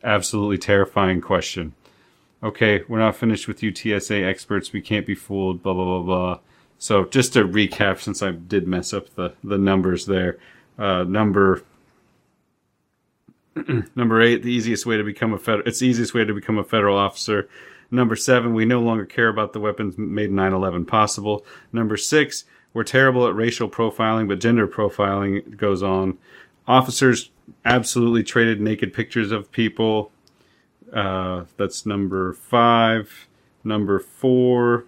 [0.04, 1.74] absolutely terrifying question.
[2.42, 4.74] Okay, we're not finished with you TSA experts.
[4.74, 6.40] We can't be fooled, blah, blah, blah, blah.
[6.80, 10.40] So just to recap, since I did mess up the, the numbers there,
[10.80, 11.62] uh, number
[13.96, 16.58] Number eight, the easiest way to become a federal, it's the easiest way to become
[16.58, 17.50] a federal officer.
[17.90, 21.46] Number seven, we no longer care about the weapons made 9-11 possible.
[21.74, 26.18] Number six, we're terrible at racial profiling, but gender profiling goes on.
[26.68, 27.32] Officers
[27.66, 30.12] absolutely traded naked pictures of people.
[30.94, 33.28] Uh, that's number five.
[33.64, 34.86] Number four,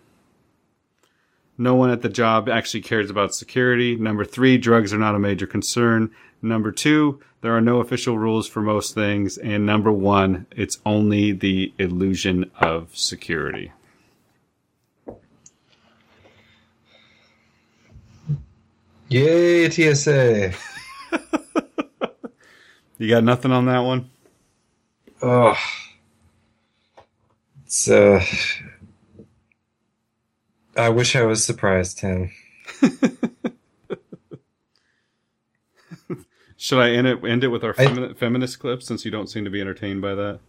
[1.58, 3.96] no one at the job actually cares about security.
[3.96, 6.12] Number three, drugs are not a major concern.
[6.42, 9.38] Number two, there are no official rules for most things.
[9.38, 13.72] And number one, it's only the illusion of security.
[19.10, 20.54] Yay, TSA.
[22.98, 24.10] you got nothing on that one?
[25.22, 25.56] Oh.
[27.66, 28.26] It's, uh,
[30.76, 32.32] I wish I was surprised, Tim.
[36.58, 39.44] Should I end it end it with our femi- feminist clip since you don't seem
[39.44, 40.40] to be entertained by that?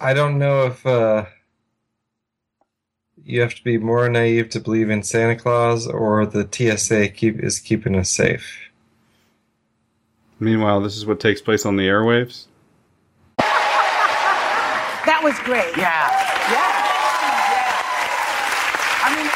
[0.00, 1.26] I don't know if uh,
[3.24, 7.40] you have to be more naive to believe in Santa Claus or the TSA keep
[7.40, 8.70] is keeping us safe.
[10.38, 12.44] Meanwhile, this is what takes place on the airwaves.
[13.38, 15.76] That was great.
[15.76, 16.10] Yeah.
[16.52, 16.72] Yeah.
[19.02, 19.26] I mean,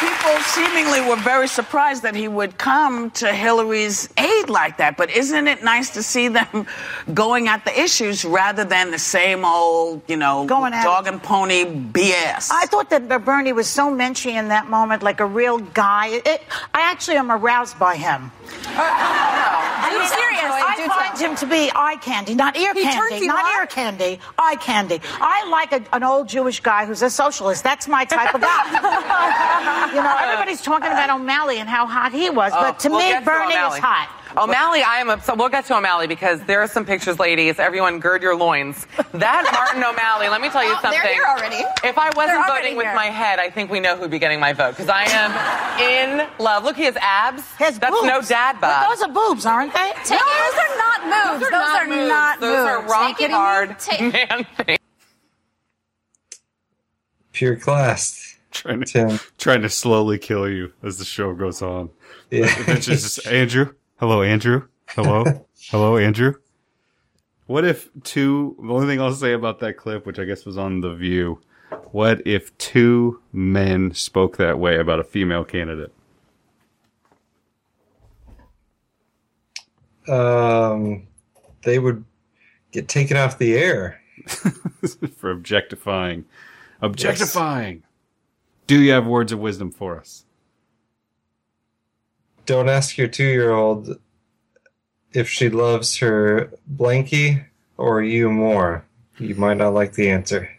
[0.00, 4.96] people seemingly were very surprised that he would come to Hillary's aid like that.
[4.96, 6.66] But isn't it nice to see them
[7.14, 11.64] going at the issues rather than the same old, you know, going dog and pony
[11.64, 12.50] BS?
[12.50, 16.08] I thought that Bernie was so menschy in that moment, like a real guy.
[16.24, 16.42] It,
[16.74, 18.32] I actually am aroused by him.
[19.90, 20.40] Uh, Are serious?
[20.42, 24.56] I, find him to be eye candy, not ear he candy, not ear candy, eye
[24.56, 25.00] candy.
[25.20, 27.64] I like a, an old Jewish guy who's a socialist.
[27.64, 29.90] That's my type of guy.
[29.94, 32.98] you know, everybody's talking about O'Malley and how hot he was, oh, but to we'll
[32.98, 34.19] me, Bernie is hot.
[34.36, 35.10] O'Malley, I am.
[35.10, 37.58] A, so we'll get to O'Malley because there are some pictures, ladies.
[37.58, 38.86] Everyone, gird your loins.
[39.12, 40.28] That Martin O'Malley.
[40.28, 41.00] Let me tell you oh, something.
[41.02, 41.64] They're here already.
[41.84, 42.76] If I wasn't voting here.
[42.76, 45.30] with my head, I think we know who'd be getting my vote because I am
[45.80, 46.64] in love.
[46.64, 47.42] Look, he has abs.
[47.58, 48.06] His That's boobs.
[48.06, 48.86] no dad bod.
[48.86, 49.92] But those are boobs, aren't they?
[50.04, 51.40] Take no, those are not moves.
[51.40, 52.08] Those are, those not, are moves.
[52.08, 52.70] not those moves.
[52.70, 53.68] are rock hard
[54.00, 54.78] man things.
[57.32, 58.36] Pure class.
[58.50, 61.90] Trying to, trying to slowly kill you as the show goes on.
[62.30, 62.74] Yeah.
[62.80, 63.74] Just Andrew.
[64.00, 64.66] Hello, Andrew.
[64.88, 66.32] Hello, hello, Andrew.
[67.44, 68.56] What if two?
[68.58, 71.38] The only thing I'll say about that clip, which I guess was on the View,
[71.92, 75.92] what if two men spoke that way about a female candidate?
[80.08, 81.06] Um,
[81.64, 82.02] they would
[82.72, 84.00] get taken off the air
[85.18, 86.24] for objectifying.
[86.80, 87.74] Objectifying.
[87.74, 87.84] Yes.
[88.66, 90.24] Do you have words of wisdom for us?
[92.50, 93.96] Don't ask your two-year-old
[95.12, 97.44] if she loves her blankie
[97.76, 98.84] or you more.
[99.20, 100.50] You might not like the answer.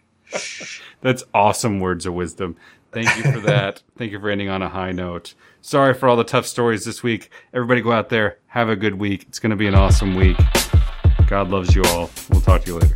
[1.01, 2.55] That's awesome words of wisdom.
[2.93, 3.83] Thank you for that.
[3.97, 5.33] Thank you for ending on a high note.
[5.59, 7.29] Sorry for all the tough stories this week.
[7.53, 9.25] Everybody go out there, have a good week.
[9.27, 10.37] It's going to be an awesome week.
[11.27, 12.09] God loves you all.
[12.29, 12.95] We'll talk to you later.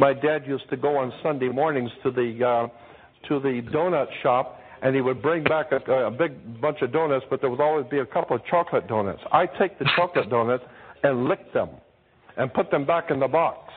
[0.00, 2.68] My dad used to go on Sunday mornings to the uh,
[3.28, 7.26] to the donut shop and he would bring back a, a big bunch of donuts,
[7.28, 9.20] but there would always be a couple of chocolate donuts.
[9.30, 10.64] I take the chocolate donuts
[11.02, 11.68] and lick them
[12.38, 13.69] and put them back in the box.